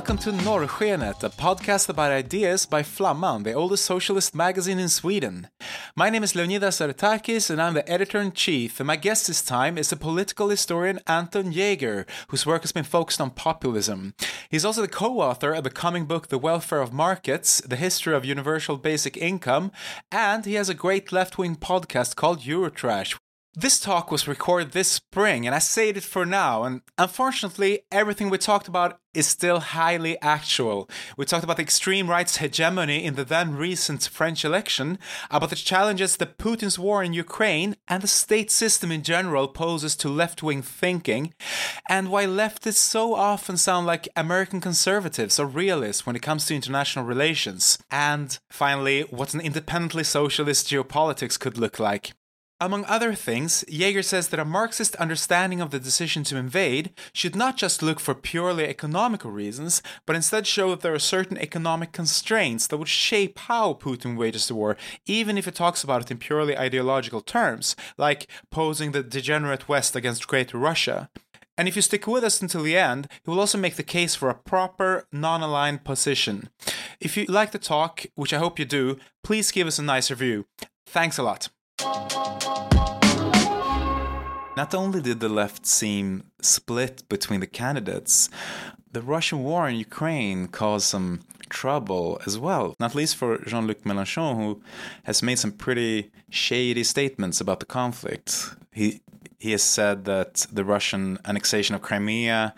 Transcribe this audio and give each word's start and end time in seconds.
Welcome 0.00 0.16
to 0.20 0.32
Norrskenet, 0.32 1.22
a 1.22 1.28
podcast 1.28 1.90
about 1.90 2.10
ideas 2.10 2.64
by 2.64 2.82
Flamman, 2.82 3.44
the 3.44 3.52
oldest 3.52 3.84
socialist 3.84 4.34
magazine 4.34 4.78
in 4.78 4.88
Sweden. 4.88 5.48
My 5.94 6.08
name 6.08 6.22
is 6.22 6.34
Leonidas 6.34 6.80
Aretakis, 6.80 7.50
and 7.50 7.60
I'm 7.60 7.74
the 7.74 7.86
editor 7.86 8.18
in 8.18 8.32
chief. 8.32 8.80
And 8.80 8.86
my 8.86 8.96
guest 8.96 9.26
this 9.26 9.42
time 9.42 9.76
is 9.76 9.90
the 9.90 9.96
political 9.96 10.48
historian 10.48 11.00
Anton 11.06 11.52
Jaeger, 11.52 12.06
whose 12.28 12.46
work 12.46 12.62
has 12.62 12.72
been 12.72 12.82
focused 12.82 13.20
on 13.20 13.32
populism. 13.32 14.14
He's 14.48 14.64
also 14.64 14.80
the 14.80 14.88
co 14.88 15.20
author 15.20 15.52
of 15.52 15.64
the 15.64 15.70
coming 15.70 16.06
book 16.06 16.28
The 16.28 16.38
Welfare 16.38 16.80
of 16.80 16.94
Markets 16.94 17.60
The 17.60 17.76
History 17.76 18.14
of 18.14 18.24
Universal 18.24 18.78
Basic 18.78 19.18
Income, 19.18 19.70
and 20.10 20.46
he 20.46 20.54
has 20.54 20.70
a 20.70 20.74
great 20.74 21.12
left 21.12 21.36
wing 21.36 21.56
podcast 21.56 22.16
called 22.16 22.40
Eurotrash, 22.40 23.18
this 23.54 23.80
talk 23.80 24.12
was 24.12 24.28
recorded 24.28 24.72
this 24.72 24.88
spring, 24.88 25.44
and 25.44 25.54
I 25.54 25.58
saved 25.58 25.96
it 25.98 26.04
for 26.04 26.24
now. 26.24 26.62
And 26.62 26.82
unfortunately, 26.96 27.80
everything 27.90 28.30
we 28.30 28.38
talked 28.38 28.68
about 28.68 29.00
is 29.12 29.26
still 29.26 29.58
highly 29.58 30.20
actual. 30.22 30.88
We 31.16 31.24
talked 31.24 31.42
about 31.42 31.56
the 31.56 31.64
extreme 31.64 32.08
right's 32.08 32.36
hegemony 32.36 33.04
in 33.04 33.16
the 33.16 33.24
then 33.24 33.56
recent 33.56 34.08
French 34.12 34.44
election, 34.44 35.00
about 35.32 35.50
the 35.50 35.56
challenges 35.56 36.16
that 36.16 36.38
Putin's 36.38 36.78
war 36.78 37.02
in 37.02 37.12
Ukraine 37.12 37.74
and 37.88 38.04
the 38.04 38.08
state 38.08 38.52
system 38.52 38.92
in 38.92 39.02
general 39.02 39.48
poses 39.48 39.96
to 39.96 40.08
left 40.08 40.44
wing 40.44 40.62
thinking, 40.62 41.34
and 41.88 42.08
why 42.08 42.26
leftists 42.26 42.74
so 42.76 43.14
often 43.14 43.56
sound 43.56 43.84
like 43.84 44.08
American 44.14 44.60
conservatives 44.60 45.40
or 45.40 45.46
realists 45.46 46.06
when 46.06 46.14
it 46.14 46.22
comes 46.22 46.46
to 46.46 46.54
international 46.54 47.04
relations. 47.04 47.78
And 47.90 48.38
finally, 48.48 49.02
what 49.10 49.34
an 49.34 49.40
independently 49.40 50.04
socialist 50.04 50.68
geopolitics 50.68 51.38
could 51.38 51.58
look 51.58 51.80
like. 51.80 52.12
Among 52.62 52.84
other 52.84 53.14
things, 53.14 53.64
Jaeger 53.68 54.02
says 54.02 54.28
that 54.28 54.38
a 54.38 54.44
Marxist 54.44 54.94
understanding 54.96 55.62
of 55.62 55.70
the 55.70 55.80
decision 55.80 56.24
to 56.24 56.36
invade 56.36 56.92
should 57.14 57.34
not 57.34 57.56
just 57.56 57.82
look 57.82 57.98
for 57.98 58.14
purely 58.14 58.68
economical 58.68 59.30
reasons, 59.30 59.82
but 60.04 60.14
instead 60.14 60.46
show 60.46 60.68
that 60.68 60.82
there 60.82 60.92
are 60.92 60.98
certain 60.98 61.38
economic 61.38 61.92
constraints 61.92 62.66
that 62.66 62.76
would 62.76 62.86
shape 62.86 63.38
how 63.38 63.72
Putin 63.72 64.14
wages 64.14 64.46
the 64.46 64.54
war, 64.54 64.76
even 65.06 65.38
if 65.38 65.46
he 65.46 65.50
talks 65.50 65.82
about 65.82 66.02
it 66.02 66.10
in 66.10 66.18
purely 66.18 66.56
ideological 66.56 67.22
terms, 67.22 67.74
like 67.96 68.26
posing 68.50 68.92
the 68.92 69.02
degenerate 69.02 69.66
West 69.66 69.96
against 69.96 70.28
Greater 70.28 70.58
Russia. 70.58 71.08
And 71.56 71.66
if 71.66 71.76
you 71.76 71.82
stick 71.82 72.06
with 72.06 72.24
us 72.24 72.42
until 72.42 72.62
the 72.62 72.76
end, 72.76 73.08
he 73.24 73.30
will 73.30 73.40
also 73.40 73.56
make 73.56 73.76
the 73.76 73.82
case 73.82 74.14
for 74.14 74.28
a 74.28 74.34
proper, 74.34 75.06
non 75.10 75.42
aligned 75.42 75.84
position. 75.84 76.50
If 77.00 77.16
you 77.16 77.24
like 77.24 77.52
the 77.52 77.58
talk, 77.58 78.04
which 78.16 78.34
I 78.34 78.38
hope 78.38 78.58
you 78.58 78.66
do, 78.66 78.98
please 79.24 79.50
give 79.50 79.66
us 79.66 79.78
a 79.78 79.82
nice 79.82 80.10
review. 80.10 80.44
Thanks 80.86 81.16
a 81.16 81.22
lot. 81.22 81.48
Not 84.60 84.74
only 84.74 85.00
did 85.00 85.20
the 85.20 85.30
left 85.30 85.64
seem 85.64 86.24
split 86.42 87.08
between 87.08 87.40
the 87.40 87.46
candidates, 87.62 88.28
the 88.92 89.00
Russian 89.00 89.42
war 89.42 89.66
in 89.66 89.76
Ukraine 89.76 90.48
caused 90.48 90.84
some 90.84 91.20
trouble 91.48 92.20
as 92.26 92.38
well, 92.38 92.74
not 92.78 92.94
least 92.94 93.16
for 93.16 93.38
Jean 93.48 93.66
Luc 93.66 93.80
Mélenchon, 93.84 94.36
who 94.36 94.60
has 95.04 95.22
made 95.22 95.38
some 95.38 95.52
pretty 95.52 96.10
shady 96.28 96.84
statements 96.84 97.40
about 97.40 97.60
the 97.60 97.72
conflict. 97.80 98.54
He, 98.70 99.00
he 99.38 99.52
has 99.52 99.62
said 99.62 100.04
that 100.04 100.46
the 100.52 100.66
Russian 100.74 101.18
annexation 101.24 101.74
of 101.74 101.80
Crimea 101.80 102.54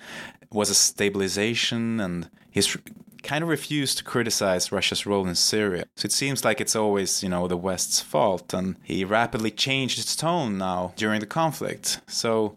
was 0.50 0.70
a 0.70 0.74
stabilization, 0.74 2.00
and 2.00 2.28
he's 2.50 2.76
kind 3.22 3.42
of 3.42 3.48
refused 3.48 3.98
to 3.98 4.04
criticize 4.04 4.72
Russia's 4.72 5.06
role 5.06 5.26
in 5.26 5.34
Syria. 5.34 5.84
So 5.96 6.06
it 6.06 6.12
seems 6.12 6.44
like 6.44 6.60
it's 6.60 6.76
always, 6.76 7.22
you 7.22 7.28
know, 7.28 7.48
the 7.48 7.56
West's 7.56 8.00
fault, 8.00 8.52
and 8.52 8.76
he 8.82 9.04
rapidly 9.04 9.50
changed 9.50 9.98
its 9.98 10.16
tone 10.16 10.58
now 10.58 10.92
during 10.96 11.20
the 11.20 11.26
conflict. 11.26 12.00
So 12.06 12.56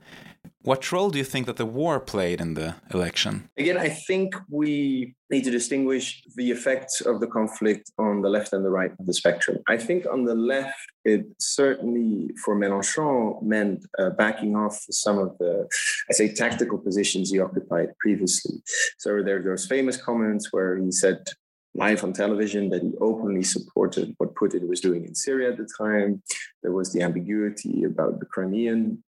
what 0.66 0.92
role 0.92 1.12
do 1.12 1.20
you 1.20 1.24
think 1.24 1.46
that 1.46 1.58
the 1.58 1.66
war 1.66 2.00
played 2.00 2.42
in 2.42 2.56
the 2.56 2.76
election? 2.92 3.50
Again, 3.58 3.78
I 3.78 3.90
think 3.90 4.36
we 4.50 5.16
need 5.30 5.44
to 5.44 5.52
distinguish 5.52 6.24
the 6.36 6.50
effects 6.52 7.02
of 7.02 7.20
the 7.20 7.28
conflict 7.28 7.92
on 8.00 8.22
the 8.22 8.30
left 8.30 8.52
and 8.52 8.66
the 8.66 8.72
right 8.72 8.92
of 9.00 9.06
the 9.06 9.14
spectrum. 9.14 9.59
I 9.68 9.78
think 9.78 10.06
on 10.12 10.26
the 10.26 10.34
left, 10.34 10.80
it 11.03 11.26
certainly 11.40 12.31
for 12.44 12.56
Mélenchon 12.56 13.42
meant 13.44 13.86
uh, 14.00 14.09
backing 14.12 14.56
off 14.56 14.78
some 14.90 15.20
of 15.20 15.38
the, 15.38 15.68
I 16.09 16.14
say, 16.14 16.34
tactical 16.34 16.80
positions 16.80 17.32
he 17.32 17.40
occupied 17.40 17.90
previously. 18.00 18.62
So 18.97 19.22
there 19.22 19.38
are 19.38 19.44
those 19.44 19.68
famous 19.68 19.97
comments 20.02 20.52
where 20.52 20.78
he 20.78 20.92
said 20.92 21.28
live 21.76 22.03
on 22.03 22.14
television 22.14 22.70
that 22.70 22.82
he 22.82 22.94
openly 23.02 23.44
supported 23.44 24.16
what 24.18 24.34
Putin 24.34 24.68
was 24.68 24.80
doing 24.80 25.06
in 25.06 25.14
Syria 25.14 25.52
at 25.52 25.58
the 25.58 25.70
time. 25.78 26.24
There 26.64 26.72
was 26.72 26.92
the 26.92 27.02
ambiguity 27.02 27.84
about 27.84 28.20
the 28.20 28.26
Crimean 28.26 29.03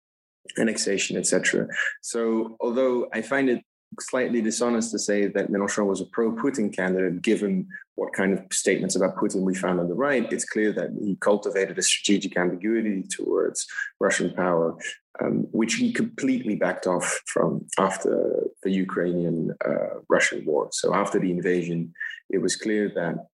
annexation, 0.59 1.17
etc. 1.17 1.67
So, 2.01 2.57
although 2.61 3.09
I 3.13 3.23
find 3.23 3.49
it 3.49 3.63
slightly 4.01 4.41
dishonest 4.41 4.91
to 4.93 4.99
say 4.99 5.27
that 5.27 5.51
Mélenchon 5.51 5.87
was 5.87 6.01
a 6.01 6.07
pro-Putin 6.07 6.75
candidate, 6.75 7.23
given 7.23 7.69
what 7.97 8.13
kind 8.13 8.33
of 8.33 8.41
statements 8.51 8.97
about 8.97 9.17
Putin 9.17 9.43
we 9.43 9.55
found 9.55 9.81
on 9.81 9.89
the 9.89 9.95
right, 9.95 10.33
it's 10.33 10.45
clear 10.45 10.73
that 10.73 10.91
he 11.01 11.17
cultivated 11.17 11.79
a 11.79 11.83
strategic 11.83 12.37
ambiguity 12.37 13.03
towards 13.03 13.67
Russian 14.01 14.33
power, 14.33 14.77
um, 15.21 15.47
which 15.53 15.75
he 15.75 15.93
completely 15.93 16.57
backed 16.57 16.87
off 16.87 17.21
from 17.27 17.67
after 17.79 18.45
the 18.63 18.71
Ukrainian-Russian 18.71 20.39
uh, 20.39 20.45
war. 20.47 20.69
So 20.73 20.95
after 20.95 21.19
the 21.19 21.31
invasion, 21.31 21.93
it 22.31 22.39
was 22.39 22.57
clear 22.57 22.91
that 22.95 23.27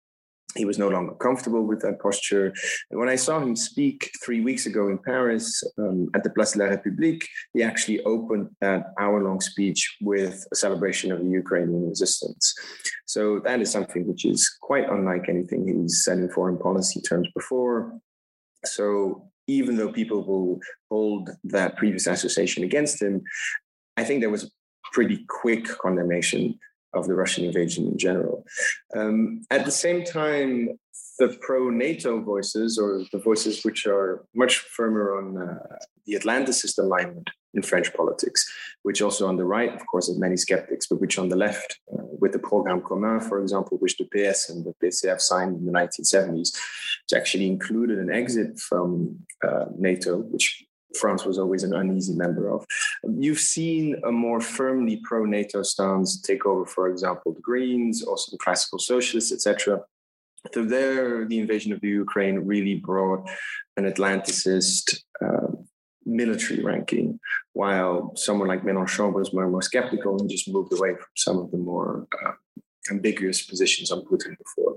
he 0.57 0.65
was 0.65 0.79
no 0.79 0.89
longer 0.89 1.15
comfortable 1.15 1.63
with 1.63 1.81
that 1.83 2.01
posture. 2.01 2.53
And 2.91 2.99
when 2.99 3.09
I 3.09 3.17
saw 3.17 3.39
him 3.39 3.55
speak 3.55 4.11
three 4.25 4.41
weeks 4.41 4.67
ago 4.67 4.89
in 4.89 4.99
Paris 4.99 5.63
um, 5.79 6.09
at 6.15 6.25
the 6.25 6.31
Place 6.31 6.53
de 6.53 6.59
la 6.59 6.71
République, 6.71 7.23
he 7.53 7.63
actually 7.63 8.03
opened 8.05 8.49
that 8.61 8.95
hour 8.99 9.23
long 9.23 9.41
speech 9.41 9.97
with 10.01 10.47
a 10.51 10.57
celebration 10.57 11.13
of 11.13 11.21
the 11.21 11.31
Ukrainian 11.31 11.89
resistance. 11.89 12.55
So 13.07 13.41
that 13.41 13.61
is 13.61 13.71
something 13.71 14.07
which 14.07 14.25
is 14.25 14.51
quite 14.63 14.89
unlike 14.89 15.29
anything 15.29 15.69
he's 15.69 16.03
said 16.05 16.19
in 16.19 16.31
foreign 16.31 16.59
policy 16.59 17.01
terms 17.03 17.29
before. 17.35 17.93
So 18.65 19.31
even 19.47 19.77
though 19.77 19.93
people 19.93 20.25
will 20.25 20.61
hold 20.91 21.31
that 21.45 21.77
previous 21.77 22.07
association 22.07 22.65
against 22.65 23.03
him, 23.03 23.23
I 23.97 24.05
think 24.05 24.21
there 24.21 24.31
was 24.31 24.51
pretty 24.93 25.25
quick 25.29 25.67
condemnation 25.67 26.59
of 26.95 27.07
the 27.07 27.15
Russian 27.15 27.45
invasion 27.45 27.87
in 27.87 27.99
general. 27.99 28.45
Um, 28.95 29.43
at 29.51 29.65
the 29.65 29.71
same 29.71 30.05
time, 30.05 30.79
the 31.19 31.37
pro 31.41 31.69
NATO 31.71 32.21
voices, 32.21 32.79
or 32.79 33.03
the 33.13 33.19
voices 33.19 33.65
which 33.65 33.87
are 33.87 34.25
much 34.35 34.59
firmer 34.59 35.17
on 35.19 35.37
uh, 35.37 35.77
the 36.07 36.15
Atlanticist 36.15 36.79
alignment 36.79 37.29
in 37.55 37.63
French 37.63 37.93
politics, 37.95 38.47
which 38.83 39.03
also 39.03 39.27
on 39.27 39.37
the 39.37 39.45
right, 39.45 39.75
of 39.75 39.85
course, 39.87 40.07
has 40.07 40.19
many 40.19 40.37
skeptics, 40.37 40.87
but 40.87 41.01
which 41.01 41.19
on 41.19 41.29
the 41.29 41.37
left, 41.37 41.79
uh, 41.93 42.03
with 42.21 42.33
the 42.33 42.39
Programme 42.39 42.83
Commun, 42.83 43.21
for 43.21 43.41
example, 43.41 43.79
which 43.79 43.97
the 43.97 44.05
PS 44.05 44.49
and 44.49 44.65
the 44.65 44.75
PCF 44.83 45.21
signed 45.21 45.57
in 45.57 45.67
the 45.67 45.73
1970s, 45.73 46.53
which 46.55 47.17
actually 47.17 47.47
included 47.47 47.99
an 47.99 48.11
exit 48.11 48.59
from 48.59 49.19
uh, 49.47 49.67
NATO, 49.77 50.19
which 50.19 50.65
France 50.97 51.25
was 51.25 51.39
always 51.39 51.65
an 51.65 51.75
uneasy 51.75 52.15
member 52.15 52.51
of. 52.51 52.65
You've 53.05 53.41
seen 53.41 54.01
a 54.05 54.13
more 54.13 54.41
firmly 54.41 55.01
pro 55.05 55.25
NATO 55.25 55.63
stance 55.63 56.21
take 56.21 56.47
over, 56.47 56.65
for 56.67 56.89
example, 56.89 57.33
the 57.33 57.41
Greens, 57.41 58.03
also 58.03 58.31
the 58.31 58.39
classical 58.39 58.79
socialists, 58.79 59.33
etc. 59.33 59.83
So 60.55 60.65
there, 60.65 61.27
the 61.27 61.39
invasion 61.39 61.73
of 61.73 61.81
the 61.81 61.89
Ukraine 61.89 62.39
really 62.41 62.77
brought 62.77 63.29
an 63.77 63.85
Atlanticist 63.85 64.99
uh, 65.25 65.49
military 66.07 66.63
ranking, 66.63 67.21
while 67.53 68.13
someone 68.17 68.49
like 68.49 68.63
Mélenchon 68.63 69.13
was 69.13 69.33
more, 69.33 69.49
more 69.49 69.63
skeptical 69.63 70.19
and 70.19 70.31
just 70.31 70.49
moved 70.49 70.73
away 70.73 70.95
from 70.95 71.07
some 71.17 71.39
of 71.39 71.51
the 71.51 71.59
more 71.59 72.07
uh, 72.25 72.33
ambiguous 72.91 73.43
positions 73.43 73.91
on 73.91 74.03
Putin 74.03 74.37
before. 74.39 74.77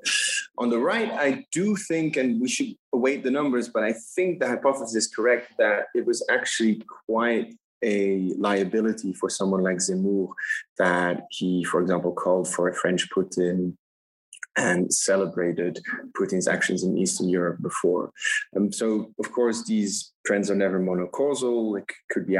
On 0.58 0.70
the 0.70 0.80
right, 0.80 1.12
I 1.12 1.46
do 1.52 1.76
think, 1.76 2.18
and 2.18 2.42
we 2.42 2.50
should 2.50 2.76
await 2.94 3.24
the 3.24 3.32
numbers, 3.32 3.70
but 3.70 3.84
I 3.84 3.94
think 4.16 4.40
the 4.40 4.48
hypothesis 4.48 4.96
is 4.96 5.08
correct 5.08 5.54
that 5.58 5.86
it 5.96 6.06
was 6.06 6.26
actually 6.30 6.82
quite 7.08 7.56
a 7.84 8.34
liability 8.38 9.14
for 9.14 9.30
someone 9.30 9.64
like 9.64 9.78
Zemmour 9.78 10.30
that 10.78 11.26
he, 11.32 11.64
for 11.64 11.82
example, 11.82 12.12
called 12.12 12.48
for 12.48 12.70
a 12.70 12.74
French 12.74 13.10
Putin 13.10 13.76
and 14.58 14.94
celebrated 14.94 15.80
Putin's 16.18 16.48
actions 16.48 16.84
in 16.84 16.98
Eastern 16.98 17.30
Europe 17.30 17.62
before. 17.62 18.12
Um, 18.56 18.72
so, 18.72 19.14
of 19.20 19.32
course, 19.32 19.64
these 19.66 20.12
trends 20.26 20.52
are 20.52 20.56
never 20.56 20.80
monocausal. 20.80 21.80
It 21.80 21.86
could 22.12 22.28
be 22.28 22.38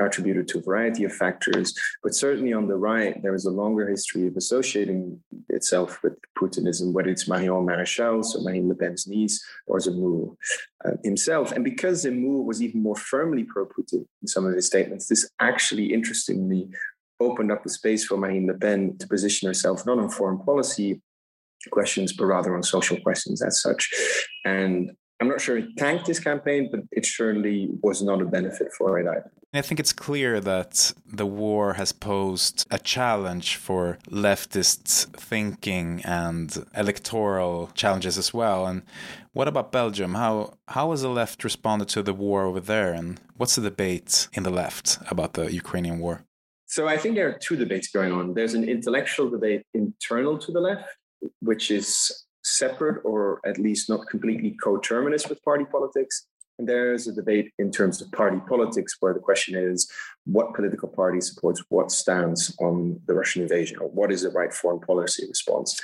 attributed 0.00 0.46
to 0.48 0.58
a 0.58 0.62
variety 0.62 1.04
of 1.04 1.12
factors, 1.12 1.74
but 2.02 2.14
certainly 2.14 2.52
on 2.52 2.68
the 2.68 2.76
right, 2.76 3.20
there 3.22 3.34
is 3.34 3.46
a 3.46 3.50
longer 3.50 3.88
history 3.88 4.26
of 4.26 4.36
associating 4.36 5.18
itself 5.48 6.02
with 6.02 6.14
Putinism, 6.38 6.92
whether 6.92 7.08
it's 7.08 7.28
Marion 7.28 7.66
Maréchal, 7.66 8.24
so 8.24 8.40
Marine 8.40 8.68
Le 8.68 8.74
Pen's 8.74 9.06
niece, 9.06 9.42
or 9.66 9.78
Zemmour 9.78 10.36
uh, 10.84 10.92
himself. 11.02 11.52
And 11.52 11.64
because 11.64 12.04
Zemmour 12.04 12.44
was 12.44 12.62
even 12.62 12.82
more 12.82 12.96
firmly 12.96 13.44
pro-Putin 13.44 14.06
in 14.22 14.28
some 14.28 14.46
of 14.46 14.54
his 14.54 14.66
statements, 14.66 15.08
this 15.08 15.28
actually, 15.40 15.92
interestingly, 15.92 16.68
opened 17.20 17.50
up 17.50 17.62
the 17.62 17.70
space 17.70 18.04
for 18.04 18.16
Marine 18.16 18.46
Le 18.46 18.54
Pen 18.54 18.96
to 18.98 19.08
position 19.08 19.48
herself 19.48 19.86
not 19.86 19.98
on 19.98 20.10
foreign 20.10 20.38
policy 20.38 21.00
questions, 21.70 22.12
but 22.12 22.26
rather 22.26 22.54
on 22.54 22.62
social 22.62 23.00
questions 23.00 23.42
as 23.42 23.60
such. 23.60 23.90
And 24.44 24.92
I'm 25.20 25.28
not 25.28 25.40
sure 25.40 25.58
it 25.58 25.76
tanked 25.76 26.06
this 26.06 26.18
campaign, 26.18 26.68
but 26.70 26.80
it 26.90 27.06
surely 27.06 27.68
was 27.82 28.02
not 28.02 28.20
a 28.20 28.24
benefit 28.24 28.72
for 28.76 28.98
it 28.98 29.06
either. 29.06 29.30
I 29.54 29.62
think 29.62 29.78
it's 29.78 29.92
clear 29.92 30.40
that 30.40 30.92
the 31.06 31.26
war 31.26 31.74
has 31.74 31.92
posed 31.92 32.66
a 32.72 32.78
challenge 32.78 33.54
for 33.54 33.98
leftist 34.10 35.06
thinking 35.16 36.02
and 36.04 36.66
electoral 36.76 37.70
challenges 37.74 38.18
as 38.18 38.34
well. 38.34 38.66
And 38.66 38.82
what 39.32 39.46
about 39.46 39.70
Belgium? 39.70 40.14
How 40.14 40.54
how 40.68 40.90
has 40.90 41.02
the 41.02 41.08
left 41.08 41.44
responded 41.44 41.88
to 41.90 42.02
the 42.02 42.12
war 42.12 42.44
over 42.44 42.60
there, 42.60 42.92
and 42.92 43.20
what's 43.36 43.54
the 43.54 43.62
debate 43.62 44.28
in 44.32 44.42
the 44.42 44.50
left 44.50 44.98
about 45.08 45.34
the 45.34 45.52
Ukrainian 45.52 46.00
war? 46.00 46.24
So 46.66 46.88
I 46.88 46.96
think 46.96 47.14
there 47.14 47.28
are 47.28 47.38
two 47.38 47.54
debates 47.54 47.88
going 47.88 48.12
on. 48.12 48.34
There's 48.34 48.54
an 48.54 48.68
intellectual 48.68 49.30
debate 49.30 49.62
internal 49.74 50.36
to 50.38 50.50
the 50.50 50.60
left, 50.60 50.88
which 51.40 51.70
is 51.70 52.24
separate 52.42 53.00
or 53.04 53.40
at 53.46 53.58
least 53.58 53.88
not 53.88 54.06
completely 54.08 54.56
coterminous 54.62 55.28
with 55.28 55.42
party 55.42 55.64
politics. 55.64 56.26
And 56.58 56.68
there's 56.68 57.08
a 57.08 57.12
debate 57.12 57.50
in 57.58 57.70
terms 57.72 58.00
of 58.00 58.12
party 58.12 58.40
politics 58.48 58.96
where 59.00 59.12
the 59.12 59.20
question 59.20 59.56
is 59.56 59.90
what 60.24 60.54
political 60.54 60.88
party 60.88 61.20
supports 61.20 61.64
what 61.68 61.90
stance 61.90 62.54
on 62.60 63.00
the 63.06 63.14
Russian 63.14 63.42
invasion 63.42 63.78
or 63.78 63.88
what 63.88 64.12
is 64.12 64.22
the 64.22 64.30
right 64.30 64.52
foreign 64.52 64.80
policy 64.80 65.26
response 65.26 65.80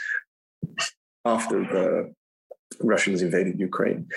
after 1.25 1.65
the 1.65 2.15
Russians 2.81 3.23
invaded 3.23 3.59
Ukraine. 3.59 4.09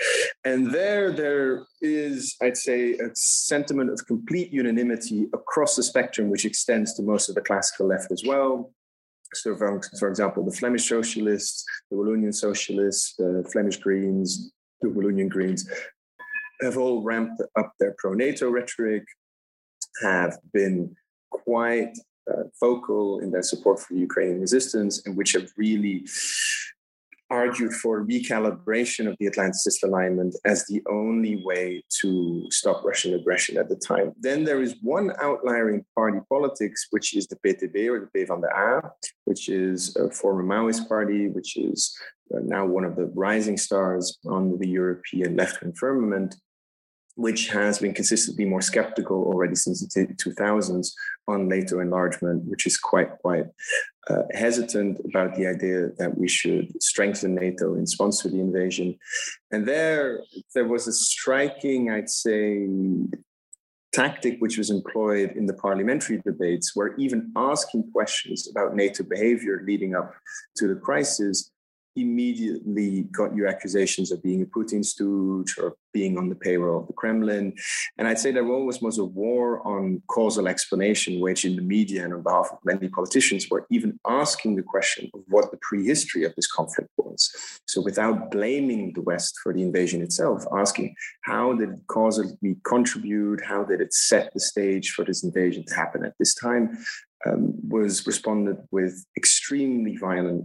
And 0.44 0.70
there, 0.70 1.10
there 1.10 1.64
is, 1.80 2.36
I'd 2.40 2.56
say, 2.56 2.92
a 2.94 3.10
sentiment 3.14 3.90
of 3.90 4.06
complete 4.06 4.52
unanimity 4.52 5.26
across 5.34 5.76
the 5.76 5.82
spectrum, 5.82 6.30
which 6.30 6.44
extends 6.44 6.94
to 6.94 7.02
most 7.02 7.28
of 7.28 7.34
the 7.34 7.40
classical 7.40 7.88
left 7.88 8.12
as 8.12 8.22
well. 8.24 8.72
So, 9.36 9.56
for, 9.56 9.80
for 9.98 10.08
example, 10.08 10.44
the 10.44 10.56
Flemish 10.56 10.88
socialists, 10.88 11.64
the 11.90 11.96
Wallonian 11.96 12.34
socialists, 12.34 13.14
the 13.16 13.46
Flemish 13.52 13.78
Greens, 13.78 14.52
the 14.80 14.88
Wallonian 14.88 15.28
Greens 15.28 15.68
have 16.60 16.78
all 16.78 17.02
ramped 17.02 17.42
up 17.56 17.72
their 17.78 17.94
pro 17.98 18.14
NATO 18.14 18.50
rhetoric, 18.50 19.04
have 20.02 20.38
been 20.52 20.94
quite 21.30 21.92
uh, 22.30 22.44
vocal 22.60 23.20
in 23.20 23.30
their 23.30 23.42
support 23.42 23.80
for 23.80 23.94
Ukrainian 23.94 24.40
resistance, 24.40 25.04
and 25.06 25.16
which 25.16 25.32
have 25.32 25.50
really 25.56 26.06
argued 27.34 27.72
for 27.72 28.06
recalibration 28.06 29.08
of 29.08 29.16
the 29.18 29.28
Atlanticist 29.30 29.82
alignment 29.82 30.32
as 30.44 30.64
the 30.66 30.80
only 30.88 31.42
way 31.44 31.82
to 32.00 32.46
stop 32.50 32.84
Russian 32.84 33.14
aggression 33.14 33.58
at 33.58 33.68
the 33.68 33.76
time. 33.76 34.12
Then 34.20 34.44
there 34.44 34.62
is 34.62 34.76
one 34.82 35.12
outlier 35.20 35.70
in 35.74 35.84
party 35.96 36.20
politics, 36.28 36.86
which 36.90 37.16
is 37.18 37.26
the 37.26 37.38
PTB 37.44 37.76
or 37.92 37.98
the 38.00 38.10
P 38.14 38.24
van 38.24 38.40
de 38.40 38.48
A, 38.48 38.82
which 39.24 39.48
is 39.48 39.96
a 39.96 40.10
former 40.10 40.44
Maoist 40.44 40.88
party, 40.88 41.28
which 41.28 41.56
is 41.56 41.78
uh, 42.32 42.40
now 42.42 42.64
one 42.64 42.84
of 42.84 42.94
the 42.94 43.06
rising 43.26 43.56
stars 43.56 44.18
on 44.26 44.58
the 44.60 44.68
European 44.68 45.36
left 45.36 45.60
wing 45.60 45.74
firmament 45.82 46.36
which 47.16 47.48
has 47.48 47.78
been 47.78 47.94
consistently 47.94 48.44
more 48.44 48.60
skeptical 48.60 49.24
already 49.24 49.54
since 49.54 49.80
the 49.80 50.06
2000s 50.06 50.92
on 51.28 51.48
NATO 51.48 51.80
enlargement, 51.80 52.44
which 52.44 52.66
is 52.66 52.76
quite 52.76 53.10
quite 53.18 53.46
uh, 54.10 54.22
hesitant 54.32 55.00
about 55.08 55.34
the 55.36 55.46
idea 55.46 55.88
that 55.98 56.18
we 56.18 56.28
should 56.28 56.70
strengthen 56.82 57.34
NATO 57.34 57.74
in 57.74 57.80
response 57.80 58.20
to 58.22 58.28
the 58.28 58.40
invasion. 58.40 58.98
And 59.50 59.66
there, 59.66 60.20
there 60.54 60.66
was 60.66 60.86
a 60.86 60.92
striking, 60.92 61.90
I'd 61.90 62.10
say, 62.10 62.66
tactic 63.92 64.36
which 64.40 64.58
was 64.58 64.70
employed 64.70 65.30
in 65.36 65.46
the 65.46 65.54
parliamentary 65.54 66.20
debates, 66.26 66.72
where 66.74 66.94
even 66.96 67.32
asking 67.36 67.90
questions 67.92 68.48
about 68.50 68.74
NATO 68.74 69.04
behavior 69.04 69.62
leading 69.64 69.94
up 69.94 70.12
to 70.56 70.66
the 70.66 70.74
crisis 70.74 71.52
immediately 71.96 73.02
got 73.12 73.34
you 73.34 73.46
accusations 73.46 74.10
of 74.12 74.22
being 74.22 74.42
a 74.42 74.46
Putin 74.46 74.84
stooge 74.84 75.56
or 75.58 75.76
being 75.92 76.18
on 76.18 76.28
the 76.28 76.34
payroll 76.34 76.80
of 76.80 76.86
the 76.88 76.92
Kremlin. 76.92 77.54
And 77.96 78.08
I'd 78.08 78.18
say 78.18 78.32
there 78.32 78.46
always 78.46 78.82
was 78.82 78.98
a 78.98 79.04
war 79.04 79.66
on 79.66 80.02
causal 80.08 80.48
explanation, 80.48 81.20
which 81.20 81.44
in 81.44 81.56
the 81.56 81.62
media 81.62 82.04
and 82.04 82.12
on 82.12 82.22
behalf 82.22 82.48
of 82.52 82.58
many 82.64 82.88
politicians 82.88 83.48
were 83.48 83.66
even 83.70 83.98
asking 84.06 84.56
the 84.56 84.62
question 84.62 85.08
of 85.14 85.20
what 85.28 85.50
the 85.50 85.58
prehistory 85.62 86.24
of 86.24 86.34
this 86.34 86.50
conflict 86.50 86.90
was. 86.98 87.30
So 87.66 87.80
without 87.80 88.30
blaming 88.30 88.92
the 88.92 89.02
West 89.02 89.38
for 89.42 89.52
the 89.54 89.62
invasion 89.62 90.02
itself, 90.02 90.44
asking 90.52 90.96
how 91.22 91.54
did 91.54 91.70
it 91.70 91.86
causally 91.86 92.56
contribute? 92.64 93.40
How 93.44 93.62
did 93.64 93.80
it 93.80 93.94
set 93.94 94.32
the 94.34 94.40
stage 94.40 94.90
for 94.90 95.04
this 95.04 95.22
invasion 95.22 95.64
to 95.66 95.74
happen 95.74 96.04
at 96.04 96.14
this 96.18 96.34
time? 96.34 96.76
Um, 97.26 97.54
was 97.66 98.06
responded 98.06 98.58
with 98.70 99.06
extremely 99.16 99.96
violent 99.96 100.44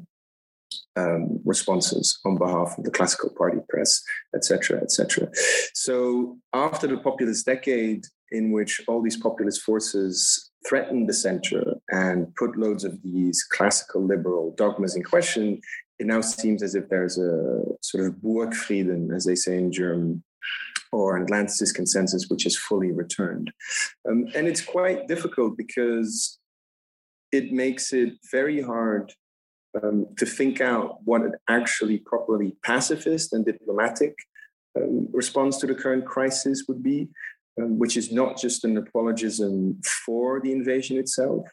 um, 1.00 1.40
responses 1.46 2.20
on 2.26 2.38
behalf 2.38 2.78
of 2.78 2.84
the 2.84 2.92
classical 2.92 3.30
party 3.38 3.60
press, 3.70 4.02
etc., 4.36 4.82
etc. 4.82 5.30
So 5.74 6.38
after 6.54 6.88
the 6.88 6.98
populist 6.98 7.46
decade, 7.46 8.06
in 8.32 8.52
which 8.52 8.82
all 8.88 9.02
these 9.02 9.18
populist 9.18 9.62
forces 9.62 10.52
threatened 10.68 11.10
the 11.10 11.14
center 11.14 11.64
and 11.90 12.34
put 12.36 12.58
loads 12.58 12.84
of 12.84 13.02
these 13.02 13.44
classical 13.44 14.06
liberal 14.06 14.54
dogmas 14.58 14.96
in 14.96 15.04
question, 15.04 15.60
it 16.00 16.06
now 16.06 16.22
seems 16.22 16.62
as 16.64 16.76
if 16.76 16.88
there's 16.90 17.18
a 17.18 17.64
sort 17.82 18.06
of 18.06 18.16
Burgfrieden, 18.16 19.16
as 19.16 19.26
they 19.26 19.36
say 19.36 19.58
in 19.58 19.72
German, 19.72 20.24
or 20.92 21.16
an 21.16 21.26
Atlanticist 21.26 21.76
consensus 21.76 22.28
which 22.30 22.46
is 22.46 22.58
fully 22.58 22.92
returned. 22.92 23.52
Um, 24.08 24.28
and 24.36 24.48
it's 24.48 24.62
quite 24.62 25.08
difficult 25.08 25.58
because 25.58 26.40
it 27.32 27.52
makes 27.52 27.94
it 27.94 28.14
very 28.32 28.62
hard 28.62 29.14
um, 29.82 30.08
to 30.18 30.26
think 30.26 30.62
out 30.62 30.98
what 31.04 31.22
an 31.22 31.34
actually 31.48 31.98
properly 32.00 32.56
pacifist 32.64 33.34
and 33.34 33.46
diplomatic 33.46 34.16
um, 34.76 35.08
response 35.12 35.58
to 35.58 35.68
the 35.68 35.76
current 35.76 36.06
crisis 36.06 36.66
would 36.68 36.84
be, 36.84 37.10
um, 37.62 37.78
which 37.78 37.98
is 37.98 38.12
not 38.12 38.38
just 38.38 38.64
an 38.64 38.78
apologism 38.78 39.80
for 40.06 40.40
the 40.42 40.52
invasion 40.52 40.98
itself. 40.98 41.46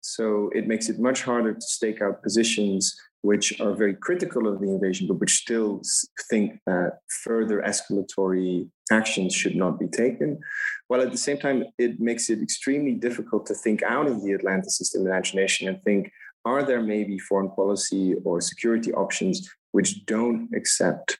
So 0.00 0.50
it 0.54 0.66
makes 0.66 0.88
it 0.88 0.98
much 0.98 1.22
harder 1.22 1.54
to 1.54 1.60
stake 1.60 2.02
out 2.02 2.22
positions 2.22 2.96
which 3.22 3.60
are 3.60 3.72
very 3.72 3.94
critical 3.94 4.48
of 4.48 4.60
the 4.60 4.68
invasion, 4.68 5.06
but 5.06 5.20
which 5.20 5.36
still 5.36 5.80
think 6.28 6.58
that 6.66 6.98
further 7.22 7.62
escalatory 7.62 8.68
actions 8.90 9.32
should 9.32 9.54
not 9.54 9.78
be 9.78 9.86
taken. 9.86 10.40
While 10.88 11.00
at 11.00 11.12
the 11.12 11.18
same 11.18 11.38
time, 11.38 11.64
it 11.78 12.00
makes 12.00 12.30
it 12.30 12.42
extremely 12.42 12.94
difficult 12.94 13.46
to 13.46 13.54
think 13.54 13.82
out 13.84 14.08
of 14.08 14.22
the 14.22 14.32
Atlanticist 14.32 14.96
imagination 14.96 15.68
and 15.68 15.80
think, 15.84 16.12
are 16.44 16.62
there 16.62 16.82
maybe 16.82 17.18
foreign 17.18 17.50
policy 17.50 18.14
or 18.24 18.40
security 18.40 18.92
options 18.92 19.48
which 19.72 20.04
don't 20.06 20.48
accept 20.54 21.18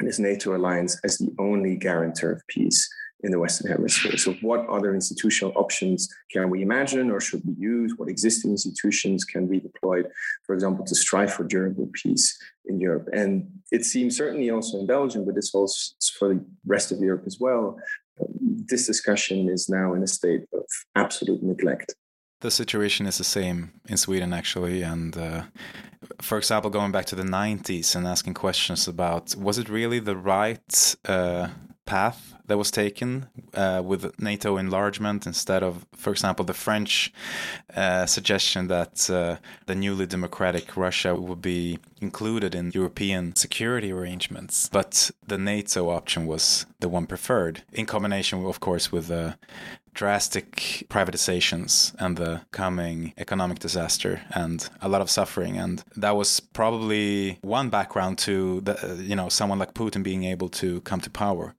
this 0.00 0.18
NATO 0.18 0.56
alliance 0.56 0.98
as 1.04 1.18
the 1.18 1.32
only 1.38 1.76
guarantor 1.76 2.32
of 2.32 2.46
peace 2.48 2.88
in 3.20 3.30
the 3.30 3.38
Western 3.38 3.70
Hemisphere? 3.70 4.16
So, 4.16 4.32
what 4.42 4.66
other 4.68 4.94
institutional 4.94 5.52
options 5.56 6.08
can 6.30 6.50
we 6.50 6.62
imagine 6.62 7.10
or 7.10 7.20
should 7.20 7.42
we 7.44 7.54
use? 7.58 7.94
What 7.96 8.08
existing 8.08 8.52
institutions 8.52 9.24
can 9.24 9.46
be 9.46 9.60
deployed, 9.60 10.08
for 10.44 10.54
example, 10.54 10.84
to 10.84 10.94
strive 10.94 11.32
for 11.32 11.44
durable 11.44 11.90
peace 11.92 12.36
in 12.66 12.80
Europe? 12.80 13.08
And 13.12 13.48
it 13.72 13.84
seems 13.84 14.16
certainly 14.16 14.50
also 14.50 14.78
in 14.78 14.86
Belgium, 14.86 15.24
but 15.24 15.34
this 15.34 15.54
also 15.54 15.94
for 16.18 16.28
the 16.28 16.44
rest 16.66 16.92
of 16.92 16.98
Europe 17.00 17.24
as 17.26 17.38
well. 17.40 17.78
This 18.40 18.86
discussion 18.86 19.48
is 19.48 19.68
now 19.68 19.94
in 19.94 20.02
a 20.02 20.06
state 20.06 20.44
of 20.52 20.64
absolute 20.94 21.42
neglect 21.42 21.94
the 22.44 22.50
situation 22.50 23.06
is 23.06 23.16
the 23.16 23.24
same 23.24 23.72
in 23.88 23.96
Sweden 23.96 24.34
actually, 24.34 24.82
and 24.82 25.16
uh, 25.16 25.44
for 26.20 26.36
example, 26.36 26.70
going 26.70 26.92
back 26.92 27.06
to 27.06 27.16
the 27.16 27.22
'90s 27.22 27.96
and 27.96 28.06
asking 28.06 28.34
questions 28.34 28.86
about 28.86 29.34
was 29.34 29.56
it 29.58 29.68
really 29.70 29.98
the 29.98 30.16
right 30.16 30.96
uh, 31.08 31.48
path 31.86 32.33
that 32.46 32.58
was 32.58 32.70
taken 32.70 33.26
uh, 33.54 33.82
with 33.84 34.20
NATO 34.20 34.56
enlargement 34.56 35.26
instead 35.26 35.62
of, 35.62 35.86
for 35.96 36.10
example, 36.10 36.44
the 36.44 36.54
French 36.54 37.12
uh, 37.74 38.06
suggestion 38.06 38.68
that 38.68 39.08
uh, 39.10 39.36
the 39.66 39.74
newly 39.74 40.06
democratic 40.06 40.76
Russia 40.76 41.14
would 41.14 41.40
be 41.40 41.78
included 42.00 42.54
in 42.54 42.70
European 42.72 43.34
security 43.34 43.90
arrangements. 43.90 44.68
But 44.68 45.10
the 45.26 45.38
NATO 45.38 45.88
option 45.90 46.26
was 46.26 46.66
the 46.80 46.88
one 46.88 47.06
preferred, 47.06 47.62
in 47.72 47.86
combination, 47.86 48.44
of 48.44 48.60
course, 48.60 48.92
with 48.92 49.06
the 49.06 49.36
drastic 49.94 50.84
privatizations 50.88 51.94
and 51.98 52.16
the 52.16 52.42
coming 52.50 53.14
economic 53.16 53.60
disaster 53.60 54.20
and 54.34 54.68
a 54.82 54.88
lot 54.88 55.00
of 55.00 55.08
suffering 55.08 55.56
and 55.56 55.84
that 55.96 56.16
was 56.16 56.40
probably 56.40 57.38
one 57.42 57.70
background 57.70 58.18
to 58.18 58.60
the, 58.62 59.00
you 59.00 59.14
know 59.14 59.28
someone 59.28 59.58
like 59.58 59.72
Putin 59.72 60.02
being 60.02 60.24
able 60.24 60.48
to 60.48 60.80
come 60.80 61.00
to 61.00 61.08
power 61.08 61.54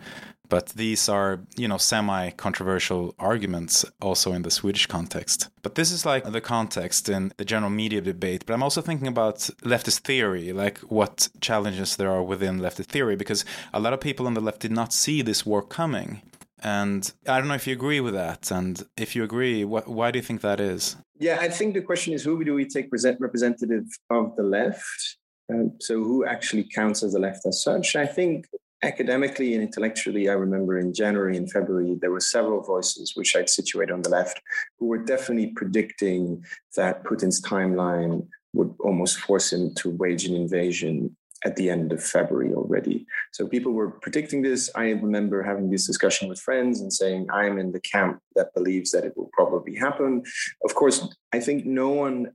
but 0.50 0.70
these 0.70 1.10
are, 1.10 1.40
you 1.56 1.68
know, 1.68 1.78
semi 1.78 2.30
controversial 2.32 3.16
arguments 3.20 3.86
also 4.02 4.34
in 4.34 4.42
the 4.44 4.52
Swedish 4.52 4.86
context. 4.86 5.50
But 5.62 5.76
this 5.76 5.92
is 5.92 6.06
like 6.06 6.24
the 6.32 6.42
context 6.42 7.10
in 7.10 7.34
the 7.38 7.46
general 7.46 7.72
media 7.72 8.02
debate. 8.02 8.46
But 8.46 8.54
I'm 8.54 8.64
also 8.64 8.82
thinking 8.82 9.08
about 9.08 9.38
leftist 9.64 10.00
theory, 10.00 10.54
like 10.54 10.80
what 10.80 11.30
challenges 11.42 11.96
there 11.96 12.12
are 12.12 12.24
within 12.24 12.60
leftist 12.60 12.88
theory, 12.88 13.16
because 13.16 13.46
a 13.74 13.80
lot 13.80 13.94
of 13.94 14.00
people 14.00 14.28
on 14.28 14.34
the 14.34 14.42
left 14.42 14.62
did 14.62 14.72
not 14.72 14.94
see 14.94 15.22
this 15.22 15.46
war 15.46 15.62
coming. 15.62 16.22
And 16.64 17.12
I 17.28 17.38
don't 17.38 17.48
know 17.48 17.54
if 17.56 17.68
you 17.68 17.74
agree 17.74 18.00
with 18.00 18.14
that. 18.14 18.52
And 18.52 18.84
if 18.98 19.16
you 19.16 19.24
agree, 19.24 19.64
wh- 19.64 19.88
why 19.88 20.12
do 20.12 20.20
you 20.20 20.24
think 20.24 20.42
that 20.42 20.60
is? 20.60 20.96
Yeah, 21.20 21.38
I 21.40 21.50
think 21.50 21.74
the 21.74 21.82
question 21.82 22.14
is 22.14 22.24
who 22.24 22.44
do 22.44 22.54
we 22.54 22.66
take 22.66 22.90
representative 22.92 23.86
of 24.10 24.36
the 24.36 24.44
left? 24.44 25.18
Um, 25.50 25.74
so 25.80 26.04
who 26.04 26.26
actually 26.26 26.68
counts 26.74 27.04
as 27.04 27.14
the 27.14 27.20
left 27.20 27.46
as 27.46 27.62
such? 27.62 27.96
I 27.96 28.08
think 28.08 28.48
academically 28.86 29.54
and 29.54 29.64
intellectually, 29.64 30.30
I 30.30 30.34
remember 30.34 30.78
in 30.78 30.94
January 30.94 31.36
and 31.38 31.52
February, 31.52 31.98
there 32.00 32.12
were 32.12 32.20
several 32.20 32.62
voices 32.62 33.14
which 33.16 33.36
I'd 33.36 33.50
situate 33.50 33.92
on 33.92 34.02
the 34.02 34.10
left 34.10 34.42
who 34.80 34.86
were 34.86 35.04
definitely 35.04 35.48
predicting 35.56 36.44
that 36.78 37.04
Putin's 37.04 37.42
timeline 37.42 38.28
would 38.54 38.74
almost 38.80 39.20
force 39.20 39.52
him 39.52 39.74
to 39.76 39.90
wage 39.90 40.26
an 40.26 40.36
invasion 40.36 41.16
at 41.44 41.56
the 41.56 41.70
end 41.70 41.92
of 41.92 42.04
February 42.04 42.54
already. 42.54 43.06
So 43.32 43.48
people 43.48 43.74
were 43.74 43.92
predicting 43.92 44.42
this. 44.42 44.70
I 44.76 44.90
remember 44.90 45.44
having 45.44 45.70
this 45.70 45.86
discussion 45.86 46.30
with 46.30 46.40
friends 46.40 46.82
and 46.82 46.92
saying, 46.92 47.28
I'm 47.32 47.60
in 47.60 47.72
the 47.72 47.82
camp 47.82 48.20
that 48.36 48.54
believes 48.54 48.92
that 48.92 49.04
it 49.04 49.14
will 49.16 49.30
probably 49.34 49.76
happen. 49.76 50.24
Of 50.64 50.74
course, 50.74 51.08
I 51.34 51.40
think 51.40 51.66
no 51.66 51.90
one 51.90 52.32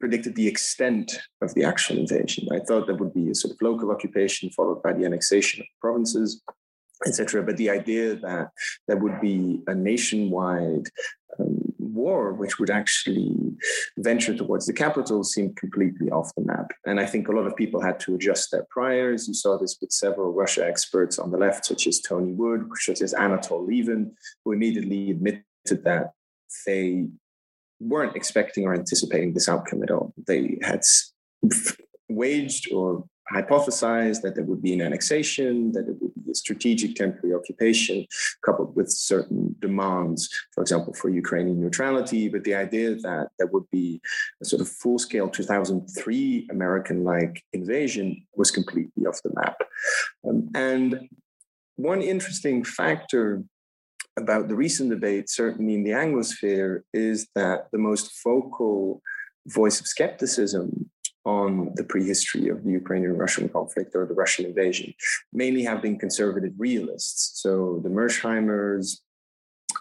predicted 0.00 0.34
the 0.34 0.46
extent 0.46 1.18
of 1.42 1.54
the 1.54 1.64
actual 1.64 1.98
invasion. 1.98 2.48
I 2.52 2.60
thought 2.60 2.86
there 2.86 2.96
would 2.96 3.14
be 3.14 3.30
a 3.30 3.34
sort 3.34 3.54
of 3.54 3.62
local 3.62 3.90
occupation 3.90 4.50
followed 4.50 4.82
by 4.82 4.92
the 4.92 5.04
annexation 5.04 5.60
of 5.62 5.66
provinces, 5.80 6.42
etc. 7.06 7.42
But 7.42 7.56
the 7.56 7.70
idea 7.70 8.16
that 8.16 8.50
there 8.86 8.96
would 8.96 9.20
be 9.20 9.62
a 9.66 9.74
nationwide 9.74 10.86
um, 11.38 11.68
war 11.78 12.32
which 12.32 12.58
would 12.58 12.70
actually 12.70 13.34
venture 13.98 14.36
towards 14.36 14.66
the 14.66 14.72
capital 14.72 15.24
seemed 15.24 15.56
completely 15.56 16.10
off 16.10 16.34
the 16.36 16.44
map. 16.44 16.72
And 16.86 17.00
I 17.00 17.06
think 17.06 17.28
a 17.28 17.32
lot 17.32 17.46
of 17.46 17.56
people 17.56 17.80
had 17.80 17.98
to 18.00 18.14
adjust 18.14 18.50
their 18.50 18.66
priors. 18.70 19.26
You 19.26 19.34
saw 19.34 19.58
this 19.58 19.76
with 19.80 19.92
several 19.92 20.32
Russia 20.32 20.66
experts 20.66 21.18
on 21.18 21.30
the 21.30 21.38
left, 21.38 21.66
such 21.66 21.86
as 21.86 22.00
Tony 22.00 22.32
Wood, 22.32 22.68
such 22.76 23.02
as 23.02 23.14
Anatol 23.14 23.66
Lieven, 23.66 24.12
who 24.44 24.52
immediately 24.52 25.10
admitted 25.10 25.44
that 25.68 26.12
they 26.66 27.08
weren't 27.80 28.16
expecting 28.16 28.64
or 28.64 28.74
anticipating 28.74 29.34
this 29.34 29.48
outcome 29.48 29.82
at 29.82 29.90
all. 29.90 30.12
They 30.26 30.58
had 30.62 30.82
waged 32.08 32.72
or 32.72 33.04
hypothesized 33.32 34.22
that 34.22 34.34
there 34.34 34.44
would 34.44 34.62
be 34.62 34.72
an 34.72 34.80
annexation, 34.80 35.72
that 35.72 35.86
it 35.88 35.96
would 36.00 36.12
be 36.24 36.30
a 36.30 36.34
strategic 36.34 36.94
temporary 36.94 37.34
occupation 37.34 38.06
coupled 38.44 38.74
with 38.74 38.90
certain 38.90 39.54
demands, 39.60 40.28
for 40.52 40.62
example, 40.62 40.94
for 40.94 41.10
Ukrainian 41.10 41.60
neutrality. 41.60 42.28
But 42.28 42.44
the 42.44 42.54
idea 42.54 42.94
that 42.96 43.28
there 43.38 43.48
would 43.48 43.68
be 43.70 44.00
a 44.42 44.44
sort 44.44 44.62
of 44.62 44.68
full 44.68 44.98
scale 44.98 45.28
2003 45.28 46.48
American 46.50 47.04
like 47.04 47.42
invasion 47.52 48.26
was 48.34 48.50
completely 48.50 49.04
off 49.06 49.22
the 49.22 49.32
map. 49.34 49.58
Um, 50.26 50.48
and 50.54 51.08
one 51.76 52.02
interesting 52.02 52.64
factor 52.64 53.44
about 54.18 54.48
the 54.48 54.54
recent 54.54 54.90
debate, 54.90 55.30
certainly 55.30 55.74
in 55.74 55.84
the 55.84 55.90
Anglosphere, 55.90 56.82
is 56.92 57.28
that 57.34 57.68
the 57.72 57.78
most 57.78 58.12
focal 58.24 59.00
voice 59.46 59.80
of 59.80 59.86
skepticism 59.86 60.90
on 61.24 61.72
the 61.74 61.84
prehistory 61.84 62.48
of 62.48 62.64
the 62.64 62.70
Ukrainian 62.70 63.16
Russian 63.16 63.48
conflict 63.48 63.94
or 63.94 64.06
the 64.06 64.14
Russian 64.14 64.46
invasion 64.46 64.94
mainly 65.32 65.62
have 65.64 65.82
been 65.82 65.98
conservative 65.98 66.54
realists. 66.56 67.42
So 67.42 67.80
the 67.82 67.90
Mearsheimers, 67.90 68.98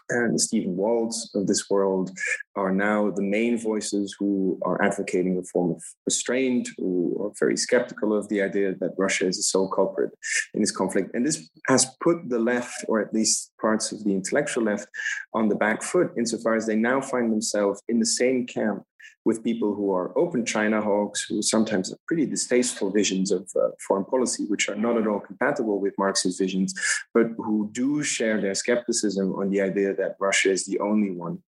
and 0.09 0.35
the 0.35 0.39
Stephen 0.39 0.75
Walts 0.75 1.31
of 1.35 1.47
this 1.47 1.69
world 1.69 2.11
are 2.55 2.71
now 2.71 3.11
the 3.11 3.21
main 3.21 3.57
voices 3.57 4.15
who 4.19 4.59
are 4.63 4.81
advocating 4.81 5.37
a 5.37 5.43
form 5.43 5.71
of 5.71 5.83
restraint, 6.05 6.69
who 6.77 7.17
are 7.21 7.31
very 7.39 7.57
skeptical 7.57 8.17
of 8.17 8.27
the 8.29 8.41
idea 8.41 8.73
that 8.79 8.95
Russia 8.97 9.27
is 9.27 9.37
a 9.37 9.43
sole 9.43 9.69
culprit 9.69 10.11
in 10.53 10.61
this 10.61 10.71
conflict. 10.71 11.11
And 11.13 11.25
this 11.25 11.49
has 11.67 11.85
put 12.01 12.29
the 12.29 12.39
left, 12.39 12.85
or 12.87 12.99
at 12.99 13.13
least 13.13 13.51
parts 13.59 13.91
of 13.91 14.03
the 14.03 14.11
intellectual 14.11 14.63
left, 14.63 14.87
on 15.33 15.49
the 15.49 15.55
back 15.55 15.83
foot 15.83 16.11
insofar 16.17 16.55
as 16.55 16.65
they 16.65 16.75
now 16.75 17.01
find 17.01 17.31
themselves 17.31 17.81
in 17.87 17.99
the 17.99 18.05
same 18.05 18.45
camp 18.45 18.83
with 19.27 19.43
people 19.43 19.75
who 19.75 19.93
are 19.93 20.17
open 20.17 20.45
China 20.45 20.79
hawks, 20.81 21.25
who 21.27 21.41
sometimes 21.41 21.89
have 21.89 22.05
pretty 22.07 22.25
distasteful 22.25 22.89
visions 22.89 23.29
of 23.29 23.43
uh, 23.61 23.67
foreign 23.85 24.05
policy, 24.05 24.45
which 24.45 24.69
are 24.69 24.75
not 24.75 24.97
at 24.97 25.05
all 25.05 25.19
compatible 25.19 25.81
with 25.81 25.93
Marxist 25.97 26.39
visions, 26.39 26.73
but 27.13 27.27
who 27.35 27.69
do 27.73 28.01
share 28.03 28.39
their 28.39 28.55
skepticism 28.55 29.35
on 29.35 29.49
the 29.49 29.59
idea 29.59 29.93
that 29.93 30.15
Russia 30.17 30.49
is 30.49 30.65
the 30.65 30.79
only 30.79 31.11
one 31.11 31.39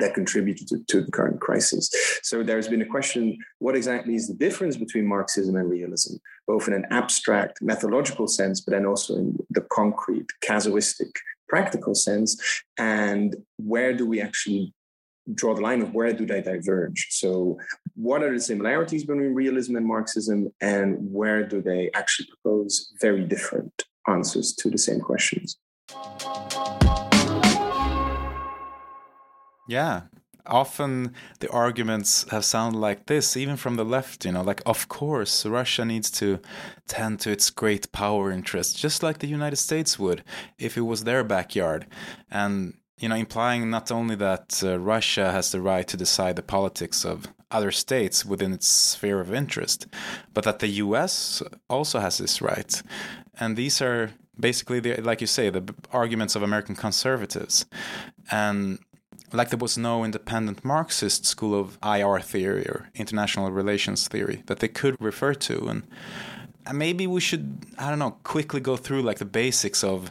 that 0.00 0.12
contributed 0.12 0.66
to, 0.66 0.78
to, 0.88 1.02
the 1.02 1.12
current 1.12 1.40
crisis. 1.40 1.88
So 2.22 2.42
there's 2.42 2.66
been 2.66 2.82
a 2.82 2.86
question 2.96 3.38
what 3.60 3.76
exactly 3.76 4.16
is 4.16 4.26
the 4.26 4.34
difference 4.34 4.76
between 4.76 5.06
Marxism 5.06 5.54
and 5.54 5.70
realism, 5.70 6.16
both 6.48 6.66
in 6.66 6.74
an 6.74 6.86
abstract 6.90 7.62
methodological 7.62 8.26
sense, 8.26 8.60
but 8.60 8.72
then 8.72 8.86
also 8.86 9.14
in 9.14 9.36
the 9.50 9.60
concrete, 9.72 10.26
casuistic, 10.42 11.12
practical 11.48 11.94
sense? 11.94 12.30
And 12.76 13.36
where 13.56 13.92
do 13.94 14.04
we 14.04 14.20
actually 14.20 14.74
draw 15.32 15.54
the 15.54 15.60
line 15.60 15.80
of 15.80 15.94
where 15.94 16.12
do 16.12 16.26
they 16.26 16.42
diverge. 16.42 17.06
So, 17.10 17.58
what 17.94 18.22
are 18.22 18.32
the 18.32 18.40
similarities 18.40 19.04
between 19.04 19.32
realism 19.34 19.76
and 19.76 19.86
Marxism, 19.86 20.52
and 20.60 20.98
where 21.00 21.46
do 21.46 21.62
they 21.62 21.90
actually 21.94 22.28
propose 22.28 22.92
very 23.00 23.24
different 23.24 23.72
answers 24.06 24.52
to 24.54 24.70
the 24.70 24.78
same 24.78 25.00
questions? 25.00 25.56
Yeah. 29.68 30.02
Often 30.46 31.14
the 31.40 31.50
arguments 31.50 32.26
have 32.30 32.44
sounded 32.44 32.78
like 32.78 33.06
this, 33.06 33.34
even 33.34 33.56
from 33.56 33.76
the 33.76 33.84
left, 33.84 34.26
you 34.26 34.32
know, 34.32 34.42
like, 34.42 34.60
of 34.66 34.88
course, 34.88 35.46
Russia 35.46 35.86
needs 35.86 36.10
to 36.10 36.38
tend 36.86 37.20
to 37.20 37.30
its 37.30 37.48
great 37.48 37.90
power 37.92 38.30
interests, 38.30 38.78
just 38.78 39.02
like 39.02 39.18
the 39.18 39.26
United 39.26 39.56
States 39.56 39.98
would 39.98 40.22
if 40.58 40.76
it 40.76 40.82
was 40.82 41.04
their 41.04 41.24
backyard. 41.24 41.86
And 42.30 42.74
you 42.98 43.08
know, 43.08 43.16
implying 43.16 43.70
not 43.70 43.90
only 43.90 44.14
that 44.16 44.62
uh, 44.62 44.78
Russia 44.78 45.32
has 45.32 45.50
the 45.50 45.60
right 45.60 45.86
to 45.88 45.96
decide 45.96 46.36
the 46.36 46.42
politics 46.42 47.04
of 47.04 47.26
other 47.50 47.70
states 47.70 48.24
within 48.24 48.52
its 48.52 48.68
sphere 48.68 49.20
of 49.20 49.32
interest, 49.32 49.86
but 50.32 50.44
that 50.44 50.58
the 50.58 50.68
U.S. 50.68 51.42
also 51.68 52.00
has 52.00 52.18
this 52.18 52.40
right. 52.40 52.82
And 53.38 53.56
these 53.56 53.80
are 53.82 54.10
basically, 54.38 54.80
the, 54.80 55.00
like 55.00 55.20
you 55.20 55.26
say, 55.26 55.50
the 55.50 55.74
arguments 55.92 56.36
of 56.36 56.42
American 56.42 56.74
conservatives. 56.74 57.66
And 58.30 58.78
like 59.32 59.50
there 59.50 59.58
was 59.58 59.76
no 59.76 60.04
independent 60.04 60.64
Marxist 60.64 61.26
school 61.26 61.58
of 61.58 61.78
IR 61.84 62.20
theory 62.20 62.66
or 62.66 62.90
international 62.94 63.50
relations 63.50 64.08
theory 64.08 64.42
that 64.46 64.60
they 64.60 64.68
could 64.68 64.96
refer 65.00 65.34
to. 65.34 65.66
And, 65.66 65.82
and 66.66 66.78
maybe 66.78 67.06
we 67.06 67.20
should, 67.20 67.66
I 67.78 67.90
don't 67.90 67.98
know, 67.98 68.16
quickly 68.22 68.60
go 68.60 68.76
through 68.76 69.02
like 69.02 69.18
the 69.18 69.24
basics 69.24 69.82
of 69.84 70.10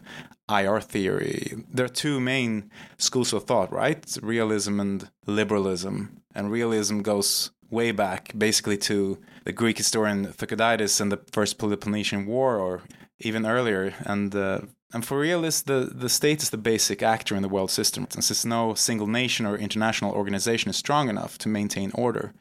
IR 0.49 0.81
theory. 0.81 1.53
There 1.71 1.85
are 1.85 1.89
two 1.89 2.19
main 2.19 2.69
schools 2.97 3.33
of 3.33 3.45
thought, 3.45 3.71
right? 3.71 4.05
Realism 4.21 4.79
and 4.79 5.09
liberalism. 5.25 6.21
And 6.35 6.51
realism 6.51 7.01
goes 7.01 7.51
way 7.69 7.91
back, 7.91 8.31
basically 8.37 8.77
to 8.77 9.19
the 9.45 9.53
Greek 9.53 9.77
historian 9.77 10.25
Thucydides 10.25 11.01
and 11.01 11.11
the 11.11 11.21
First 11.31 11.57
Peloponnesian 11.57 12.25
War, 12.25 12.57
or 12.57 12.81
even 13.19 13.45
earlier. 13.45 13.93
And 14.05 14.35
uh, 14.35 14.61
and 14.93 15.03
for 15.03 15.17
realists, 15.17 15.63
the, 15.63 15.91
the 15.91 16.07
state 16.07 16.43
is 16.43 16.51
the 16.51 16.57
basic 16.57 17.01
actor 17.01 17.35
in 17.35 17.41
the 17.41 17.49
world 17.49 17.71
system, 17.71 18.07
and 18.13 18.23
since 18.23 18.45
no 18.45 18.75
single 18.75 19.07
nation 19.07 19.47
or 19.47 19.57
international 19.57 20.13
organization 20.13 20.69
is 20.69 20.77
strong 20.77 21.09
enough 21.09 21.39
to 21.39 21.49
maintain 21.49 21.91
order, 21.95 22.33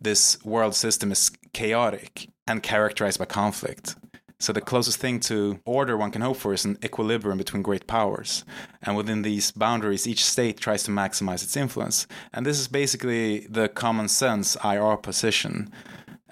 this 0.00 0.36
world 0.44 0.74
system 0.74 1.12
is 1.12 1.30
chaotic 1.52 2.28
and 2.48 2.64
characterized 2.64 3.20
by 3.20 3.26
conflict. 3.26 3.94
So 4.38 4.52
the 4.52 4.60
closest 4.60 4.98
thing 4.98 5.20
to 5.20 5.60
order 5.64 5.96
one 5.96 6.10
can 6.10 6.22
hope 6.22 6.36
for 6.36 6.52
is 6.52 6.64
an 6.64 6.78
equilibrium 6.84 7.38
between 7.38 7.62
great 7.62 7.86
powers. 7.86 8.44
And 8.82 8.96
within 8.96 9.22
these 9.22 9.50
boundaries, 9.52 10.06
each 10.06 10.24
state 10.24 10.58
tries 10.58 10.82
to 10.84 10.90
maximize 10.90 11.42
its 11.42 11.56
influence. 11.56 12.06
And 12.32 12.44
this 12.44 12.58
is 12.58 12.68
basically 12.68 13.46
the 13.48 13.68
common 13.68 14.08
sense 14.08 14.56
IR 14.64 14.96
position. 14.96 15.70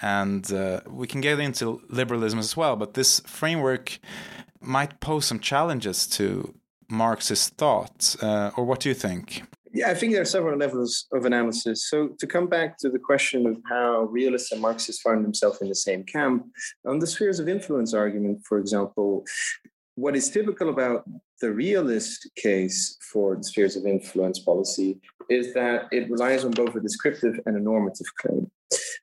And 0.01 0.53
uh, 0.53 0.81
we 0.87 1.07
can 1.07 1.21
get 1.21 1.39
into 1.39 1.81
liberalism 1.89 2.39
as 2.39 2.57
well, 2.57 2.77
but 2.77 2.95
this 2.95 3.21
framework 3.21 3.99
might 4.61 5.01
pose 5.01 5.27
some 5.27 5.39
challenges 5.39 6.07
to 6.09 6.55
Marxist 6.89 7.57
thought. 7.57 8.17
Uh, 8.21 8.51
or 8.57 8.65
what 8.65 8.81
do 8.81 8.89
you 8.89 8.95
think? 8.95 9.45
Yeah, 9.75 9.91
I 9.91 9.95
think 9.95 10.13
there 10.13 10.21
are 10.21 10.27
several 10.27 10.59
levels 10.59 11.07
of 11.13 11.25
analysis. 11.25 11.89
So, 11.89 12.09
to 12.19 12.27
come 12.27 12.47
back 12.47 12.77
to 12.79 12.91
the 12.91 12.99
question 12.99 13.47
of 13.47 13.57
how 13.69 14.03
realists 14.03 14.53
and 14.53 14.61
Marxists 14.61 15.01
find 15.01 15.25
themselves 15.25 15.63
in 15.63 15.69
the 15.69 15.75
same 15.75 16.05
camp, 16.05 16.47
on 16.87 16.99
the 16.99 17.07
spheres 17.07 17.41
of 17.41 17.49
influence 17.49 17.95
argument, 17.95 18.43
for 18.47 18.59
example, 18.59 19.25
what 19.95 20.15
is 20.15 20.31
typical 20.31 20.69
about 20.69 21.05
the 21.41 21.51
realist 21.51 22.31
case 22.37 22.99
for 23.13 23.37
the 23.37 23.45
spheres 23.45 23.77
of 23.77 23.87
influence 23.87 24.39
policy 24.39 25.01
is 25.31 25.55
that 25.55 25.87
it 25.91 26.11
relies 26.11 26.45
on 26.45 26.51
both 26.51 26.75
a 26.75 26.81
descriptive 26.81 27.41
and 27.47 27.57
a 27.57 27.61
normative 27.61 28.07
claim. 28.21 28.51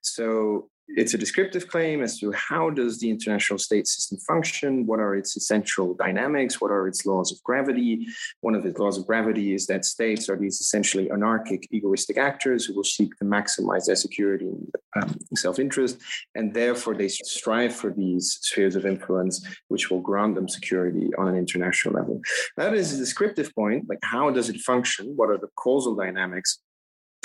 So, 0.01 0.69
it's 0.95 1.13
a 1.13 1.17
descriptive 1.17 1.67
claim 1.67 2.01
as 2.01 2.19
to 2.19 2.31
how 2.31 2.69
does 2.69 2.99
the 2.99 3.09
international 3.09 3.59
state 3.59 3.87
system 3.87 4.17
function 4.19 4.85
what 4.85 4.99
are 4.99 5.15
its 5.15 5.37
essential 5.37 5.93
dynamics 5.93 6.59
what 6.59 6.71
are 6.71 6.87
its 6.87 7.05
laws 7.05 7.31
of 7.31 7.41
gravity. 7.43 8.07
One 8.41 8.55
of 8.55 8.65
its 8.65 8.79
laws 8.79 8.97
of 8.97 9.05
gravity 9.05 9.53
is 9.53 9.67
that 9.67 9.85
states 9.85 10.29
are 10.29 10.35
these 10.35 10.59
essentially 10.59 11.11
anarchic 11.11 11.67
egoistic 11.71 12.17
actors 12.17 12.65
who 12.65 12.73
will 12.73 12.83
seek 12.83 13.15
to 13.17 13.25
maximize 13.25 13.85
their 13.85 13.95
security 13.95 14.47
and 14.47 14.71
um, 15.01 15.15
self-interest 15.35 15.99
and 16.35 16.53
therefore 16.53 16.95
they 16.95 17.07
strive 17.07 17.73
for 17.73 17.91
these 17.91 18.39
spheres 18.41 18.75
of 18.75 18.85
influence 18.85 19.45
which 19.67 19.89
will 19.89 20.01
grant 20.01 20.35
them 20.35 20.49
security 20.49 21.09
on 21.17 21.27
an 21.27 21.35
international 21.35 21.93
level. 21.93 22.21
That 22.57 22.73
is 22.73 22.93
a 22.93 22.97
descriptive 22.97 23.53
point 23.53 23.87
like 23.87 23.99
how 24.03 24.31
does 24.31 24.49
it 24.49 24.59
function? 24.61 25.13
What 25.15 25.29
are 25.29 25.37
the 25.37 25.49
causal 25.55 25.95
dynamics 25.95 26.59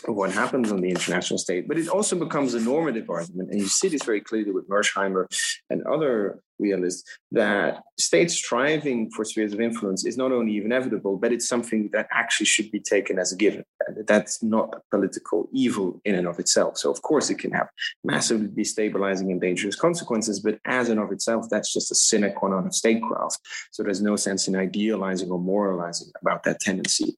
what 0.06 0.32
happens 0.32 0.70
on 0.70 0.80
the 0.80 0.90
international 0.90 1.38
stage. 1.38 1.64
but 1.66 1.78
it 1.78 1.88
also 1.88 2.16
becomes 2.16 2.54
a 2.54 2.60
normative 2.60 3.08
argument. 3.08 3.50
And 3.50 3.60
you 3.60 3.66
see 3.66 3.88
this 3.88 4.02
very 4.02 4.20
clearly 4.20 4.50
with 4.50 4.68
Mearsheimer 4.68 5.26
and 5.70 5.82
other 5.86 6.40
realist 6.58 7.06
that 7.32 7.82
states 7.98 8.34
striving 8.34 9.10
for 9.10 9.24
spheres 9.24 9.52
of 9.52 9.60
influence 9.60 10.04
is 10.04 10.16
not 10.16 10.32
only 10.32 10.58
inevitable, 10.58 11.16
but 11.16 11.32
it's 11.32 11.48
something 11.48 11.90
that 11.92 12.08
actually 12.12 12.46
should 12.46 12.70
be 12.70 12.80
taken 12.80 13.18
as 13.18 13.32
a 13.32 13.36
given. 13.36 13.64
That's 14.06 14.42
not 14.42 14.74
a 14.74 14.80
political 14.90 15.48
evil 15.52 16.00
in 16.04 16.14
and 16.14 16.26
of 16.26 16.38
itself. 16.38 16.78
So, 16.78 16.90
of 16.90 17.02
course, 17.02 17.30
it 17.30 17.38
can 17.38 17.52
have 17.52 17.68
massively 18.02 18.48
destabilizing 18.48 19.30
and 19.30 19.40
dangerous 19.40 19.76
consequences, 19.76 20.40
but 20.40 20.58
as 20.64 20.88
and 20.88 20.98
of 20.98 21.12
itself, 21.12 21.46
that's 21.50 21.72
just 21.72 21.92
a 21.92 21.94
sine 21.94 22.32
qua 22.34 22.48
non 22.48 22.66
of 22.66 22.74
statecraft. 22.74 23.40
So, 23.72 23.82
there's 23.82 24.02
no 24.02 24.16
sense 24.16 24.48
in 24.48 24.56
idealizing 24.56 25.30
or 25.30 25.38
moralizing 25.38 26.08
about 26.20 26.44
that 26.44 26.60
tendency. 26.60 27.14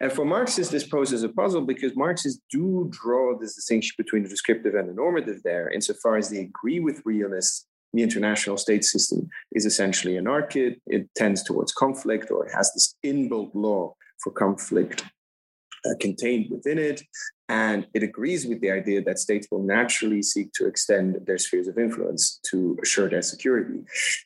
And 0.00 0.12
for 0.12 0.24
Marxists, 0.24 0.72
this 0.72 0.86
poses 0.86 1.22
a 1.22 1.28
puzzle 1.28 1.62
because 1.62 1.94
Marxists 1.96 2.40
do 2.50 2.88
draw 2.90 3.38
this 3.38 3.54
distinction 3.54 3.94
between 3.96 4.22
the 4.22 4.28
descriptive 4.28 4.74
and 4.74 4.88
the 4.88 4.94
normative 4.94 5.42
there, 5.42 5.70
insofar 5.70 6.16
as 6.16 6.28
they 6.28 6.40
agree 6.40 6.80
with 6.80 7.02
realists 7.04 7.66
the 7.92 8.02
international 8.02 8.56
state 8.56 8.84
system 8.84 9.28
is 9.52 9.66
essentially 9.66 10.16
anarchic. 10.16 10.78
It 10.86 11.08
tends 11.14 11.42
towards 11.42 11.72
conflict 11.72 12.30
or 12.30 12.46
it 12.46 12.52
has 12.54 12.72
this 12.72 12.94
inbuilt 13.04 13.50
law 13.54 13.94
for 14.22 14.32
conflict 14.32 15.04
uh, 15.84 15.94
contained 16.00 16.50
within 16.50 16.78
it. 16.78 17.02
And 17.48 17.86
it 17.92 18.02
agrees 18.02 18.46
with 18.46 18.60
the 18.60 18.70
idea 18.70 19.02
that 19.02 19.18
states 19.18 19.48
will 19.50 19.62
naturally 19.62 20.22
seek 20.22 20.52
to 20.54 20.66
extend 20.66 21.26
their 21.26 21.38
spheres 21.38 21.68
of 21.68 21.76
influence 21.76 22.40
to 22.50 22.78
assure 22.82 23.10
their 23.10 23.20
security. 23.20 23.80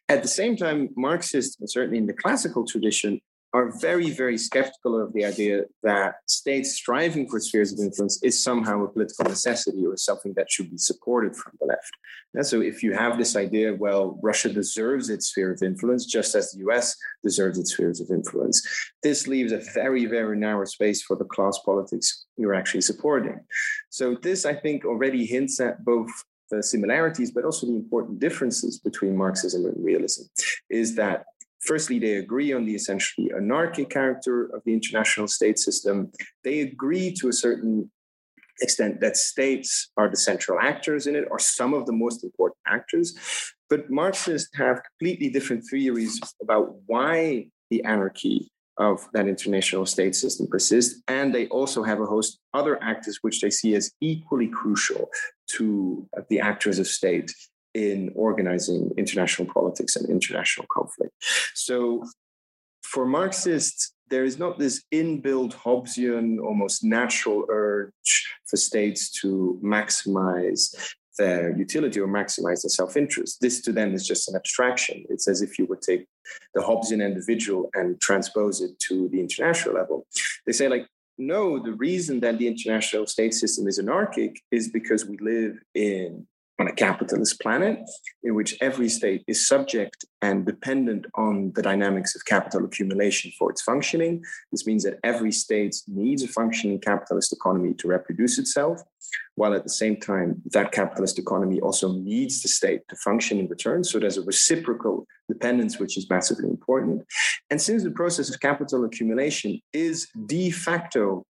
At 0.08 0.22
the 0.22 0.28
same 0.28 0.56
time, 0.56 0.90
Marxists, 0.96 1.58
and 1.58 1.68
certainly 1.68 1.98
in 1.98 2.06
the 2.06 2.12
classical 2.12 2.64
tradition, 2.64 3.20
are 3.56 3.72
very, 3.80 4.10
very 4.10 4.36
skeptical 4.36 5.00
of 5.02 5.14
the 5.14 5.24
idea 5.24 5.62
that 5.82 6.16
states 6.26 6.74
striving 6.74 7.26
for 7.26 7.40
spheres 7.40 7.72
of 7.72 7.78
influence 7.78 8.22
is 8.22 8.42
somehow 8.42 8.84
a 8.84 8.88
political 8.88 9.24
necessity 9.24 9.86
or 9.86 9.96
something 9.96 10.34
that 10.36 10.50
should 10.50 10.70
be 10.70 10.76
supported 10.76 11.34
from 11.34 11.52
the 11.58 11.66
left. 11.66 11.92
And 12.34 12.46
so, 12.46 12.60
if 12.60 12.82
you 12.82 12.92
have 12.92 13.16
this 13.16 13.34
idea, 13.34 13.74
well, 13.74 14.20
Russia 14.22 14.50
deserves 14.50 15.08
its 15.08 15.28
sphere 15.28 15.52
of 15.52 15.62
influence 15.62 16.04
just 16.04 16.34
as 16.34 16.52
the 16.52 16.58
US 16.68 16.94
deserves 17.22 17.58
its 17.58 17.72
spheres 17.72 17.98
of 17.98 18.10
influence, 18.10 18.58
this 19.02 19.26
leaves 19.26 19.52
a 19.52 19.62
very, 19.72 20.04
very 20.04 20.36
narrow 20.36 20.66
space 20.66 21.00
for 21.02 21.16
the 21.16 21.24
class 21.24 21.58
politics 21.64 22.26
you're 22.36 22.54
actually 22.60 22.82
supporting. 22.82 23.40
So, 23.88 24.16
this, 24.22 24.44
I 24.44 24.54
think, 24.54 24.84
already 24.84 25.24
hints 25.24 25.60
at 25.60 25.82
both 25.82 26.10
the 26.50 26.62
similarities, 26.62 27.30
but 27.30 27.44
also 27.44 27.66
the 27.66 27.74
important 27.74 28.20
differences 28.20 28.78
between 28.78 29.16
Marxism 29.16 29.64
and 29.64 29.82
realism, 29.82 30.24
is 30.68 30.94
that 30.96 31.24
Firstly, 31.60 31.98
they 31.98 32.16
agree 32.16 32.52
on 32.52 32.64
the 32.64 32.74
essentially 32.74 33.30
anarchic 33.36 33.90
character 33.90 34.44
of 34.54 34.62
the 34.64 34.72
international 34.72 35.28
state 35.28 35.58
system. 35.58 36.12
They 36.44 36.60
agree 36.60 37.12
to 37.14 37.28
a 37.28 37.32
certain 37.32 37.90
extent 38.60 39.00
that 39.00 39.16
states 39.16 39.90
are 39.96 40.08
the 40.08 40.16
central 40.16 40.58
actors 40.60 41.06
in 41.06 41.16
it, 41.16 41.26
or 41.30 41.38
some 41.38 41.74
of 41.74 41.86
the 41.86 41.92
most 41.92 42.24
important 42.24 42.58
actors. 42.66 43.16
But 43.68 43.90
Marxists 43.90 44.48
have 44.54 44.80
completely 44.82 45.28
different 45.28 45.64
theories 45.70 46.20
about 46.42 46.76
why 46.86 47.48
the 47.70 47.82
anarchy 47.84 48.48
of 48.78 49.08
that 49.12 49.26
international 49.26 49.86
state 49.86 50.14
system 50.14 50.46
persists. 50.46 51.02
And 51.08 51.34
they 51.34 51.48
also 51.48 51.82
have 51.82 52.00
a 52.00 52.06
host 52.06 52.38
of 52.52 52.60
other 52.60 52.82
actors 52.82 53.18
which 53.22 53.40
they 53.40 53.50
see 53.50 53.74
as 53.74 53.92
equally 54.00 54.48
crucial 54.48 55.08
to 55.52 56.06
the 56.28 56.40
actors 56.40 56.78
of 56.78 56.86
state 56.86 57.32
in 57.76 58.10
organizing 58.14 58.90
international 58.96 59.46
politics 59.52 59.96
and 59.96 60.08
international 60.08 60.66
conflict. 60.72 61.12
So 61.54 62.04
for 62.82 63.04
Marxists, 63.04 63.92
there 64.08 64.24
is 64.24 64.38
not 64.38 64.58
this 64.58 64.84
inbuilt 64.94 65.52
Hobbesian, 65.52 66.40
almost 66.40 66.82
natural 66.82 67.44
urge 67.50 67.92
for 68.46 68.56
states 68.56 69.10
to 69.20 69.60
maximize 69.62 70.64
their 71.18 71.56
utility 71.56 72.00
or 72.00 72.08
maximize 72.08 72.62
their 72.62 72.76
self 72.80 72.96
interest. 72.96 73.40
This 73.42 73.60
to 73.62 73.72
them 73.72 73.94
is 73.94 74.06
just 74.06 74.28
an 74.30 74.36
abstraction. 74.36 75.04
It's 75.10 75.28
as 75.28 75.42
if 75.42 75.58
you 75.58 75.66
would 75.66 75.82
take 75.82 76.06
the 76.54 76.62
Hobbesian 76.62 77.04
individual 77.04 77.68
and 77.74 78.00
transpose 78.00 78.62
it 78.62 78.78
to 78.88 79.08
the 79.10 79.20
international 79.20 79.74
level. 79.74 80.06
They 80.46 80.52
say, 80.52 80.68
like, 80.68 80.86
no, 81.18 81.58
the 81.58 81.72
reason 81.72 82.20
that 82.20 82.38
the 82.38 82.46
international 82.46 83.06
state 83.06 83.34
system 83.34 83.66
is 83.66 83.78
anarchic 83.78 84.40
is 84.50 84.68
because 84.68 85.04
we 85.04 85.16
live 85.18 85.58
in 85.74 86.26
on 86.58 86.68
a 86.68 86.72
capitalist 86.72 87.40
planet 87.40 87.78
in 88.22 88.34
which 88.34 88.56
every 88.60 88.88
state 88.88 89.22
is 89.26 89.46
subject 89.46 90.04
and 90.22 90.46
dependent 90.46 91.06
on 91.14 91.52
the 91.54 91.62
dynamics 91.62 92.16
of 92.16 92.24
capital 92.24 92.64
accumulation 92.64 93.30
for 93.38 93.50
its 93.50 93.62
functioning. 93.62 94.22
This 94.50 94.66
means 94.66 94.84
that 94.84 94.98
every 95.04 95.32
state 95.32 95.76
needs 95.86 96.22
a 96.22 96.28
functioning 96.28 96.80
capitalist 96.80 97.32
economy 97.32 97.74
to 97.74 97.88
reproduce 97.88 98.38
itself, 98.38 98.80
while 99.34 99.54
at 99.54 99.64
the 99.64 99.70
same 99.70 99.96
time, 99.96 100.42
that 100.46 100.72
capitalist 100.72 101.18
economy 101.18 101.60
also 101.60 101.92
needs 101.92 102.42
the 102.42 102.48
state 102.48 102.80
to 102.88 102.96
function 102.96 103.38
in 103.38 103.48
return. 103.48 103.84
So 103.84 103.98
there's 103.98 104.16
a 104.16 104.22
reciprocal 104.22 105.06
dependence, 105.28 105.78
which 105.78 105.98
is 105.98 106.08
massively 106.08 106.48
important. 106.48 107.04
And 107.50 107.60
since 107.60 107.82
the 107.82 107.90
process 107.90 108.30
of 108.30 108.40
capital 108.40 108.84
accumulation 108.84 109.60
is 109.72 110.08
de 110.26 110.50
facto 110.50 111.26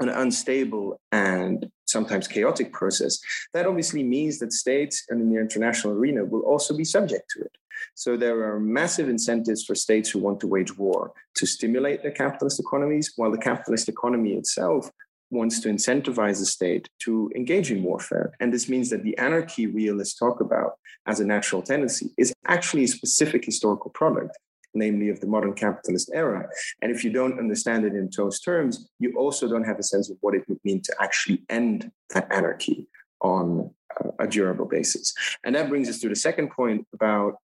an 0.00 0.08
unstable 0.08 1.00
and 1.12 1.66
sometimes 1.86 2.28
chaotic 2.28 2.72
process, 2.72 3.18
that 3.52 3.66
obviously 3.66 4.02
means 4.02 4.38
that 4.38 4.52
states 4.52 5.04
and 5.08 5.20
in 5.20 5.32
the 5.32 5.40
international 5.40 5.94
arena 5.94 6.24
will 6.24 6.42
also 6.42 6.76
be 6.76 6.84
subject 6.84 7.24
to 7.30 7.40
it. 7.40 7.56
So 7.94 8.16
there 8.16 8.42
are 8.42 8.60
massive 8.60 9.08
incentives 9.08 9.64
for 9.64 9.74
states 9.74 10.10
who 10.10 10.18
want 10.18 10.40
to 10.40 10.46
wage 10.46 10.76
war 10.76 11.12
to 11.36 11.46
stimulate 11.46 12.02
their 12.02 12.12
capitalist 12.12 12.60
economies, 12.60 13.12
while 13.16 13.30
the 13.30 13.38
capitalist 13.38 13.88
economy 13.88 14.34
itself 14.34 14.90
wants 15.30 15.60
to 15.60 15.68
incentivize 15.68 16.40
the 16.40 16.46
state 16.46 16.88
to 17.00 17.30
engage 17.36 17.70
in 17.70 17.82
warfare. 17.82 18.32
And 18.40 18.52
this 18.52 18.68
means 18.68 18.90
that 18.90 19.04
the 19.04 19.16
anarchy 19.16 19.66
realists 19.66 20.18
talk 20.18 20.40
about 20.40 20.72
as 21.06 21.20
a 21.20 21.26
natural 21.26 21.62
tendency 21.62 22.10
is 22.18 22.32
actually 22.46 22.84
a 22.84 22.88
specific 22.88 23.44
historical 23.44 23.90
product 23.92 24.36
namely 24.74 25.08
of 25.08 25.20
the 25.20 25.26
modern 25.26 25.54
capitalist 25.54 26.10
era. 26.14 26.48
And 26.82 26.90
if 26.90 27.04
you 27.04 27.10
don't 27.10 27.38
understand 27.38 27.84
it 27.84 27.94
in 27.94 28.08
those 28.16 28.40
terms, 28.40 28.90
you 28.98 29.12
also 29.16 29.48
don't 29.48 29.64
have 29.64 29.78
a 29.78 29.82
sense 29.82 30.10
of 30.10 30.16
what 30.20 30.34
it 30.34 30.48
would 30.48 30.60
mean 30.64 30.80
to 30.82 30.94
actually 31.00 31.42
end 31.48 31.90
that 32.14 32.30
anarchy 32.30 32.86
on 33.20 33.70
a 34.18 34.26
durable 34.26 34.66
basis. 34.66 35.14
And 35.44 35.54
that 35.54 35.68
brings 35.68 35.88
us 35.88 35.98
to 36.00 36.08
the 36.08 36.16
second 36.16 36.50
point 36.50 36.86
about 36.94 37.36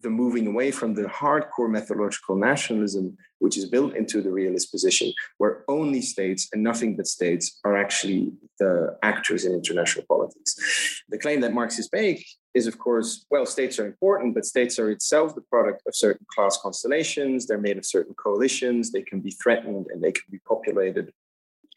the 0.00 0.10
moving 0.10 0.46
away 0.46 0.70
from 0.70 0.94
the 0.94 1.02
hardcore 1.02 1.68
methodological 1.68 2.36
nationalism, 2.36 3.16
which 3.40 3.56
is 3.56 3.64
built 3.66 3.94
into 3.94 4.22
the 4.22 4.30
realist 4.30 4.70
position, 4.70 5.12
where 5.38 5.64
only 5.68 6.00
states 6.00 6.48
and 6.52 6.62
nothing 6.62 6.96
but 6.96 7.06
states 7.06 7.58
are 7.64 7.76
actually 7.76 8.32
the 8.58 8.96
actors 9.02 9.44
in 9.44 9.52
international 9.52 10.04
politics. 10.08 11.02
The 11.08 11.18
claim 11.18 11.40
that 11.40 11.52
Marxists 11.52 11.92
make 11.92 12.24
is, 12.54 12.66
of 12.66 12.78
course, 12.78 13.24
well, 13.30 13.46
states 13.46 13.78
are 13.78 13.86
important, 13.86 14.34
but 14.34 14.44
states 14.44 14.78
are 14.78 14.90
itself 14.90 15.34
the 15.34 15.40
product 15.42 15.82
of 15.86 15.94
certain 15.96 16.26
class 16.34 16.58
constellations. 16.60 17.46
They're 17.46 17.58
made 17.58 17.78
of 17.78 17.84
certain 17.84 18.14
coalitions. 18.14 18.92
They 18.92 19.02
can 19.02 19.20
be 19.20 19.30
threatened 19.30 19.86
and 19.92 20.02
they 20.02 20.12
can 20.12 20.24
be 20.30 20.38
populated 20.46 21.12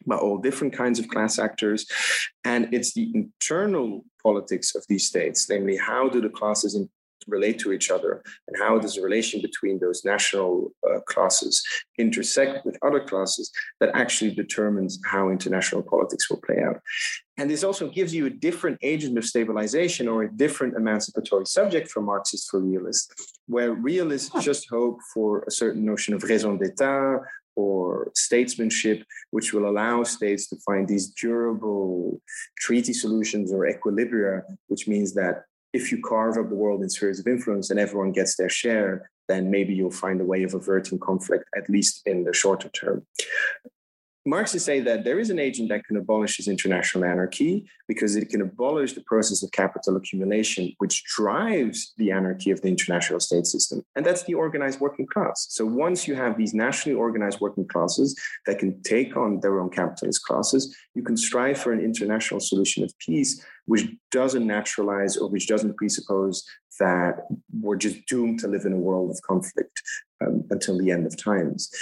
by 0.06 0.16
all 0.16 0.38
different 0.38 0.72
kinds 0.72 0.98
of 0.98 1.08
class 1.08 1.38
actors. 1.38 1.86
And 2.44 2.72
it's 2.72 2.92
the 2.92 3.10
internal 3.14 4.04
politics 4.22 4.74
of 4.74 4.84
these 4.88 5.06
states, 5.06 5.48
namely, 5.48 5.76
how 5.76 6.08
do 6.08 6.20
the 6.20 6.28
classes 6.28 6.74
in 6.74 6.88
relate 7.26 7.58
to 7.60 7.72
each 7.72 7.90
other 7.90 8.22
and 8.48 8.56
how 8.62 8.78
does 8.78 8.94
the 8.94 9.02
relation 9.02 9.40
between 9.40 9.78
those 9.78 10.04
national 10.04 10.72
uh, 10.88 11.00
classes 11.00 11.62
intersect 11.98 12.64
with 12.64 12.76
other 12.82 13.00
classes 13.00 13.50
that 13.80 13.90
actually 13.94 14.34
determines 14.34 15.00
how 15.04 15.30
international 15.30 15.82
politics 15.82 16.30
will 16.30 16.40
play 16.46 16.62
out? 16.62 16.80
And 17.38 17.50
this 17.50 17.64
also 17.64 17.88
gives 17.88 18.14
you 18.14 18.26
a 18.26 18.30
different 18.30 18.78
agent 18.82 19.16
of 19.16 19.24
stabilization 19.24 20.06
or 20.06 20.22
a 20.22 20.32
different 20.32 20.76
emancipatory 20.76 21.46
subject 21.46 21.90
for 21.90 22.02
marxists 22.02 22.48
for 22.50 22.60
realists 22.60 23.08
where 23.46 23.72
realists 23.72 24.30
just 24.44 24.68
hope 24.68 24.98
for 25.14 25.44
a 25.46 25.50
certain 25.50 25.84
notion 25.84 26.14
of 26.14 26.22
raison 26.24 26.58
d'etat 26.58 27.18
or 27.56 28.10
statesmanship, 28.14 29.04
which 29.30 29.52
will 29.52 29.68
allow 29.68 30.02
states 30.02 30.48
to 30.48 30.56
find 30.64 30.88
these 30.88 31.08
durable 31.08 32.20
treaty 32.58 32.92
solutions 32.92 33.52
or 33.52 33.66
equilibria, 33.66 34.42
which 34.68 34.88
means 34.88 35.12
that 35.14 35.44
if 35.72 35.90
you 35.90 36.00
carve 36.02 36.36
up 36.36 36.48
the 36.48 36.54
world 36.54 36.82
in 36.82 36.90
spheres 36.90 37.18
of 37.18 37.26
influence 37.26 37.70
and 37.70 37.80
everyone 37.80 38.12
gets 38.12 38.36
their 38.36 38.48
share, 38.48 39.10
then 39.28 39.50
maybe 39.50 39.74
you'll 39.74 39.90
find 39.90 40.20
a 40.20 40.24
way 40.24 40.42
of 40.42 40.54
averting 40.54 40.98
conflict, 40.98 41.44
at 41.56 41.68
least 41.70 42.02
in 42.06 42.24
the 42.24 42.32
shorter 42.32 42.68
term. 42.68 43.06
Marxists 44.24 44.64
say 44.64 44.78
that 44.78 45.02
there 45.02 45.18
is 45.18 45.30
an 45.30 45.40
agent 45.40 45.68
that 45.70 45.84
can 45.84 45.96
abolish 45.96 46.36
this 46.36 46.46
international 46.46 47.04
anarchy 47.04 47.66
because 47.88 48.14
it 48.14 48.28
can 48.28 48.40
abolish 48.40 48.92
the 48.92 49.02
process 49.02 49.42
of 49.42 49.50
capital 49.50 49.96
accumulation, 49.96 50.72
which 50.78 51.02
drives 51.16 51.92
the 51.96 52.12
anarchy 52.12 52.52
of 52.52 52.60
the 52.60 52.68
international 52.68 53.18
state 53.18 53.46
system. 53.46 53.82
And 53.96 54.06
that's 54.06 54.22
the 54.22 54.34
organized 54.34 54.78
working 54.78 55.06
class. 55.06 55.48
So 55.50 55.66
once 55.66 56.06
you 56.06 56.14
have 56.14 56.38
these 56.38 56.54
nationally 56.54 56.96
organized 56.96 57.40
working 57.40 57.66
classes 57.66 58.16
that 58.46 58.60
can 58.60 58.80
take 58.82 59.16
on 59.16 59.40
their 59.40 59.58
own 59.58 59.70
capitalist 59.70 60.22
classes, 60.24 60.76
you 60.94 61.02
can 61.02 61.16
strive 61.16 61.58
for 61.58 61.72
an 61.72 61.80
international 61.80 62.38
solution 62.38 62.84
of 62.84 62.96
peace, 62.98 63.44
which 63.66 63.88
doesn't 64.12 64.46
naturalize 64.46 65.16
or 65.16 65.28
which 65.28 65.48
doesn't 65.48 65.76
presuppose 65.76 66.44
that 66.78 67.26
we're 67.60 67.76
just 67.76 68.06
doomed 68.06 68.38
to 68.40 68.46
live 68.46 68.66
in 68.66 68.72
a 68.72 68.78
world 68.78 69.10
of 69.10 69.20
conflict 69.22 69.82
um, 70.24 70.44
until 70.50 70.78
the 70.78 70.92
end 70.92 71.06
of 71.06 71.16
times. 71.16 71.72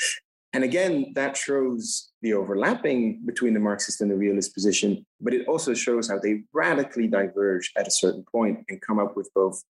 And 0.52 0.64
again, 0.64 1.12
that 1.14 1.36
shows 1.36 2.10
the 2.22 2.34
overlapping 2.34 3.20
between 3.24 3.54
the 3.54 3.60
Marxist 3.60 4.00
and 4.00 4.10
the 4.10 4.16
realist 4.16 4.52
position, 4.52 5.06
but 5.20 5.32
it 5.32 5.46
also 5.46 5.74
shows 5.74 6.10
how 6.10 6.18
they 6.18 6.42
radically 6.52 7.06
diverge 7.06 7.72
at 7.76 7.86
a 7.86 7.90
certain 7.90 8.24
point 8.24 8.64
and 8.68 8.80
come 8.80 8.98
up 8.98 9.16
with 9.16 9.30
both 9.34 9.62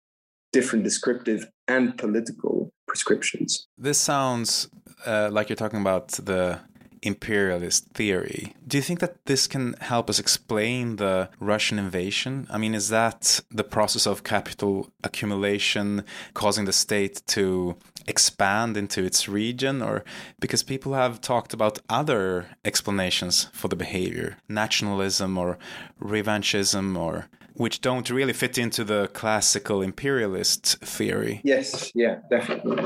different 0.52 0.82
descriptive 0.84 1.46
and 1.68 1.96
political 1.98 2.72
prescriptions. 2.88 3.66
This 3.76 3.98
sounds 3.98 4.68
uh, 5.06 5.28
like 5.30 5.48
you're 5.48 5.56
talking 5.56 5.80
about 5.80 6.08
the 6.08 6.60
imperialist 7.02 7.86
theory. 7.94 8.54
Do 8.66 8.76
you 8.76 8.82
think 8.82 9.00
that 9.00 9.24
this 9.26 9.46
can 9.46 9.74
help 9.80 10.10
us 10.10 10.18
explain 10.18 10.96
the 10.96 11.30
Russian 11.38 11.78
invasion? 11.78 12.46
I 12.50 12.58
mean, 12.58 12.74
is 12.74 12.88
that 12.88 13.40
the 13.50 13.64
process 13.64 14.06
of 14.06 14.24
capital 14.24 14.90
accumulation 15.02 16.04
causing 16.34 16.64
the 16.64 16.72
state 16.72 17.22
to 17.28 17.76
expand 18.06 18.76
into 18.76 19.04
its 19.04 19.28
region? 19.28 19.82
Or 19.82 20.04
because 20.38 20.62
people 20.62 20.94
have 20.94 21.20
talked 21.20 21.52
about 21.52 21.78
other 21.88 22.48
explanations 22.64 23.48
for 23.52 23.68
the 23.68 23.76
behavior, 23.76 24.36
nationalism 24.48 25.38
or 25.38 25.58
revanchism 26.00 26.96
or 26.96 27.28
which 27.54 27.80
don't 27.80 28.08
really 28.08 28.32
fit 28.32 28.56
into 28.56 28.84
the 28.84 29.08
classical 29.08 29.82
imperialist 29.82 30.78
theory. 30.78 31.40
Yes, 31.44 31.92
yeah, 31.94 32.20
definitely. 32.30 32.84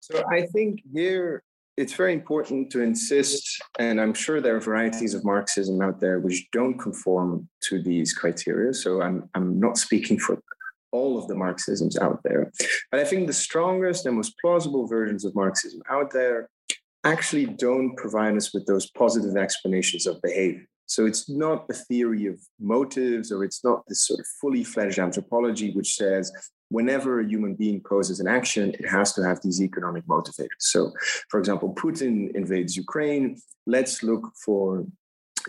So 0.00 0.22
I 0.30 0.42
think 0.46 0.80
here 0.92 1.42
it's 1.82 1.94
very 1.94 2.12
important 2.12 2.70
to 2.70 2.80
insist, 2.80 3.60
and 3.80 4.00
I'm 4.00 4.14
sure 4.14 4.40
there 4.40 4.54
are 4.54 4.60
varieties 4.60 5.14
of 5.14 5.24
Marxism 5.24 5.82
out 5.82 5.98
there 5.98 6.20
which 6.20 6.46
don't 6.52 6.78
conform 6.78 7.48
to 7.68 7.82
these 7.82 8.12
criteria. 8.12 8.72
So 8.72 9.02
I'm, 9.02 9.28
I'm 9.34 9.58
not 9.58 9.76
speaking 9.76 10.16
for 10.16 10.40
all 10.92 11.18
of 11.18 11.26
the 11.26 11.34
Marxisms 11.34 11.98
out 11.98 12.20
there. 12.22 12.52
But 12.92 13.00
I 13.00 13.04
think 13.04 13.26
the 13.26 13.32
strongest 13.32 14.06
and 14.06 14.14
most 14.14 14.34
plausible 14.40 14.86
versions 14.86 15.24
of 15.24 15.34
Marxism 15.34 15.82
out 15.90 16.12
there 16.12 16.48
actually 17.02 17.46
don't 17.46 17.96
provide 17.96 18.36
us 18.36 18.54
with 18.54 18.64
those 18.66 18.88
positive 18.92 19.36
explanations 19.36 20.06
of 20.06 20.22
behavior. 20.22 20.64
So 20.86 21.06
it's 21.06 21.28
not 21.28 21.66
a 21.68 21.74
theory 21.74 22.26
of 22.26 22.38
motives, 22.60 23.32
or 23.32 23.42
it's 23.42 23.64
not 23.64 23.82
this 23.88 24.06
sort 24.06 24.20
of 24.20 24.26
fully 24.40 24.62
fledged 24.62 25.00
anthropology 25.00 25.72
which 25.72 25.96
says 25.96 26.30
whenever 26.72 27.20
a 27.20 27.28
human 27.28 27.54
being 27.54 27.80
poses 27.80 28.18
an 28.18 28.26
action, 28.26 28.74
it 28.78 28.88
has 28.88 29.12
to 29.14 29.22
have 29.22 29.40
these 29.42 29.60
economic 29.60 30.04
motivators. 30.06 30.60
So, 30.60 30.92
for 31.28 31.38
example, 31.38 31.74
Putin 31.74 32.34
invades 32.34 32.76
Ukraine. 32.76 33.36
Let's 33.66 34.02
look 34.02 34.32
for 34.44 34.86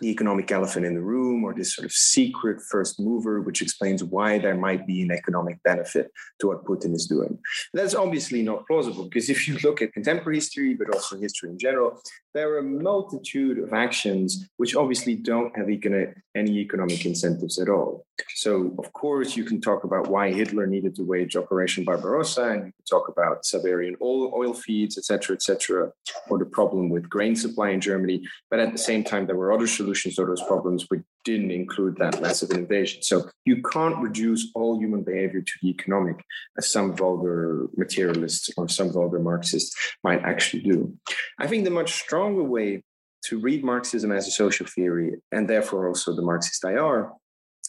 the 0.01 0.09
economic 0.09 0.51
elephant 0.51 0.85
in 0.85 0.95
the 0.95 1.01
room 1.01 1.43
or 1.43 1.53
this 1.53 1.75
sort 1.75 1.85
of 1.85 1.91
secret 1.91 2.61
first 2.61 2.99
mover, 2.99 3.41
which 3.41 3.61
explains 3.61 4.03
why 4.03 4.39
there 4.39 4.55
might 4.55 4.87
be 4.87 5.03
an 5.03 5.11
economic 5.11 5.61
benefit 5.63 6.11
to 6.39 6.47
what 6.47 6.65
Putin 6.65 6.93
is 6.93 7.05
doing. 7.05 7.37
That's 7.73 7.95
obviously 7.95 8.41
not 8.41 8.65
plausible 8.67 9.05
because 9.05 9.29
if 9.29 9.47
you 9.47 9.57
look 9.63 9.81
at 9.81 9.93
contemporary 9.93 10.37
history, 10.37 10.73
but 10.73 10.93
also 10.93 11.17
history 11.17 11.49
in 11.49 11.59
general, 11.59 12.01
there 12.33 12.51
are 12.53 12.59
a 12.59 12.63
multitude 12.63 13.59
of 13.59 13.73
actions 13.73 14.49
which 14.57 14.75
obviously 14.75 15.15
don't 15.15 15.55
have 15.55 15.69
economic, 15.69 16.15
any 16.35 16.57
economic 16.57 17.05
incentives 17.05 17.59
at 17.59 17.69
all. 17.69 18.05
So, 18.35 18.73
of 18.79 18.91
course, 18.93 19.37
you 19.37 19.43
can 19.43 19.61
talk 19.61 19.83
about 19.83 20.07
why 20.07 20.31
Hitler 20.31 20.65
needed 20.65 20.95
to 20.95 21.03
wage 21.03 21.35
Operation 21.35 21.83
Barbarossa, 21.83 22.49
and 22.49 22.65
you 22.65 22.71
can 22.71 22.85
talk 22.89 23.07
about 23.07 23.45
Siberian 23.45 23.95
oil, 24.01 24.33
oil 24.35 24.53
feeds, 24.53 24.97
etc., 24.97 25.35
etc., 25.35 25.91
or 26.29 26.39
the 26.39 26.45
problem 26.45 26.89
with 26.89 27.09
grain 27.09 27.35
supply 27.35 27.69
in 27.69 27.81
Germany. 27.81 28.23
But 28.49 28.59
at 28.59 28.71
the 28.71 28.77
same 28.77 29.03
time, 29.03 29.27
there 29.27 29.35
were 29.35 29.53
other 29.53 29.67
solutions 29.67 30.15
to 30.15 30.25
those 30.25 30.43
problems 30.43 30.89
which 30.89 31.03
didn't 31.23 31.51
include 31.51 31.97
that 31.97 32.21
massive 32.21 32.51
invasion. 32.51 33.01
So 33.01 33.29
you 33.45 33.61
can't 33.61 33.97
reduce 33.97 34.51
all 34.55 34.79
human 34.79 35.03
behavior 35.03 35.41
to 35.41 35.53
the 35.61 35.69
economic, 35.69 36.23
as 36.57 36.69
some 36.69 36.95
vulgar 36.95 37.67
materialists 37.75 38.49
or 38.57 38.67
some 38.69 38.91
vulgar 38.91 39.19
Marxists 39.19 39.75
might 40.03 40.23
actually 40.23 40.63
do. 40.63 40.93
I 41.39 41.47
think 41.47 41.63
the 41.63 41.71
much 41.71 41.93
stronger 41.93 42.43
way 42.43 42.83
to 43.25 43.39
read 43.39 43.63
Marxism 43.63 44.11
as 44.11 44.27
a 44.27 44.31
social 44.31 44.65
theory, 44.65 45.13
and 45.31 45.49
therefore 45.49 45.87
also 45.87 46.15
the 46.15 46.21
Marxist 46.21 46.63
IR, 46.63 47.09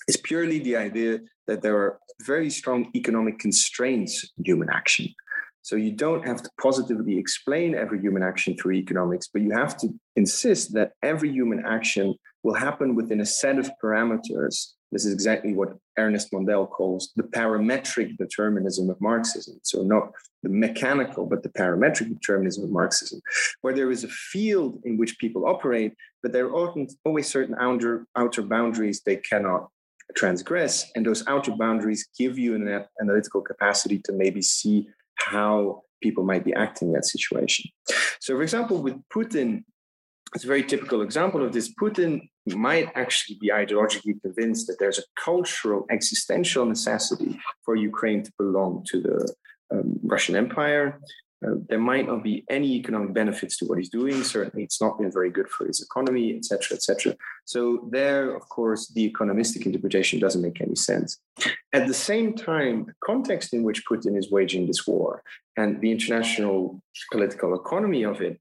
is 0.09 0.17
purely 0.17 0.59
the 0.59 0.77
idea 0.77 1.21
that 1.47 1.63
there 1.63 1.77
are 1.77 1.99
very 2.23 2.51
strong 2.51 2.91
economic 2.95 3.39
constraints 3.39 4.31
in 4.37 4.45
human 4.45 4.69
action. 4.71 5.09
So 5.63 5.77
you 5.77 5.93
don't 5.93 6.27
have 6.27 6.43
to 6.43 6.51
positively 6.61 7.17
explain 7.19 7.75
every 7.75 7.99
human 8.01 8.23
action 8.23 8.55
through 8.57 8.73
economics, 8.73 9.29
but 9.33 9.43
you 9.43 9.53
have 9.53 9.79
to 9.79 9.89
insist 10.15 10.75
that 10.75 10.93
every 11.03 11.31
human 11.31 11.65
action 11.65 12.15
will 12.45 12.55
happen 12.55 12.95
within 12.95 13.21
a 13.21 13.27
set 13.27 13.59
of 13.59 13.69
parameters. 13.83 14.75
This 14.93 15.05
is 15.05 15.13
exactly 15.13 15.55
what 15.55 15.77
Ernest 15.99 16.33
Mandel 16.33 16.67
calls 16.67 17.13
the 17.17 17.25
parametric 17.25 18.17
determinism 18.17 18.91
of 18.91 19.01
Marxism. 19.01 19.59
So, 19.63 19.83
not 19.83 20.13
the 20.45 20.51
mechanical, 20.51 21.27
but 21.27 21.43
the 21.43 21.49
parametric 21.49 22.11
determinism 22.11 22.65
of 22.65 22.71
Marxism, 22.71 23.21
where 23.63 23.75
there 23.75 23.91
is 23.91 24.05
a 24.05 24.09
field 24.09 24.79
in 24.85 24.97
which 24.97 25.19
people 25.19 25.47
operate, 25.47 25.95
but 26.23 26.33
there 26.33 26.47
are 26.47 26.87
always 27.05 27.27
certain 27.27 27.57
outer, 27.59 28.07
outer 28.15 28.43
boundaries 28.43 29.01
they 29.01 29.17
cannot 29.17 29.69
transgress. 30.15 30.91
And 30.95 31.05
those 31.05 31.27
outer 31.27 31.53
boundaries 31.59 32.09
give 32.17 32.39
you 32.39 32.55
an 32.55 32.85
analytical 33.01 33.41
capacity 33.41 33.99
to 34.05 34.13
maybe 34.13 34.43
see 34.43 34.87
how 35.17 35.83
people 36.03 36.25
might 36.25 36.45
be 36.45 36.55
acting 36.55 36.89
in 36.89 36.95
that 36.95 37.07
situation. 37.07 37.65
So, 38.21 38.37
for 38.37 38.43
example, 38.43 38.83
with 38.83 38.97
Putin, 39.13 39.65
it's 40.35 40.45
a 40.45 40.49
very 40.49 40.65
typical 40.65 41.03
example 41.03 41.45
of 41.45 41.53
this. 41.53 41.73
Putin 41.73 42.29
might 42.47 42.91
actually 42.95 43.39
be 43.41 43.49
ideologically 43.49 44.21
convinced 44.21 44.67
that 44.67 44.79
there's 44.79 44.99
a 44.99 45.05
cultural 45.17 45.87
existential 45.91 46.67
necessity 46.67 47.39
for 47.65 47.77
Ukraine 47.77 48.23
to 48.25 48.33
belong 48.37 48.85
to 48.89 49.01
the 49.01 49.35
um, 49.71 49.99
Russian 50.03 50.37
Empire. 50.37 51.01
Uh, 51.45 51.57
there 51.69 51.79
might 51.79 52.07
not 52.07 52.23
be 52.23 52.45
any 52.49 52.75
economic 52.75 53.13
benefits 53.13 53.57
to 53.59 53.67
what 53.67 53.79
he's 53.79 53.91
doing. 53.91 54.23
Certainly, 54.25 54.65
it's 54.65 54.81
not 54.81 54.99
been 54.99 55.11
very 55.11 55.31
good 55.31 55.49
for 55.49 55.67
his 55.67 55.81
economy, 55.81 56.37
etc., 56.37 56.77
etc. 56.77 57.15
So 57.45 57.89
there, 57.93 58.35
of 58.35 58.49
course, 58.49 58.89
the 58.89 59.11
economistic 59.11 59.67
interpretation 59.67 60.19
doesn't 60.19 60.43
make 60.43 60.61
any 60.61 60.75
sense. 60.75 61.19
At 61.73 61.87
the 61.87 61.95
same 61.95 62.35
time, 62.35 62.87
the 62.87 62.95
context 63.05 63.53
in 63.53 63.63
which 63.63 63.85
Putin 63.87 64.17
is 64.19 64.31
waging 64.31 64.67
this 64.67 64.87
war 64.87 65.23
and 65.57 65.81
the 65.81 65.91
international 65.93 66.81
political 67.13 67.55
economy 67.55 68.05
of 68.05 68.21
it 68.21 68.41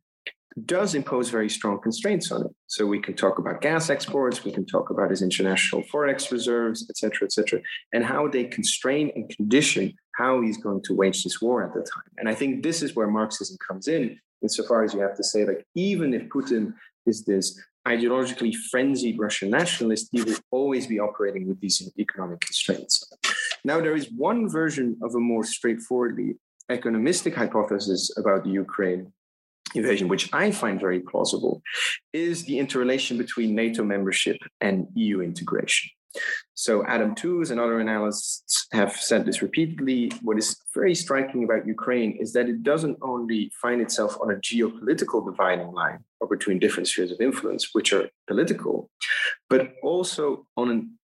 does 0.66 0.96
impose 0.96 1.30
very 1.30 1.50
strong 1.50 1.82
constraints 1.82 2.32
on 2.32 2.42
it. 2.46 2.52
So 2.68 2.86
we 2.86 3.00
can 3.00 3.16
talk 3.16 3.40
about 3.40 3.62
gas 3.62 3.90
exports, 3.90 4.44
we 4.44 4.52
can 4.52 4.66
talk 4.66 4.90
about 4.90 5.10
his 5.10 5.22
international 5.22 5.84
forex 5.92 6.32
reserves, 6.32 6.86
et 6.90 6.98
cetera, 6.98 7.26
et 7.26 7.32
cetera, 7.32 7.60
and 7.94 8.06
how 8.06 8.28
they 8.28 8.46
constrain 8.46 9.12
and 9.16 9.30
condition 9.30 9.94
how 10.16 10.42
he's 10.42 10.58
going 10.58 10.82
to 10.84 10.94
wage 10.94 11.24
this 11.24 11.42
war 11.42 11.64
at 11.64 11.74
the 11.74 11.80
time. 11.80 12.04
And 12.18 12.30
I 12.30 12.36
think 12.36 12.62
this 12.62 12.84
is 12.84 12.96
where 12.96 13.08
Marxism 13.08 13.58
comes 13.68 13.88
in, 13.88 14.20
insofar 14.44 14.84
as 14.84 14.94
you 14.94 15.00
have 15.00 15.16
to 15.18 15.24
say, 15.24 15.46
like, 15.46 15.66
even 15.76 16.14
if 16.14 16.24
Putin 16.30 16.74
is 17.06 17.26
this 17.26 17.60
ideologically 17.88 18.56
frenzied 18.70 19.20
Russian 19.20 19.50
nationalist, 19.50 20.10
he 20.12 20.22
will 20.22 20.38
always 20.52 20.86
be 20.88 21.00
operating 21.00 21.48
with 21.48 21.60
these 21.60 21.92
economic 21.98 22.40
constraints. 22.42 23.12
Now, 23.66 23.82
there 23.82 23.96
is 23.96 24.12
one 24.12 24.48
version 24.48 24.98
of 25.02 25.16
a 25.16 25.20
more 25.20 25.44
straightforwardly 25.44 26.36
economistic 26.70 27.34
hypothesis 27.34 28.16
about 28.18 28.44
the 28.44 28.52
Ukraine 28.52 29.12
invasion, 29.76 30.08
which 30.08 30.30
I 30.34 30.52
find 30.52 30.80
very 30.80 31.00
plausible, 31.00 31.62
is 32.12 32.44
the 32.46 32.60
interrelation 32.60 33.18
between 33.18 33.56
NATO 33.56 33.84
membership 33.84 34.38
and 34.62 34.88
EU 34.96 35.22
integration. 35.22 35.90
So 36.54 36.86
Adam 36.86 37.16
Tooze 37.16 37.52
and 37.52 37.60
other 37.60 37.80
analysts 37.80 38.68
have 38.72 38.94
said 38.94 39.26
this 39.26 39.42
repeatedly. 39.42 40.12
What 40.22 40.38
is 40.38 40.56
very 40.74 40.94
striking 40.94 41.44
about 41.44 41.68
Ukraine 41.68 42.18
is 42.20 42.34
that 42.34 42.48
it 42.48 42.64
doesn't 42.64 42.98
only 43.02 43.52
find 43.62 43.82
itself 43.82 44.18
on 44.22 44.32
a 44.32 44.36
geopolitical 44.36 45.26
dividing 45.26 45.72
line 45.72 46.04
or 46.20 46.28
between 46.28 46.60
different 46.60 46.88
spheres 46.88 47.12
of 47.12 47.20
influence, 47.20 47.70
which 47.74 47.92
are 47.94 48.10
political, 48.28 48.90
but 49.50 49.74
also 49.82 50.46
on 50.56 50.70
an, 50.70 51.00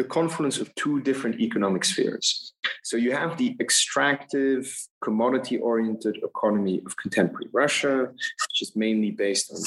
the 0.00 0.08
confluence 0.08 0.58
of 0.62 0.74
two 0.76 0.96
different 1.08 1.38
economic 1.46 1.84
spheres. 1.84 2.54
So 2.82 2.96
you 2.96 3.12
have 3.20 3.36
the 3.36 3.54
extractive, 3.60 4.62
commodity 5.06 5.58
oriented 5.58 6.14
economy 6.30 6.76
of 6.86 6.96
contemporary 6.96 7.50
Russia, 7.52 7.96
which 8.44 8.58
is 8.64 8.70
mainly 8.74 9.10
based 9.10 9.46
on 9.52 9.60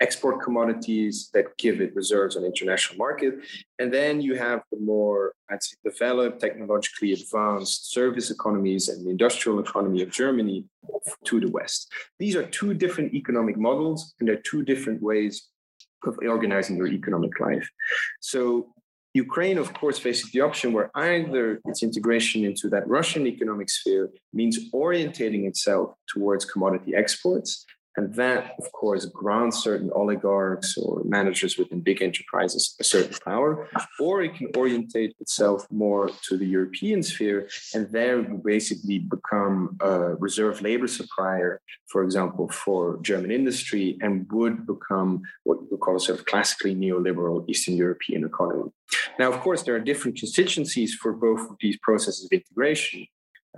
export 0.00 0.36
commodities 0.46 1.14
that 1.34 1.46
give 1.58 1.76
it 1.84 1.94
reserves 1.94 2.34
on 2.36 2.44
international 2.44 2.96
market. 3.06 3.34
And 3.78 3.92
then 3.92 4.22
you 4.26 4.34
have 4.36 4.60
the 4.72 4.80
more, 4.80 5.34
I'd 5.50 5.62
say, 5.62 5.76
developed, 5.84 6.40
technologically 6.40 7.12
advanced 7.12 7.92
service 7.92 8.30
economies 8.30 8.88
and 8.88 9.04
the 9.04 9.10
industrial 9.10 9.58
economy 9.66 10.00
of 10.02 10.10
Germany 10.10 10.64
to 11.28 11.40
the 11.40 11.50
West. 11.50 11.92
These 12.18 12.36
are 12.36 12.46
two 12.58 12.72
different 12.72 13.12
economic 13.12 13.58
models, 13.58 14.14
and 14.18 14.26
they're 14.26 14.46
two 14.50 14.62
different 14.64 15.02
ways 15.02 15.34
of 16.04 16.18
organizing 16.36 16.76
your 16.78 16.88
economic 16.88 17.38
life. 17.38 17.68
So 18.20 18.74
Ukraine, 19.14 19.58
of 19.58 19.74
course, 19.74 19.98
faces 19.98 20.30
the 20.30 20.40
option 20.40 20.72
where 20.72 20.90
either 20.94 21.60
its 21.66 21.82
integration 21.82 22.44
into 22.44 22.68
that 22.70 22.88
Russian 22.88 23.26
economic 23.26 23.68
sphere 23.68 24.10
means 24.32 24.70
orientating 24.72 25.46
itself 25.46 25.94
towards 26.08 26.46
commodity 26.46 26.94
exports. 26.94 27.66
And 27.96 28.14
that, 28.14 28.54
of 28.58 28.72
course, 28.72 29.04
grants 29.06 29.62
certain 29.62 29.90
oligarchs 29.94 30.78
or 30.78 31.02
managers 31.04 31.58
within 31.58 31.80
big 31.80 32.00
enterprises 32.00 32.74
a 32.80 32.84
certain 32.84 33.16
power, 33.24 33.68
or 34.00 34.22
it 34.22 34.34
can 34.34 34.48
orientate 34.56 35.14
itself 35.20 35.66
more 35.70 36.10
to 36.28 36.36
the 36.38 36.46
European 36.46 37.02
sphere, 37.02 37.48
and 37.74 37.90
there 37.92 38.22
basically 38.22 38.98
become 38.98 39.76
a 39.80 40.14
reserve 40.16 40.62
labor 40.62 40.88
supplier, 40.88 41.60
for 41.90 42.02
example, 42.02 42.48
for 42.48 42.98
German 43.02 43.30
industry, 43.30 43.98
and 44.00 44.26
would 44.32 44.66
become 44.66 45.22
what 45.44 45.70
we 45.70 45.76
call 45.76 45.96
a 45.96 46.00
sort 46.00 46.18
of 46.18 46.24
classically 46.24 46.74
neoliberal 46.74 47.44
Eastern 47.48 47.76
European 47.76 48.24
economy. 48.24 48.70
Now, 49.18 49.30
of 49.32 49.40
course, 49.40 49.62
there 49.62 49.74
are 49.74 49.80
different 49.80 50.18
constituencies 50.18 50.94
for 50.94 51.12
both 51.12 51.40
of 51.50 51.56
these 51.60 51.76
processes 51.82 52.24
of 52.24 52.32
integration. 52.32 53.06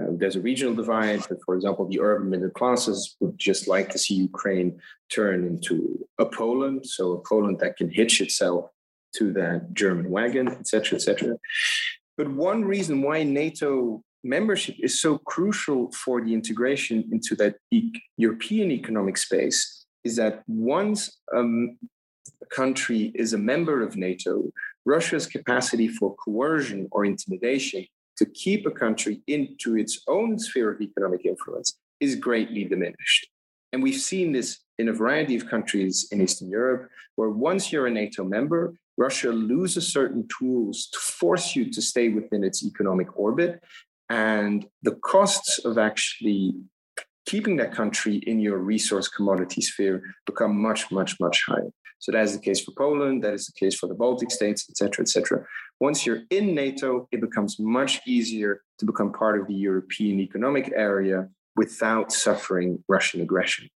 Uh, 0.01 0.07
there's 0.11 0.37
a 0.37 0.41
regional 0.41 0.75
divide, 0.75 1.23
but 1.29 1.39
for 1.45 1.55
example, 1.55 1.87
the 1.87 2.01
urban 2.01 2.29
middle 2.29 2.51
classes 2.51 3.17
would 3.21 3.39
just 3.39 3.69
like 3.69 3.89
to 3.91 3.99
see 3.99 4.15
Ukraine 4.15 4.79
turn 5.09 5.47
into 5.47 6.05
a 6.19 6.27
Poland, 6.27 6.85
so 6.85 7.13
a 7.13 7.21
Poland 7.29 7.61
that 7.61 7.77
can 7.77 7.91
hitch 7.91 8.21
itself 8.21 8.71
to 9.17 9.33
that 9.33 9.73
German 9.73 10.11
wagon, 10.11 10.49
etc., 10.49 10.97
etc. 10.97 11.37
But 12.17 12.29
one 12.29 12.65
reason 12.65 13.03
why 13.03 13.23
NATO 13.23 14.03
membership 14.25 14.77
is 14.81 15.01
so 15.01 15.19
crucial 15.19 15.93
for 15.93 16.25
the 16.25 16.33
integration 16.33 17.09
into 17.13 17.37
that 17.37 17.57
e- 17.71 17.93
European 18.17 18.71
economic 18.73 19.17
space 19.17 19.87
is 20.03 20.17
that 20.17 20.43
once 20.49 21.21
um, 21.37 21.79
a 22.43 22.47
country 22.47 23.13
is 23.15 23.33
a 23.33 23.39
member 23.39 23.83
of 23.83 23.97
NATO, 23.97 24.51
Russia's 24.85 25.27
capacity 25.27 25.89
for 25.89 26.17
coercion 26.17 26.89
or 26.91 27.05
intimidation 27.05 27.87
to 28.19 28.27
keep 28.27 28.67
a 28.67 28.71
country 28.71 29.23
into 29.27 29.77
its 29.77 30.03
own 30.09 30.39
sphere 30.39 30.73
of 30.73 30.81
economic 30.81 31.25
influence 31.25 31.79
is 32.01 32.17
greatly 32.17 32.65
diminished. 32.65 33.29
And 33.73 33.83
we've 33.83 34.01
seen 34.01 34.33
this 34.33 34.61
in 34.79 34.89
a 34.89 34.93
variety 34.93 35.37
of 35.37 35.49
countries 35.49 36.09
in 36.13 36.21
Eastern 36.21 36.49
Europe, 36.49 36.89
where 37.17 37.31
once 37.31 37.73
you're 37.73 37.87
a 37.87 37.91
NATO 37.91 38.25
member, 38.25 38.75
Russia 38.97 39.31
loses 39.31 39.93
certain 39.93 40.29
tools 40.39 40.89
to 40.93 40.99
force 40.99 41.57
you 41.57 41.73
to 41.73 41.83
stay 41.83 42.09
within 42.09 42.45
its 42.45 42.65
economic 42.65 43.19
orbit. 43.19 43.63
And 44.09 44.67
the 44.83 44.97
costs 44.97 45.65
of 45.65 45.79
actually 45.79 46.55
keeping 47.27 47.57
that 47.57 47.73
country 47.73 48.17
in 48.17 48.39
your 48.39 48.59
resource 48.59 49.09
commodity 49.09 49.61
sphere 49.61 50.03
become 50.27 50.61
much, 50.61 50.91
much, 50.91 51.19
much 51.21 51.43
higher. 51.47 51.71
So 52.05 52.13
that 52.13 52.25
is 52.25 52.35
the 52.35 52.45
case 52.49 52.61
for 52.63 52.73
Poland, 52.73 53.25
that 53.25 53.33
is 53.33 53.47
the 53.47 53.59
case 53.59 53.75
for 53.79 53.87
the 53.87 53.95
Baltic 53.95 54.31
states, 54.31 54.67
et 54.69 54.77
cetera, 54.77 55.03
et 55.05 55.09
cetera. 55.09 55.43
Once 55.81 56.05
you're 56.05 56.25
in 56.29 56.55
NATO, 56.55 57.09
it 57.11 57.23
becomes 57.23 57.59
much 57.59 58.03
easier 58.07 58.61
to 58.79 58.85
become 58.85 59.11
part 59.11 59.41
of 59.41 59.47
the 59.47 59.55
European 59.55 60.21
economic 60.21 60.71
area 60.77 61.31
without 61.57 62.13
suffering 62.13 62.85
Russian 62.89 63.23
aggression. 63.23 63.71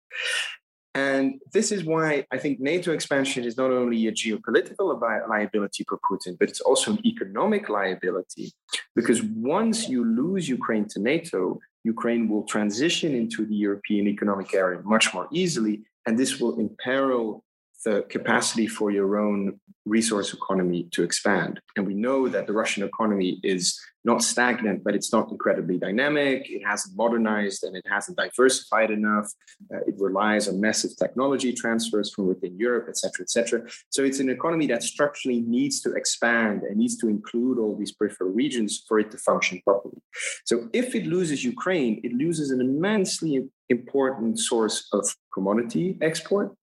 And 0.93 1.41
this 1.53 1.71
is 1.71 1.83
why 1.83 2.23
I 2.31 2.37
think 2.37 2.59
NATO 2.59 2.91
expansion 2.93 3.45
is 3.45 3.57
not 3.57 3.71
only 3.71 4.05
a 4.05 4.11
geopolitical 4.11 4.87
liability 5.27 5.83
for 5.89 5.97
Putin, 6.07 6.37
but 6.39 6.49
it's 6.49 6.61
also 6.61 6.91
an 6.91 7.03
economic 7.07 7.67
liability. 7.67 8.53
Because 8.95 9.23
once 9.23 9.89
you 9.89 10.05
lose 10.05 10.47
Ukraine 10.47 10.87
to 10.89 11.01
NATO, 11.01 11.57
Ukraine 11.83 12.29
will 12.29 12.43
transition 12.43 13.15
into 13.15 13.47
the 13.47 13.55
European 13.55 14.07
economic 14.07 14.53
area 14.53 14.81
much 14.83 15.15
more 15.15 15.27
easily. 15.31 15.81
And 16.05 16.13
this 16.19 16.39
will 16.39 16.59
imperil 16.59 17.43
the 17.85 18.05
capacity 18.09 18.67
for 18.67 18.91
your 18.91 19.17
own 19.17 19.59
resource 19.85 20.33
economy 20.33 20.87
to 20.91 21.03
expand. 21.03 21.59
And 21.75 21.87
we 21.87 21.93
know 21.93 22.27
that 22.27 22.45
the 22.45 22.53
Russian 22.53 22.83
economy 22.83 23.39
is 23.43 23.79
not 24.05 24.21
stagnant, 24.21 24.83
but 24.83 24.95
it's 24.95 25.11
not 25.11 25.29
incredibly 25.31 25.77
dynamic. 25.77 26.49
It 26.49 26.63
hasn't 26.65 26.95
modernized 26.95 27.63
and 27.63 27.75
it 27.75 27.85
hasn't 27.89 28.17
diversified 28.17 28.91
enough. 28.91 29.27
Uh, 29.73 29.79
it 29.87 29.95
relies 29.97 30.47
on 30.47 30.61
massive 30.61 30.91
technology 30.97 31.51
transfers 31.53 32.13
from 32.13 32.27
within 32.27 32.57
Europe, 32.57 32.85
et 32.87 32.97
cetera, 32.97 33.23
et 33.23 33.29
cetera. 33.29 33.61
So 33.89 34.03
it's 34.03 34.19
an 34.19 34.29
economy 34.29 34.67
that 34.67 34.83
structurally 34.83 35.41
needs 35.41 35.81
to 35.81 35.93
expand 35.93 36.63
and 36.63 36.77
needs 36.77 36.97
to 36.97 37.07
include 37.09 37.59
all 37.59 37.75
these 37.77 37.91
peripheral 37.91 38.31
regions 38.31 38.83
for 38.87 38.99
it 38.99 39.11
to 39.11 39.17
function 39.17 39.61
properly. 39.63 40.01
So 40.45 40.69
if 40.73 40.95
it 40.95 41.05
loses 41.05 41.43
Ukraine, 41.43 41.99
it 42.03 42.13
loses 42.13 42.51
an 42.51 42.61
immensely 42.61 43.49
important 43.69 44.39
source 44.39 44.87
of 44.93 45.15
commodity 45.33 45.97
export 46.01 46.55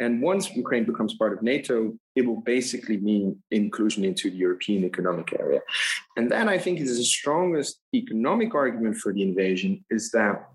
and 0.00 0.22
once 0.22 0.54
Ukraine 0.54 0.84
becomes 0.84 1.14
part 1.14 1.32
of 1.32 1.42
NATO, 1.42 1.92
it 2.16 2.26
will 2.26 2.40
basically 2.40 2.96
mean 2.96 3.42
inclusion 3.50 4.04
into 4.04 4.30
the 4.30 4.36
European 4.36 4.84
economic 4.84 5.32
area. 5.38 5.60
And 6.16 6.30
that 6.30 6.48
I 6.48 6.58
think 6.58 6.80
is 6.80 6.98
the 6.98 7.04
strongest 7.04 7.80
economic 7.94 8.54
argument 8.54 8.96
for 8.96 9.12
the 9.12 9.22
invasion 9.22 9.84
is 9.90 10.10
that 10.10 10.48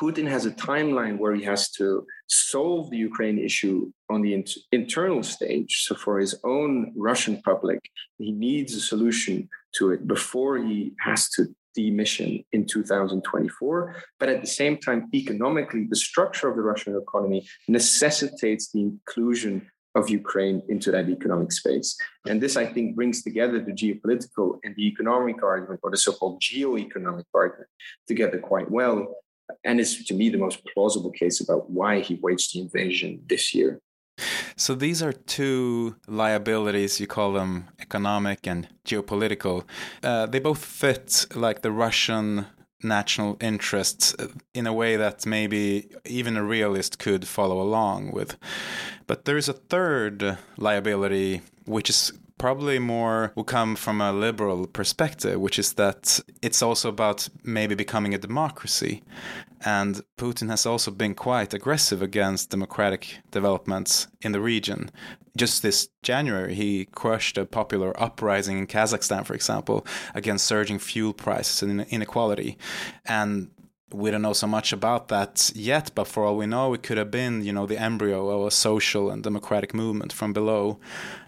Putin 0.00 0.26
has 0.28 0.46
a 0.46 0.50
timeline 0.50 1.18
where 1.18 1.34
he 1.34 1.42
has 1.44 1.70
to 1.72 2.06
solve 2.28 2.90
the 2.90 2.96
Ukraine 2.96 3.38
issue 3.38 3.90
on 4.10 4.22
the 4.22 4.34
in- 4.34 4.44
internal 4.70 5.22
stage. 5.22 5.84
So, 5.84 5.94
for 5.94 6.18
his 6.18 6.34
own 6.44 6.92
Russian 6.96 7.42
public, 7.42 7.80
he 8.18 8.32
needs 8.32 8.74
a 8.74 8.80
solution 8.80 9.48
to 9.76 9.90
it 9.90 10.06
before 10.06 10.58
he 10.58 10.94
has 11.00 11.28
to 11.30 11.54
demission 11.74 12.44
in 12.52 12.66
2024. 12.66 13.96
But 14.18 14.28
at 14.28 14.40
the 14.40 14.46
same 14.46 14.78
time, 14.78 15.08
economically, 15.14 15.86
the 15.88 15.96
structure 15.96 16.48
of 16.48 16.56
the 16.56 16.62
Russian 16.62 16.96
economy 16.96 17.46
necessitates 17.68 18.70
the 18.70 18.80
inclusion 18.80 19.70
of 19.94 20.08
Ukraine 20.08 20.62
into 20.68 20.90
that 20.90 21.08
economic 21.08 21.52
space. 21.52 21.96
And 22.26 22.40
this, 22.40 22.56
I 22.56 22.66
think, 22.66 22.96
brings 22.96 23.22
together 23.22 23.60
the 23.60 23.72
geopolitical 23.72 24.58
and 24.64 24.74
the 24.74 24.86
economic 24.86 25.42
argument, 25.42 25.80
or 25.82 25.90
the 25.90 25.98
so 25.98 26.12
called 26.12 26.40
geo-economic 26.40 27.26
argument, 27.34 27.68
together 28.06 28.38
quite 28.38 28.70
well. 28.70 29.14
And 29.64 29.80
it's, 29.80 30.04
to 30.06 30.14
me, 30.14 30.30
the 30.30 30.38
most 30.38 30.62
plausible 30.72 31.10
case 31.10 31.40
about 31.40 31.70
why 31.70 32.00
he 32.00 32.18
waged 32.22 32.54
the 32.54 32.60
invasion 32.60 33.22
this 33.26 33.54
year. 33.54 33.80
So 34.56 34.74
these 34.74 35.02
are 35.02 35.12
two 35.12 35.96
liabilities, 36.06 37.00
you 37.00 37.06
call 37.06 37.32
them 37.32 37.68
economic 37.80 38.46
and 38.46 38.68
geopolitical. 38.84 39.64
Uh, 40.02 40.26
they 40.26 40.38
both 40.38 40.64
fit 40.64 41.26
like 41.34 41.62
the 41.62 41.72
Russian 41.72 42.46
national 42.84 43.36
interests 43.40 44.14
uh, 44.18 44.28
in 44.54 44.66
a 44.66 44.72
way 44.72 44.96
that 44.96 45.26
maybe 45.26 45.88
even 46.04 46.36
a 46.36 46.44
realist 46.44 46.98
could 46.98 47.26
follow 47.26 47.60
along 47.60 48.12
with. 48.12 48.36
But 49.06 49.24
there 49.24 49.36
is 49.36 49.48
a 49.48 49.52
third 49.52 50.38
liability, 50.56 51.42
which 51.64 51.90
is 51.90 52.12
probably 52.42 52.80
more 52.80 53.30
will 53.36 53.44
come 53.44 53.76
from 53.76 54.00
a 54.00 54.12
liberal 54.12 54.66
perspective, 54.66 55.38
which 55.38 55.60
is 55.60 55.74
that 55.74 56.18
it's 56.42 56.60
also 56.60 56.88
about 56.88 57.28
maybe 57.44 57.76
becoming 57.76 58.14
a 58.14 58.18
democracy. 58.18 59.00
And 59.64 60.02
Putin 60.18 60.48
has 60.50 60.66
also 60.66 60.90
been 60.90 61.14
quite 61.14 61.54
aggressive 61.54 62.02
against 62.02 62.50
democratic 62.50 63.20
developments 63.30 64.08
in 64.22 64.32
the 64.32 64.40
region. 64.40 64.90
Just 65.36 65.62
this 65.62 65.88
January, 66.02 66.56
he 66.56 66.86
crushed 66.86 67.38
a 67.38 67.46
popular 67.46 67.90
uprising 68.02 68.58
in 68.58 68.66
Kazakhstan, 68.66 69.24
for 69.24 69.34
example, 69.34 69.86
against 70.12 70.44
surging 70.44 70.80
fuel 70.80 71.12
prices 71.12 71.62
and 71.62 71.82
inequality. 71.90 72.58
And 73.04 73.52
we 73.92 74.10
don't 74.10 74.22
know 74.22 74.32
so 74.32 74.48
much 74.48 74.72
about 74.72 75.06
that 75.08 75.52
yet, 75.54 75.92
but 75.94 76.08
for 76.08 76.24
all 76.24 76.36
we 76.36 76.46
know, 76.46 76.74
it 76.74 76.82
could 76.82 76.98
have 76.98 77.12
been, 77.12 77.44
you 77.44 77.52
know, 77.52 77.66
the 77.66 77.80
embryo 77.80 78.30
of 78.30 78.48
a 78.48 78.50
social 78.50 79.10
and 79.12 79.22
democratic 79.22 79.72
movement 79.74 80.12
from 80.12 80.32
below. 80.32 80.80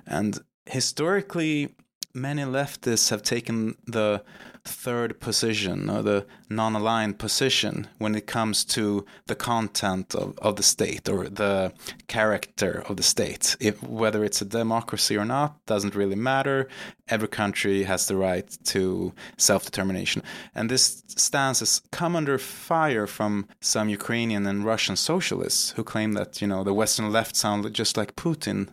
And 0.08 0.40
historically, 0.66 1.74
many 2.14 2.42
leftists 2.42 3.10
have 3.10 3.22
taken 3.22 3.76
the 3.86 4.22
third 4.64 5.20
position 5.20 5.90
or 5.90 6.02
the 6.02 6.26
non 6.48 6.74
aligned 6.74 7.18
position 7.18 7.88
when 7.98 8.14
it 8.14 8.26
comes 8.26 8.64
to 8.64 9.04
the 9.26 9.34
content 9.34 10.14
of, 10.14 10.38
of 10.38 10.56
the 10.56 10.62
state 10.62 11.08
or 11.08 11.28
the 11.28 11.72
character 12.06 12.82
of 12.88 12.96
the 12.96 13.02
state. 13.02 13.56
If, 13.60 13.82
whether 13.82 14.24
it's 14.24 14.40
a 14.40 14.46
democracy 14.46 15.16
or 15.16 15.24
not 15.24 15.64
doesn't 15.66 15.94
really 15.94 16.16
matter. 16.16 16.68
Every 17.08 17.28
country 17.28 17.82
has 17.82 18.06
the 18.06 18.16
right 18.16 18.48
to 18.64 19.12
self 19.36 19.64
determination. 19.66 20.22
And 20.54 20.70
this 20.70 21.02
stance 21.08 21.60
has 21.60 21.82
come 21.90 22.16
under 22.16 22.38
fire 22.38 23.06
from 23.06 23.46
some 23.60 23.90
Ukrainian 23.90 24.46
and 24.46 24.64
Russian 24.64 24.96
socialists 24.96 25.72
who 25.72 25.84
claim 25.84 26.12
that, 26.14 26.40
you 26.40 26.48
know, 26.48 26.64
the 26.64 26.72
Western 26.72 27.12
left 27.12 27.36
sound 27.36 27.70
just 27.74 27.96
like 27.98 28.16
Putin. 28.16 28.68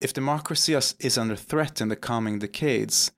If 0.00 0.12
democracy 0.12 0.74
is 0.74 1.18
under 1.18 1.34
threat 1.34 1.80
in 1.80 1.88
the 1.88 1.96
coming 1.96 2.38
decades, 2.38 3.10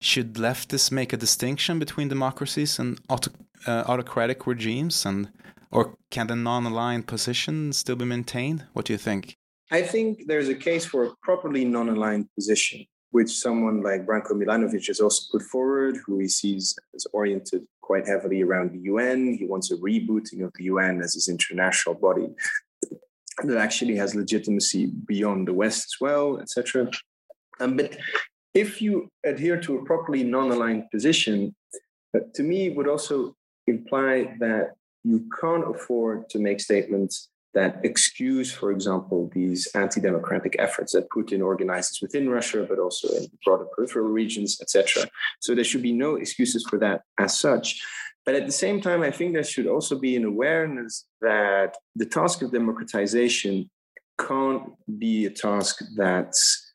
should 0.00 0.34
leftists 0.34 0.92
make 0.92 1.12
a 1.12 1.16
distinction 1.16 1.78
between 1.78 2.08
democracies 2.08 2.78
and 2.78 3.00
auto, 3.08 3.30
uh, 3.66 3.84
autocratic 3.86 4.46
regimes, 4.46 5.06
and 5.06 5.30
or 5.70 5.96
can 6.10 6.26
the 6.26 6.36
non-aligned 6.36 7.06
position 7.06 7.72
still 7.72 7.96
be 7.96 8.04
maintained? 8.04 8.64
What 8.72 8.86
do 8.86 8.92
you 8.92 8.98
think? 8.98 9.36
I 9.70 9.82
think 9.82 10.26
there's 10.26 10.48
a 10.48 10.54
case 10.54 10.84
for 10.84 11.04
a 11.04 11.10
properly 11.22 11.64
non-aligned 11.64 12.28
position, 12.34 12.86
which 13.10 13.30
someone 13.30 13.82
like 13.82 14.06
Branko 14.06 14.32
Milanovic 14.32 14.86
has 14.86 15.00
also 15.00 15.22
put 15.32 15.42
forward, 15.42 15.96
who 16.06 16.18
he 16.18 16.28
sees 16.28 16.76
as 16.94 17.06
oriented 17.12 17.66
quite 17.80 18.06
heavily 18.06 18.42
around 18.42 18.72
the 18.72 18.80
UN. 18.92 19.34
He 19.34 19.46
wants 19.46 19.70
a 19.72 19.76
rebooting 19.76 20.44
of 20.44 20.52
the 20.54 20.64
UN 20.64 21.00
as 21.02 21.14
his 21.14 21.28
international 21.28 21.96
body 21.96 22.28
that 23.44 23.58
actually 23.58 23.96
has 23.96 24.14
legitimacy 24.14 24.92
beyond 25.06 25.48
the 25.48 25.52
West 25.52 25.86
as 25.86 25.94
well, 26.00 26.38
etc. 26.40 26.90
Um, 27.60 27.76
but 27.76 27.96
if 28.56 28.80
you 28.80 29.10
adhere 29.24 29.60
to 29.60 29.76
a 29.76 29.84
properly 29.84 30.24
non-aligned 30.24 30.90
position, 30.90 31.54
uh, 32.16 32.20
to 32.34 32.42
me 32.42 32.70
would 32.70 32.88
also 32.88 33.36
imply 33.66 34.34
that 34.40 34.70
you 35.04 35.28
can't 35.40 35.68
afford 35.68 36.28
to 36.30 36.38
make 36.38 36.58
statements 36.60 37.28
that 37.52 37.80
excuse, 37.84 38.50
for 38.52 38.70
example, 38.70 39.30
these 39.34 39.68
anti-democratic 39.74 40.56
efforts 40.58 40.92
that 40.92 41.08
Putin 41.10 41.44
organizes 41.44 42.00
within 42.02 42.28
Russia, 42.28 42.66
but 42.68 42.78
also 42.78 43.08
in 43.16 43.26
broader 43.44 43.66
peripheral 43.74 44.08
regions, 44.08 44.58
etc. 44.60 45.06
So 45.40 45.54
there 45.54 45.64
should 45.64 45.82
be 45.82 45.92
no 45.92 46.16
excuses 46.16 46.66
for 46.68 46.78
that 46.78 47.02
as 47.18 47.38
such. 47.38 47.80
But 48.24 48.34
at 48.34 48.46
the 48.46 48.52
same 48.52 48.80
time, 48.80 49.02
I 49.02 49.10
think 49.10 49.32
there 49.32 49.44
should 49.44 49.66
also 49.66 49.98
be 49.98 50.16
an 50.16 50.24
awareness 50.24 51.06
that 51.20 51.76
the 51.94 52.06
task 52.06 52.42
of 52.42 52.52
democratization 52.52 53.70
can't 54.18 54.64
be 54.98 55.26
a 55.26 55.30
task 55.30 55.82
that's 55.94 56.65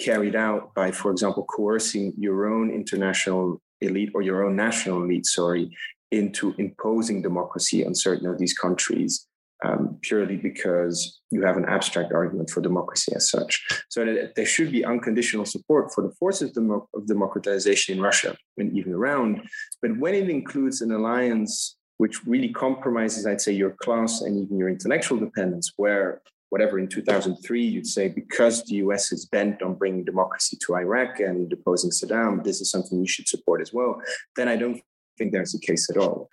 carried 0.00 0.34
out 0.34 0.74
by, 0.74 0.90
for 0.90 1.10
example, 1.10 1.44
coercing 1.44 2.12
your 2.16 2.52
own 2.52 2.70
international 2.70 3.60
elite 3.80 4.10
or 4.14 4.22
your 4.22 4.44
own 4.44 4.56
national 4.56 5.02
elite, 5.02 5.26
sorry, 5.26 5.70
into 6.10 6.54
imposing 6.58 7.22
democracy 7.22 7.86
on 7.86 7.94
certain 7.94 8.26
of 8.26 8.38
these 8.38 8.54
countries 8.54 9.26
um, 9.64 9.98
purely 10.00 10.36
because 10.36 11.20
you 11.30 11.42
have 11.42 11.56
an 11.56 11.66
abstract 11.66 12.12
argument 12.12 12.50
for 12.50 12.60
democracy 12.60 13.12
as 13.14 13.30
such. 13.30 13.62
So 13.90 14.28
there 14.34 14.46
should 14.46 14.72
be 14.72 14.84
unconditional 14.84 15.44
support 15.44 15.92
for 15.94 16.02
the 16.02 16.14
forces 16.18 16.56
of 16.56 17.06
democratization 17.06 17.96
in 17.96 18.02
Russia 18.02 18.36
and 18.56 18.76
even 18.76 18.94
around. 18.94 19.42
But 19.82 19.98
when 19.98 20.14
it 20.14 20.30
includes 20.30 20.80
an 20.80 20.92
alliance 20.92 21.76
which 21.98 22.24
really 22.26 22.48
compromises, 22.48 23.26
I'd 23.26 23.42
say, 23.42 23.52
your 23.52 23.76
class 23.82 24.22
and 24.22 24.42
even 24.42 24.56
your 24.56 24.70
intellectual 24.70 25.18
dependence, 25.18 25.70
where 25.76 26.22
whatever 26.50 26.78
in 26.78 26.88
2003 26.88 27.64
you'd 27.64 27.86
say 27.86 28.08
because 28.08 28.64
the 28.64 28.76
US 28.76 29.12
is 29.12 29.24
bent 29.26 29.62
on 29.62 29.74
bringing 29.74 30.04
democracy 30.04 30.58
to 30.66 30.76
Iraq 30.76 31.20
and 31.20 31.48
deposing 31.48 31.90
Saddam, 31.90 32.44
this 32.44 32.60
is 32.60 32.70
something 32.70 33.00
you 33.00 33.08
should 33.08 33.28
support 33.28 33.60
as 33.60 33.72
well, 33.72 34.00
then 34.36 34.48
I 34.48 34.56
don't 34.56 34.80
think 35.16 35.32
there's 35.32 35.54
a 35.54 35.60
case 35.60 35.88
at 35.88 35.96
all. 35.96 36.28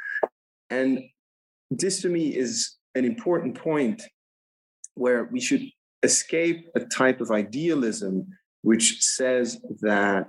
And 0.70 1.04
this 1.72 2.02
to 2.02 2.10
me 2.10 2.36
is 2.36 2.76
an 2.96 3.06
important 3.06 3.56
point 3.56 4.02
where 4.96 5.26
we 5.26 5.40
should 5.40 5.64
escape 6.04 6.68
a 6.76 6.80
type 6.82 7.22
of 7.22 7.32
idealism 7.32 8.28
which 8.64 9.02
says 9.02 9.60
that 9.82 10.28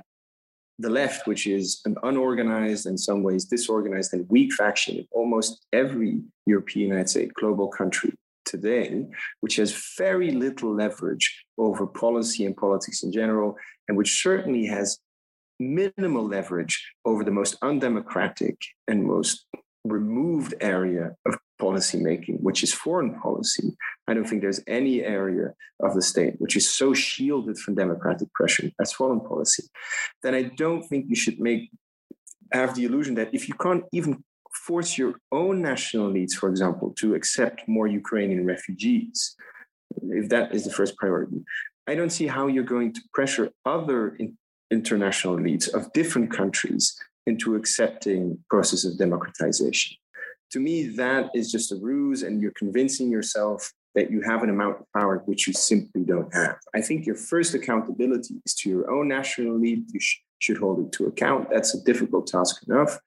the 0.79 0.91
left, 0.91 1.27
which 1.27 1.47
is 1.47 1.81
an 1.87 1.97
unorganized, 2.05 2.87
in 2.87 2.97
some 2.97 3.23
ways 3.23 3.47
disorganized 3.47 4.13
and 4.13 4.29
weak 4.29 4.53
faction 4.53 4.99
in 4.99 5.07
almost 5.11 5.67
every 5.73 6.21
European, 6.47 6.97
I'd 6.97 7.11
say, 7.11 7.27
global 7.35 7.69
country 7.69 8.13
today, 8.49 9.05
which 9.41 9.57
has 9.57 9.81
very 9.97 10.31
little 10.31 10.75
leverage 10.75 11.45
over 11.59 11.87
policy 11.87 12.45
and 12.45 12.57
politics 12.57 13.03
in 13.03 13.13
general, 13.13 13.57
and 13.87 13.97
which 13.97 14.23
certainly 14.23 14.67
has 14.67 14.99
minimal 15.61 16.27
leverage 16.27 16.75
over 17.05 17.25
the 17.25 17.31
most 17.31 17.57
undemocratic 17.63 18.57
and 18.87 19.05
most 19.05 19.47
removed 19.85 20.55
area 20.61 21.15
of 21.27 21.37
policymaking, 21.61 22.41
which 22.41 22.63
is 22.63 22.73
foreign 22.73 23.19
policy. 23.21 23.77
I 24.07 24.15
don't 24.15 24.25
think 24.29 24.43
there's 24.43 24.63
any 24.67 25.03
area 25.03 25.55
of 25.81 25.95
the 25.95 26.03
state 26.03 26.35
which 26.39 26.57
is 26.57 26.71
so 26.71 26.95
shielded 26.95 27.59
from 27.59 27.75
democratic 27.75 28.33
pressure 28.33 28.71
as 28.81 28.93
foreign 28.93 29.21
policy. 29.21 29.65
Then 30.23 30.35
I 30.35 30.43
don't 30.43 30.83
think 30.83 31.07
you 31.09 31.17
should 31.17 31.41
make 31.41 31.71
have 32.53 32.75
the 32.75 32.85
illusion 32.85 33.15
that 33.17 33.35
if 33.35 33.49
you 33.49 33.55
can't 33.55 33.85
even 33.93 34.25
force 34.67 34.99
your 34.99 35.15
own 35.33 35.63
national 35.63 36.11
elites, 36.11 36.33
for 36.33 36.49
example, 36.49 36.93
to 36.99 37.15
accept 37.15 37.67
more 37.67 37.87
Ukrainian 37.87 38.45
refugees, 38.45 39.37
if 40.23 40.29
that 40.29 40.55
is 40.55 40.65
the 40.65 40.73
first 40.79 40.97
priority, 40.97 41.41
I 41.87 41.95
don't 41.95 42.11
see 42.11 42.27
how 42.27 42.47
you're 42.49 42.73
going 42.77 42.93
to 42.93 43.01
pressure 43.15 43.51
other 43.65 44.17
in, 44.17 44.37
international 44.71 45.37
elites 45.39 45.73
of 45.73 45.93
different 45.93 46.31
countries 46.31 46.85
into 47.27 47.57
accepting 47.57 48.39
process 48.51 48.85
of 48.85 48.99
democratization. 48.99 49.97
To 50.53 50.61
me, 50.61 50.89
that 51.03 51.31
is 51.35 51.53
just 51.53 51.73
a 51.73 51.77
ruse, 51.77 52.23
and 52.23 52.41
you're 52.41 52.59
convincing 52.63 53.11
yourself 53.11 53.73
that 53.95 54.11
you 54.11 54.21
have 54.23 54.43
an 54.43 54.51
amount 54.51 54.81
of 54.81 54.87
power 54.97 55.23
which 55.27 55.47
you 55.47 55.53
simply 55.53 56.03
don't 56.05 56.33
have. 56.35 56.57
I 56.75 56.81
think 56.81 57.07
your 57.07 57.17
first 57.17 57.55
accountability 57.55 58.35
is 58.47 58.55
to 58.57 58.71
your 58.71 58.91
own 58.91 59.09
national 59.09 59.57
elite. 59.57 59.85
You 59.93 60.01
sh- 60.01 60.21
should 60.39 60.59
hold 60.59 60.79
it 60.85 60.93
to 60.93 61.07
account. 61.07 61.49
That's 61.51 61.75
a 61.75 61.83
difficult 61.83 62.27
task 62.27 62.63
enough. 62.69 62.99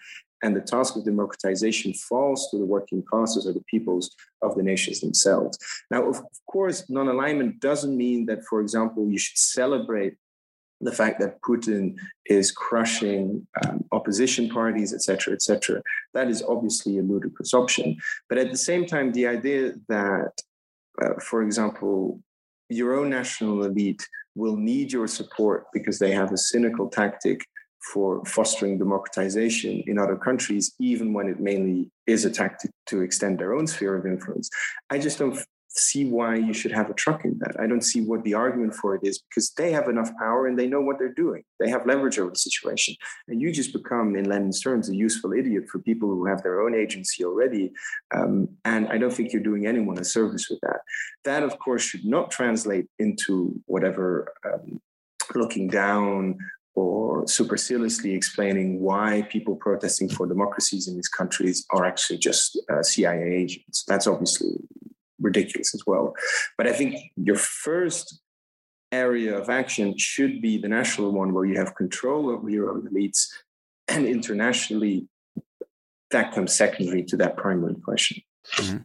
And 0.43 0.55
the 0.55 0.61
task 0.61 0.95
of 0.95 1.05
democratization 1.05 1.93
falls 1.93 2.49
to 2.49 2.57
the 2.57 2.65
working 2.65 3.03
classes 3.03 3.47
or 3.47 3.53
the 3.53 3.63
peoples 3.69 4.15
of 4.41 4.55
the 4.55 4.63
nations 4.63 4.99
themselves. 4.99 5.57
Now, 5.89 6.07
of 6.07 6.21
course, 6.47 6.89
non 6.89 7.07
alignment 7.07 7.59
doesn't 7.59 7.95
mean 7.95 8.25
that, 8.25 8.43
for 8.45 8.61
example, 8.61 9.09
you 9.09 9.17
should 9.17 9.37
celebrate 9.37 10.15
the 10.81 10.91
fact 10.91 11.19
that 11.19 11.41
Putin 11.41 11.95
is 12.25 12.51
crushing 12.51 13.47
um, 13.63 13.85
opposition 13.91 14.49
parties, 14.49 14.93
et 14.93 15.01
cetera, 15.01 15.33
et 15.33 15.41
cetera, 15.41 15.81
that 16.13 16.27
is 16.27 16.43
obviously 16.47 16.97
a 16.97 17.03
ludicrous 17.03 17.53
option. 17.53 17.95
But 18.27 18.39
at 18.39 18.51
the 18.51 18.57
same 18.57 18.85
time, 18.85 19.11
the 19.11 19.27
idea 19.27 19.73
that, 19.89 20.31
uh, 21.01 21.19
for 21.21 21.43
example, 21.43 22.19
your 22.69 22.95
own 22.95 23.09
national 23.09 23.63
elite 23.63 24.05
will 24.35 24.55
need 24.55 24.91
your 24.91 25.07
support 25.07 25.65
because 25.73 25.99
they 25.99 26.11
have 26.11 26.31
a 26.31 26.37
cynical 26.37 26.89
tactic 26.89 27.45
for 27.93 28.23
fostering 28.25 28.77
democratization 28.77 29.83
in 29.87 29.97
other 29.97 30.15
countries, 30.15 30.73
even 30.79 31.13
when 31.13 31.27
it 31.27 31.39
mainly 31.39 31.89
is 32.07 32.25
a 32.25 32.29
tactic 32.29 32.71
to 32.87 33.01
extend 33.01 33.39
their 33.39 33.53
own 33.53 33.67
sphere 33.67 33.95
of 33.95 34.05
influence. 34.05 34.49
I 34.89 34.99
just 34.99 35.17
don't 35.17 35.37
see 35.73 36.05
why 36.05 36.35
you 36.35 36.53
should 36.53 36.71
have 36.71 36.89
a 36.89 36.93
truck 36.93 37.23
in 37.23 37.37
that. 37.39 37.55
I 37.59 37.65
don't 37.65 37.83
see 37.83 38.01
what 38.01 38.23
the 38.23 38.33
argument 38.33 38.75
for 38.75 38.95
it 38.95 39.01
is 39.03 39.19
because 39.19 39.51
they 39.51 39.71
have 39.71 39.87
enough 39.87 40.11
power 40.17 40.47
and 40.47 40.59
they 40.59 40.67
know 40.67 40.81
what 40.81 40.99
they're 40.99 41.13
doing. 41.13 41.43
They 41.59 41.69
have 41.69 41.85
leverage 41.85 42.19
over 42.19 42.31
the 42.31 42.35
situation. 42.35 42.95
And 43.27 43.41
you 43.41 43.51
just 43.51 43.71
become, 43.71 44.15
in 44.15 44.25
Lenin's 44.25 44.59
terms, 44.59 44.89
a 44.89 44.95
useful 44.95 45.33
idiot 45.33 45.69
for 45.71 45.79
people 45.79 46.09
who 46.09 46.25
have 46.25 46.43
their 46.43 46.61
own 46.61 46.75
agency 46.75 47.23
already. 47.23 47.71
Um, 48.13 48.49
and 48.65 48.89
I 48.89 48.97
don't 48.97 49.13
think 49.13 49.31
you're 49.31 49.41
doing 49.41 49.65
anyone 49.65 49.97
a 49.97 50.03
service 50.03 50.49
with 50.49 50.59
that. 50.61 50.81
That, 51.23 51.43
of 51.43 51.57
course, 51.57 51.83
should 51.83 52.05
not 52.05 52.31
translate 52.31 52.87
into 52.99 53.61
whatever 53.65 54.33
um, 54.45 54.81
looking 55.35 55.69
down 55.69 56.37
or 56.73 57.27
superciliously 57.27 58.13
explaining 58.13 58.79
why 58.79 59.27
people 59.29 59.55
protesting 59.55 60.09
for 60.09 60.25
democracies 60.25 60.87
in 60.87 60.95
these 60.95 61.09
countries 61.09 61.65
are 61.71 61.85
actually 61.85 62.17
just 62.17 62.59
uh, 62.71 62.81
CIA 62.81 63.35
agents. 63.35 63.83
That's 63.87 64.07
obviously 64.07 64.51
ridiculous 65.19 65.73
as 65.75 65.83
well. 65.85 66.13
But 66.57 66.67
I 66.67 66.73
think 66.73 66.95
your 67.15 67.35
first 67.35 68.21
area 68.91 69.37
of 69.37 69.49
action 69.49 69.97
should 69.97 70.41
be 70.41 70.57
the 70.57 70.67
national 70.67 71.11
one 71.11 71.33
where 71.33 71.45
you 71.45 71.57
have 71.57 71.75
control 71.75 72.29
over 72.29 72.49
your 72.49 72.69
own 72.71 72.87
elites 72.87 73.27
and 73.87 74.05
internationally 74.05 75.07
that 76.11 76.33
comes 76.33 76.53
secondary 76.53 77.03
to 77.03 77.17
that 77.17 77.37
primary 77.37 77.75
question. 77.75 78.21
Mm-hmm. 78.55 78.77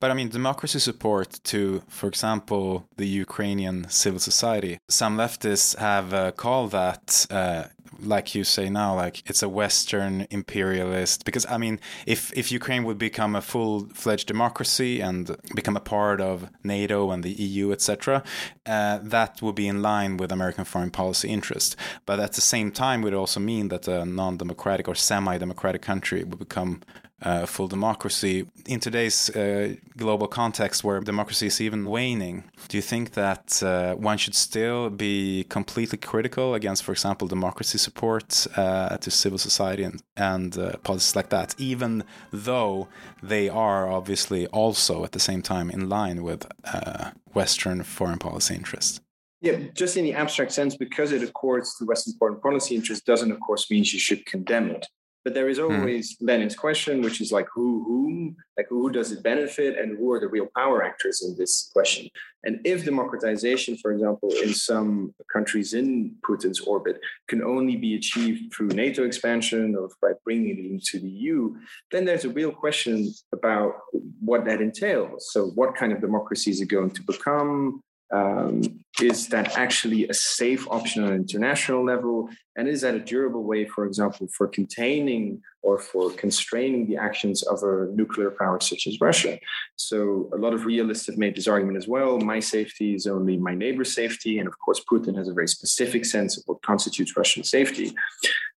But 0.00 0.10
I 0.10 0.14
mean, 0.14 0.28
democracy 0.28 0.78
support 0.78 1.40
to, 1.44 1.82
for 1.88 2.08
example, 2.08 2.86
the 2.96 3.06
Ukrainian 3.06 3.88
civil 3.88 4.20
society. 4.20 4.78
Some 4.88 5.16
leftists 5.16 5.76
have 5.76 6.14
uh, 6.14 6.32
called 6.32 6.70
that, 6.72 7.26
uh, 7.30 7.64
like 8.00 8.34
you 8.34 8.44
say 8.44 8.68
now, 8.68 8.94
like 8.94 9.22
it's 9.28 9.42
a 9.42 9.48
Western 9.48 10.26
imperialist. 10.30 11.24
Because 11.24 11.46
I 11.46 11.58
mean, 11.58 11.80
if 12.06 12.32
if 12.32 12.52
Ukraine 12.52 12.84
would 12.84 12.98
become 12.98 13.34
a 13.34 13.40
full 13.40 13.88
fledged 13.94 14.28
democracy 14.28 15.00
and 15.00 15.36
become 15.54 15.76
a 15.76 15.80
part 15.80 16.20
of 16.20 16.48
NATO 16.62 17.10
and 17.10 17.24
the 17.24 17.32
EU, 17.32 17.72
etc., 17.72 18.22
uh, 18.66 18.98
that 19.02 19.42
would 19.42 19.54
be 19.54 19.68
in 19.68 19.82
line 19.82 20.16
with 20.16 20.30
American 20.32 20.64
foreign 20.64 20.90
policy 20.90 21.28
interest. 21.28 21.76
But 22.06 22.20
at 22.20 22.32
the 22.34 22.40
same 22.40 22.70
time, 22.70 23.02
would 23.02 23.14
also 23.14 23.40
mean 23.40 23.68
that 23.68 23.88
a 23.88 24.04
non-democratic 24.04 24.86
or 24.88 24.94
semi-democratic 24.94 25.82
country 25.82 26.22
would 26.24 26.38
become 26.38 26.82
uh, 27.22 27.46
full 27.46 27.68
democracy. 27.68 28.46
In 28.66 28.80
today's 28.80 29.30
uh, 29.30 29.74
global 29.96 30.28
context 30.28 30.84
where 30.84 31.00
democracy 31.00 31.46
is 31.46 31.60
even 31.60 31.84
waning, 31.84 32.44
do 32.68 32.76
you 32.76 32.82
think 32.82 33.12
that 33.12 33.62
uh, 33.62 33.94
one 33.94 34.18
should 34.18 34.34
still 34.34 34.90
be 34.90 35.44
completely 35.48 35.98
critical 35.98 36.54
against, 36.54 36.84
for 36.84 36.92
example, 36.92 37.26
democracy 37.26 37.78
support 37.78 38.46
uh, 38.56 38.96
to 38.98 39.10
civil 39.10 39.38
society 39.38 39.82
and, 39.82 40.02
and 40.16 40.58
uh, 40.58 40.76
policies 40.78 41.16
like 41.16 41.30
that, 41.30 41.54
even 41.58 42.04
though 42.32 42.88
they 43.22 43.48
are 43.48 43.90
obviously 43.90 44.46
also 44.48 45.04
at 45.04 45.12
the 45.12 45.20
same 45.20 45.42
time 45.42 45.70
in 45.70 45.88
line 45.88 46.22
with 46.22 46.46
uh, 46.72 47.10
Western 47.32 47.82
foreign 47.82 48.18
policy 48.18 48.54
interests? 48.54 49.00
Yeah, 49.40 49.58
just 49.72 49.96
in 49.96 50.04
the 50.04 50.14
abstract 50.14 50.50
sense, 50.50 50.76
because 50.76 51.12
it 51.12 51.22
accords 51.22 51.76
to 51.78 51.84
Western 51.84 52.14
foreign 52.18 52.40
policy 52.40 52.74
interests, 52.74 53.04
doesn't, 53.04 53.30
of 53.30 53.38
course, 53.38 53.70
mean 53.70 53.84
you 53.84 53.98
should 53.98 54.26
condemn 54.26 54.70
it. 54.70 54.86
But 55.28 55.34
there 55.34 55.50
is 55.50 55.58
hmm. 55.58 55.64
always 55.64 56.16
mm. 56.16 56.26
Lenin's 56.26 56.56
question, 56.56 57.02
which 57.02 57.20
is 57.20 57.30
like 57.32 57.48
who, 57.52 57.84
whom, 57.84 58.34
like 58.56 58.64
who 58.70 58.88
does 58.88 59.12
it 59.12 59.22
benefit, 59.22 59.78
and 59.78 59.98
who 59.98 60.10
are 60.12 60.18
the 60.18 60.26
real 60.26 60.48
power 60.56 60.82
actors 60.82 61.22
in 61.22 61.36
this 61.36 61.68
question? 61.70 62.08
And 62.44 62.60
if 62.64 62.86
democratization, 62.86 63.76
for 63.76 63.92
example, 63.92 64.30
in 64.42 64.54
some 64.54 65.14
countries 65.30 65.74
in 65.74 66.14
Putin's 66.26 66.60
orbit, 66.60 66.98
can 67.28 67.44
only 67.44 67.76
be 67.76 67.94
achieved 67.94 68.54
through 68.54 68.68
NATO 68.68 69.04
expansion 69.04 69.76
or 69.76 69.90
by 70.00 70.12
bringing 70.24 70.56
it 70.56 70.64
into 70.64 70.98
the 70.98 71.10
EU, 71.10 71.54
then 71.90 72.06
there's 72.06 72.24
a 72.24 72.30
real 72.30 72.50
question 72.50 73.12
about 73.34 73.74
what 74.20 74.46
that 74.46 74.62
entails. 74.62 75.28
So, 75.30 75.48
what 75.48 75.74
kind 75.74 75.92
of 75.92 76.00
democracy 76.00 76.50
is 76.50 76.62
it 76.62 76.70
going 76.70 76.92
to 76.92 77.02
become? 77.02 77.82
Um, 78.10 78.62
is 79.00 79.28
that 79.28 79.56
actually 79.56 80.08
a 80.08 80.14
safe 80.14 80.66
option 80.70 81.04
on 81.04 81.10
an 81.10 81.16
international 81.16 81.84
level? 81.84 82.28
And 82.56 82.66
is 82.66 82.80
that 82.80 82.94
a 82.94 82.98
durable 82.98 83.44
way, 83.44 83.66
for 83.66 83.84
example, 83.84 84.28
for 84.36 84.48
containing 84.48 85.42
or 85.62 85.78
for 85.78 86.10
constraining 86.12 86.86
the 86.86 86.96
actions 86.96 87.42
of 87.42 87.62
a 87.62 87.86
nuclear 87.94 88.30
power 88.30 88.60
such 88.60 88.86
as 88.86 89.00
Russia? 89.00 89.38
So, 89.76 90.30
a 90.32 90.38
lot 90.38 90.54
of 90.54 90.64
realists 90.64 91.06
have 91.06 91.18
made 91.18 91.36
this 91.36 91.46
argument 91.46 91.76
as 91.76 91.86
well. 91.86 92.18
My 92.18 92.40
safety 92.40 92.94
is 92.94 93.06
only 93.06 93.36
my 93.36 93.54
neighbor's 93.54 93.94
safety. 93.94 94.38
And 94.38 94.48
of 94.48 94.58
course, 94.58 94.82
Putin 94.90 95.16
has 95.16 95.28
a 95.28 95.34
very 95.34 95.48
specific 95.48 96.04
sense 96.04 96.36
of 96.38 96.44
what 96.46 96.62
constitutes 96.62 97.16
Russian 97.16 97.44
safety. 97.44 97.94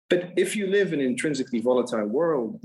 But 0.10 0.34
if 0.38 0.56
you 0.56 0.68
live 0.68 0.94
in 0.94 1.00
an 1.00 1.06
intrinsically 1.06 1.60
volatile 1.60 2.06
world, 2.06 2.64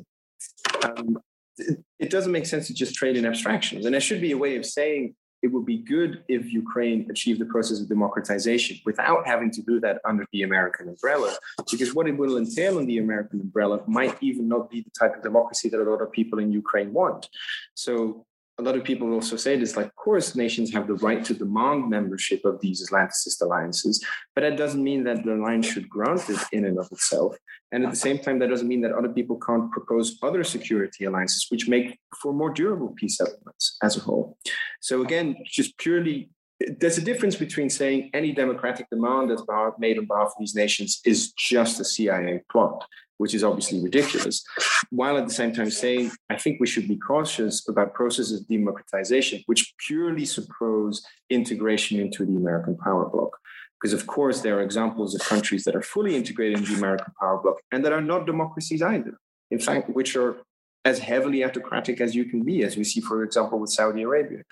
um, 0.82 1.18
it, 1.58 2.10
doesn't 2.10 2.32
make 2.32 2.46
sense 2.46 2.66
to 2.66 2.74
just 2.74 2.94
trade 2.94 3.16
in 3.16 3.26
abstractions. 3.26 3.84
And 3.84 3.94
there 3.94 4.00
should 4.00 4.20
be 4.20 4.32
a 4.32 4.38
way 4.38 4.56
of 4.56 4.64
saying, 4.64 5.14
it 5.44 5.52
would 5.52 5.66
be 5.66 5.76
good 5.76 6.24
if 6.26 6.42
Ukraine 6.50 7.06
achieved 7.10 7.38
the 7.38 7.50
process 7.54 7.78
of 7.78 7.86
democratization 7.86 8.78
without 8.86 9.26
having 9.26 9.50
to 9.50 9.60
do 9.60 9.78
that 9.78 10.00
under 10.10 10.24
the 10.32 10.42
American 10.42 10.88
umbrella, 10.88 11.36
because 11.70 11.94
what 11.94 12.08
it 12.08 12.16
will 12.16 12.38
entail 12.38 12.78
in 12.78 12.86
the 12.86 12.96
American 12.96 13.38
umbrella 13.42 13.82
might 13.86 14.16
even 14.22 14.48
not 14.48 14.70
be 14.70 14.80
the 14.80 14.94
type 14.98 15.14
of 15.14 15.22
democracy 15.22 15.68
that 15.68 15.80
a 15.80 15.90
lot 15.90 16.00
of 16.00 16.10
people 16.10 16.38
in 16.38 16.50
Ukraine 16.50 16.94
want. 16.94 17.28
So 17.74 18.24
a 18.58 18.62
lot 18.62 18.76
of 18.76 18.84
people 18.84 19.12
also 19.12 19.36
say 19.36 19.56
this 19.56 19.76
like, 19.76 19.86
of 19.86 19.96
course, 19.96 20.36
nations 20.36 20.72
have 20.72 20.86
the 20.86 20.94
right 20.94 21.24
to 21.24 21.34
demand 21.34 21.90
membership 21.90 22.44
of 22.44 22.60
these 22.60 22.88
Atlanticist 22.88 23.42
alliances, 23.42 24.04
but 24.34 24.42
that 24.42 24.56
doesn't 24.56 24.82
mean 24.82 25.02
that 25.04 25.24
the 25.24 25.34
alliance 25.34 25.66
should 25.66 25.88
grant 25.88 26.28
it 26.30 26.38
in 26.52 26.64
and 26.64 26.78
of 26.78 26.88
itself. 26.92 27.36
And 27.72 27.84
at 27.84 27.90
the 27.90 27.96
same 27.96 28.18
time, 28.18 28.38
that 28.38 28.50
doesn't 28.50 28.68
mean 28.68 28.82
that 28.82 28.92
other 28.92 29.08
people 29.08 29.38
can't 29.44 29.70
propose 29.72 30.18
other 30.22 30.44
security 30.44 31.04
alliances, 31.04 31.46
which 31.48 31.68
make 31.68 31.98
for 32.22 32.32
more 32.32 32.50
durable 32.50 32.94
peace 32.96 33.16
settlements 33.16 33.76
as 33.82 33.96
a 33.96 34.00
whole. 34.00 34.38
So 34.80 35.02
again, 35.02 35.36
just 35.44 35.76
purely 35.78 36.30
there's 36.78 36.98
a 36.98 37.02
difference 37.02 37.34
between 37.34 37.68
saying 37.68 38.10
any 38.14 38.32
democratic 38.32 38.88
demand 38.88 39.30
that's 39.30 39.42
made 39.78 39.98
on 39.98 40.06
behalf 40.06 40.28
of 40.28 40.34
these 40.38 40.54
nations 40.54 41.00
is 41.04 41.32
just 41.32 41.80
a 41.80 41.84
CIA 41.84 42.42
plot 42.50 42.86
which 43.18 43.34
is 43.34 43.44
obviously 43.44 43.80
ridiculous, 43.80 44.44
while 44.90 45.16
at 45.16 45.26
the 45.26 45.34
same 45.34 45.52
time 45.52 45.70
saying, 45.70 46.10
I 46.30 46.36
think 46.36 46.60
we 46.60 46.66
should 46.66 46.88
be 46.88 46.96
cautious 46.96 47.68
about 47.68 47.94
processes 47.94 48.40
of 48.40 48.48
democratization, 48.48 49.42
which 49.46 49.74
purely 49.86 50.24
suppose 50.24 51.04
integration 51.30 52.00
into 52.00 52.24
the 52.24 52.36
American 52.36 52.76
power 52.76 53.08
bloc. 53.08 53.36
Because, 53.80 53.92
of 53.92 54.06
course, 54.06 54.40
there 54.40 54.58
are 54.58 54.62
examples 54.62 55.14
of 55.14 55.20
countries 55.20 55.64
that 55.64 55.76
are 55.76 55.82
fully 55.82 56.16
integrated 56.16 56.58
into 56.58 56.72
the 56.72 56.78
American 56.78 57.12
power 57.20 57.40
bloc 57.42 57.56
and 57.70 57.84
that 57.84 57.92
are 57.92 58.00
not 58.00 58.26
democracies 58.26 58.82
either. 58.82 59.18
In 59.50 59.58
fact, 59.58 59.90
which 59.90 60.16
are 60.16 60.36
as 60.84 60.98
heavily 60.98 61.44
autocratic 61.44 62.00
as 62.00 62.14
you 62.14 62.26
can 62.26 62.42
be, 62.42 62.62
as 62.62 62.76
we 62.76 62.84
see, 62.84 63.00
for 63.00 63.22
example, 63.22 63.58
with 63.58 63.70
Saudi 63.70 64.02
Arabia. 64.02 64.42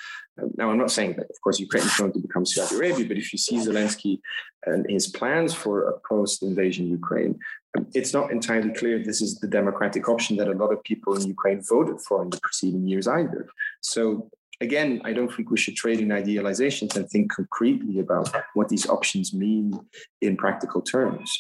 Um, 0.41 0.51
now, 0.57 0.71
I'm 0.71 0.79
not 0.79 0.91
saying 0.91 1.15
that, 1.17 1.29
of 1.29 1.41
course, 1.45 1.61
Ukraine 1.61 1.85
is 1.85 1.97
going 1.97 2.13
to 2.13 2.21
become 2.21 2.47
Saudi 2.47 2.75
Arabia, 2.77 3.07
but 3.07 3.19
if 3.19 3.33
you 3.33 3.39
see 3.39 3.57
Zelensky 3.57 4.21
and 4.65 4.87
his 4.89 5.09
plans 5.09 5.53
for 5.53 5.89
a 5.89 5.99
post 6.09 6.43
invasion 6.43 6.89
Ukraine, 6.89 7.39
um, 7.77 7.87
it's 7.93 8.15
not 8.15 8.31
entirely 8.31 8.73
clear 8.73 8.99
this 8.99 9.21
is 9.21 9.41
the 9.41 9.49
democratic 9.49 10.09
option 10.09 10.37
that 10.37 10.49
a 10.49 10.53
lot 10.53 10.73
of 10.73 10.83
people 10.85 11.15
in 11.15 11.29
Ukraine 11.29 11.61
voted 11.69 12.01
for 12.01 12.23
in 12.23 12.31
the 12.31 12.41
preceding 12.43 12.87
years 12.89 13.07
either. 13.07 13.47
So, 13.83 14.31
again, 14.63 15.03
I 15.05 15.13
don't 15.13 15.33
think 15.33 15.51
we 15.51 15.59
should 15.59 15.77
trade 15.77 16.01
in 16.01 16.09
idealizations 16.09 16.97
and 16.97 17.09
think 17.11 17.31
concretely 17.31 17.99
about 18.01 18.35
what 18.55 18.71
these 18.71 18.89
options 18.89 19.35
mean 19.35 19.79
in 20.23 20.39
practical 20.39 20.81
terms. 20.81 21.31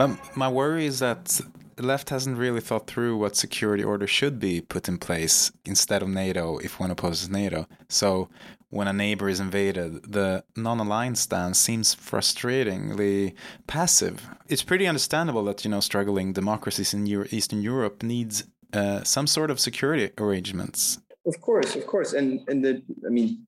But 0.00 0.34
my 0.34 0.48
worry 0.48 0.86
is 0.86 1.00
that 1.00 1.42
the 1.76 1.82
left 1.82 2.08
hasn't 2.08 2.38
really 2.38 2.62
thought 2.62 2.86
through 2.86 3.18
what 3.18 3.36
security 3.36 3.84
order 3.84 4.06
should 4.06 4.40
be 4.40 4.62
put 4.62 4.88
in 4.88 4.96
place 4.96 5.52
instead 5.66 6.00
of 6.00 6.08
NATO 6.08 6.56
if 6.56 6.80
one 6.80 6.90
opposes 6.90 7.28
NATO. 7.28 7.66
So 7.90 8.30
when 8.70 8.88
a 8.88 8.94
neighbor 8.94 9.28
is 9.28 9.40
invaded, 9.40 10.10
the 10.10 10.42
non-aligned 10.56 11.18
stance 11.18 11.58
seems 11.58 11.94
frustratingly 11.94 13.34
passive. 13.66 14.26
It's 14.48 14.62
pretty 14.62 14.86
understandable 14.86 15.44
that 15.44 15.66
you 15.66 15.70
know 15.70 15.80
struggling 15.80 16.32
democracies 16.32 16.94
in 16.94 17.04
Euro- 17.04 17.28
Eastern 17.30 17.60
Europe 17.60 18.02
needs 18.02 18.44
uh, 18.72 19.04
some 19.04 19.26
sort 19.26 19.50
of 19.50 19.60
security 19.60 20.12
arrangements 20.16 20.98
of 21.26 21.40
course, 21.40 21.76
of 21.76 21.86
course, 21.86 22.14
and 22.14 22.40
and 22.48 22.64
the 22.64 22.82
I 23.06 23.10
mean, 23.10 23.46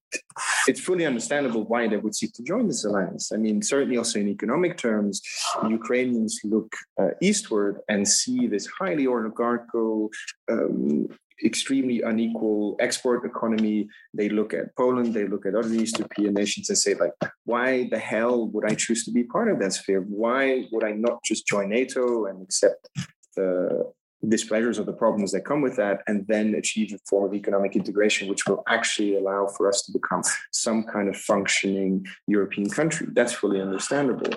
it's 0.69 0.81
fully 0.81 1.07
understandable 1.07 1.65
why 1.65 1.89
they 1.89 1.97
would 1.97 2.15
seek 2.15 2.33
to 2.35 2.43
join 2.43 2.69
this 2.69 2.85
alliance. 2.85 3.33
I 3.33 3.37
mean, 3.37 3.63
certainly 3.63 3.97
also 3.97 4.19
in 4.19 4.29
economic 4.29 4.77
terms, 4.77 5.23
Ukrainians 5.69 6.41
look 6.45 6.71
uh, 7.01 7.13
eastward 7.21 7.81
and 7.89 8.07
see 8.07 8.47
this 8.47 8.67
highly 8.67 9.07
oligarchical. 9.07 10.11
Um, 10.51 11.09
extremely 11.45 12.03
unequal 12.03 12.77
export 12.79 13.25
economy 13.25 13.89
they 14.15 14.29
look 14.29 14.55
at 14.55 14.77
poland 14.77 15.13
they 15.13 15.27
look 15.27 15.45
at 15.45 15.57
other 15.57 15.73
east 15.73 15.99
european 15.99 16.33
nations 16.35 16.69
and 16.69 16.79
say 16.79 16.95
like 16.95 17.11
why 17.47 17.89
the 17.91 17.99
hell 17.99 18.47
would 18.51 18.65
i 18.71 18.75
choose 18.75 19.05
to 19.05 19.11
be 19.11 19.25
part 19.25 19.51
of 19.51 19.59
that 19.59 19.73
sphere 19.73 20.03
why 20.03 20.69
would 20.71 20.85
i 20.85 20.93
not 20.93 21.21
just 21.25 21.45
join 21.45 21.71
nato 21.71 22.27
and 22.27 22.41
accept 22.43 22.89
the 23.35 23.93
displeasures 24.29 24.79
or 24.79 24.85
the 24.85 24.93
problems 24.93 25.33
that 25.33 25.45
come 25.45 25.61
with 25.61 25.77
that, 25.77 26.03
and 26.07 26.27
then 26.29 26.55
achieve 26.55 26.93
a 26.93 26.99
form 27.09 27.25
of 27.25 27.35
economic 27.35 27.75
integration, 27.75 28.29
which 28.29 28.47
will 28.47 28.63
actually 28.69 29.17
allow 29.17 29.47
for 29.47 29.69
us 29.69 29.83
to 29.83 29.93
become 29.93 30.23
some 30.53 30.85
kind 30.85 31.09
of 31.09 31.17
functioning 31.17 32.07
European 32.27 32.71
country. 32.71 33.09
That's 33.13 33.33
fully 33.33 33.61
understandable. 33.61 34.33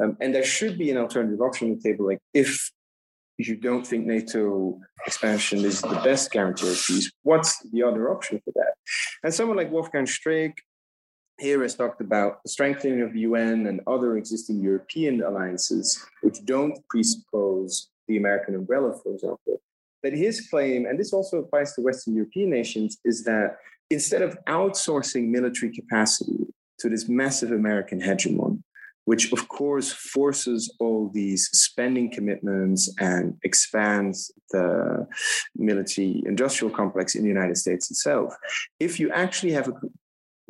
Um, 0.00 0.16
and 0.20 0.34
there 0.34 0.44
should 0.44 0.78
be 0.78 0.90
an 0.90 0.96
alternative 0.96 1.40
option 1.40 1.70
on 1.70 1.76
the 1.76 1.82
table. 1.82 2.06
Like, 2.06 2.20
if 2.34 2.70
you 3.38 3.54
don't 3.54 3.86
think 3.86 4.06
NATO 4.06 4.80
expansion 5.06 5.64
is 5.64 5.80
the 5.80 6.00
best 6.02 6.32
guarantee 6.32 6.70
of 6.70 6.82
peace, 6.86 7.10
what's 7.22 7.62
the 7.70 7.84
other 7.84 8.10
option 8.10 8.40
for 8.44 8.52
that? 8.56 8.74
And 9.22 9.32
someone 9.32 9.56
like 9.56 9.70
Wolfgang 9.70 10.06
Streeck 10.06 10.54
here 11.38 11.62
has 11.62 11.76
talked 11.76 12.00
about 12.00 12.42
the 12.42 12.48
strengthening 12.48 13.00
of 13.02 13.12
the 13.12 13.20
UN 13.20 13.68
and 13.68 13.80
other 13.86 14.16
existing 14.16 14.60
European 14.60 15.22
alliances, 15.22 16.04
which 16.22 16.44
don't 16.44 16.76
presuppose 16.88 17.88
the 18.08 18.16
American 18.16 18.54
umbrella, 18.54 18.98
for 19.02 19.12
example. 19.12 19.60
that 20.02 20.12
his 20.12 20.48
claim, 20.48 20.86
and 20.86 20.98
this 20.98 21.12
also 21.12 21.38
applies 21.38 21.74
to 21.74 21.82
Western 21.82 22.14
European 22.14 22.50
nations, 22.50 22.98
is 23.04 23.24
that 23.24 23.56
instead 23.90 24.22
of 24.22 24.38
outsourcing 24.46 25.28
military 25.28 25.72
capacity 25.72 26.38
to 26.78 26.88
this 26.88 27.08
massive 27.08 27.50
American 27.50 28.00
hegemon, 28.00 28.62
which 29.06 29.32
of 29.32 29.48
course 29.48 29.90
forces 29.90 30.72
all 30.78 31.10
these 31.12 31.48
spending 31.52 32.12
commitments 32.12 32.92
and 33.00 33.34
expands 33.42 34.30
the 34.50 35.06
military 35.56 36.22
industrial 36.26 36.72
complex 36.72 37.14
in 37.14 37.22
the 37.22 37.28
United 37.28 37.56
States 37.56 37.90
itself. 37.90 38.34
If 38.78 39.00
you 39.00 39.10
actually 39.10 39.52
have 39.52 39.68
a 39.68 39.72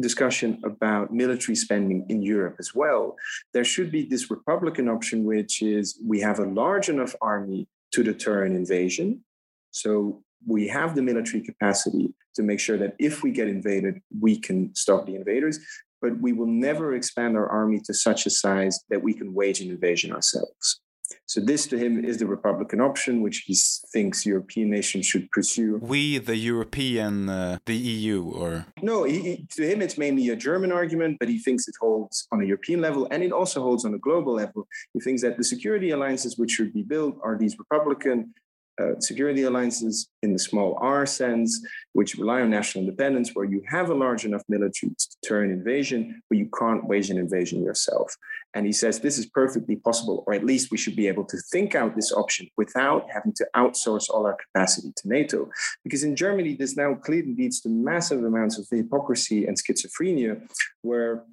discussion 0.00 0.60
about 0.64 1.12
military 1.12 1.56
spending 1.56 2.06
in 2.08 2.22
Europe 2.22 2.56
as 2.58 2.74
well, 2.74 3.16
there 3.52 3.64
should 3.64 3.90
be 3.90 4.04
this 4.04 4.30
Republican 4.30 4.88
option, 4.88 5.24
which 5.24 5.62
is 5.62 6.00
we 6.04 6.20
have 6.20 6.38
a 6.38 6.44
large 6.44 6.88
enough 6.88 7.14
army 7.20 7.66
to 7.92 8.02
deter 8.02 8.44
an 8.44 8.54
invasion. 8.54 9.24
So 9.70 10.22
we 10.46 10.68
have 10.68 10.94
the 10.94 11.02
military 11.02 11.42
capacity 11.42 12.14
to 12.36 12.42
make 12.42 12.60
sure 12.60 12.78
that 12.78 12.94
if 12.98 13.22
we 13.22 13.32
get 13.32 13.48
invaded, 13.48 14.00
we 14.20 14.38
can 14.38 14.74
stop 14.74 15.06
the 15.06 15.16
invaders. 15.16 15.58
But 16.00 16.20
we 16.20 16.32
will 16.32 16.46
never 16.46 16.94
expand 16.94 17.36
our 17.36 17.48
army 17.48 17.80
to 17.86 17.92
such 17.92 18.24
a 18.24 18.30
size 18.30 18.78
that 18.88 19.02
we 19.02 19.14
can 19.14 19.34
wage 19.34 19.60
an 19.60 19.70
invasion 19.70 20.12
ourselves. 20.12 20.80
So 21.28 21.42
this 21.42 21.66
to 21.66 21.76
him 21.76 22.02
is 22.02 22.16
the 22.16 22.26
Republican 22.26 22.80
option, 22.80 23.20
which 23.20 23.44
he 23.46 23.54
thinks 23.92 24.24
European 24.24 24.70
nations 24.70 25.04
should 25.04 25.30
pursue. 25.30 25.76
We, 25.76 26.16
the 26.16 26.36
European, 26.36 27.28
uh, 27.28 27.58
the 27.66 27.76
EU, 27.76 28.30
or 28.30 28.64
no? 28.80 29.04
He, 29.04 29.20
he, 29.20 29.46
to 29.56 29.70
him, 29.70 29.82
it's 29.82 29.98
mainly 29.98 30.30
a 30.30 30.36
German 30.36 30.72
argument, 30.72 31.18
but 31.20 31.28
he 31.28 31.38
thinks 31.38 31.68
it 31.68 31.74
holds 31.78 32.26
on 32.32 32.40
a 32.40 32.46
European 32.46 32.80
level, 32.80 33.06
and 33.10 33.22
it 33.22 33.30
also 33.30 33.60
holds 33.60 33.84
on 33.84 33.92
a 33.92 33.98
global 33.98 34.32
level. 34.32 34.66
He 34.94 35.00
thinks 35.00 35.20
that 35.20 35.36
the 35.36 35.44
security 35.44 35.90
alliances 35.90 36.38
which 36.38 36.50
should 36.50 36.72
be 36.72 36.82
built 36.82 37.18
are 37.22 37.36
these 37.36 37.58
Republican 37.58 38.32
uh, 38.80 38.98
security 39.00 39.42
alliances 39.42 40.08
in 40.22 40.32
the 40.32 40.38
small 40.38 40.78
r 40.80 41.06
sense, 41.06 41.64
which 41.92 42.16
rely 42.16 42.40
on 42.40 42.50
national 42.50 42.84
independence, 42.84 43.34
where 43.34 43.44
you 43.44 43.62
have 43.68 43.90
a 43.90 43.94
large 43.94 44.24
enough 44.24 44.42
military 44.48 44.92
to 44.98 45.08
deter 45.20 45.42
an 45.42 45.50
invasion, 45.50 46.22
but 46.28 46.38
you 46.38 46.48
can't 46.58 46.86
wage 46.86 47.10
an 47.10 47.18
invasion 47.18 47.62
yourself. 47.62 48.14
And 48.54 48.66
he 48.66 48.72
says 48.72 49.00
this 49.00 49.18
is 49.18 49.26
perfectly 49.26 49.76
possible, 49.76 50.24
or 50.26 50.34
at 50.34 50.44
least 50.44 50.70
we 50.70 50.78
should 50.78 50.96
be 50.96 51.08
able 51.08 51.24
to 51.24 51.36
think 51.52 51.74
out 51.74 51.94
this 51.94 52.12
option 52.12 52.48
without 52.56 53.06
having 53.12 53.32
to 53.34 53.46
outsource 53.56 54.08
all 54.10 54.26
our 54.26 54.36
capacity 54.36 54.92
to 54.96 55.08
NATO. 55.08 55.50
Because 55.84 56.04
in 56.04 56.16
Germany, 56.16 56.54
this 56.54 56.76
now 56.76 56.94
clearly 56.94 57.34
leads 57.34 57.60
to 57.60 57.68
massive 57.68 58.24
amounts 58.24 58.58
of 58.58 58.66
hypocrisy 58.70 59.46
and 59.46 59.56
schizophrenia, 59.56 60.40
where 60.82 61.24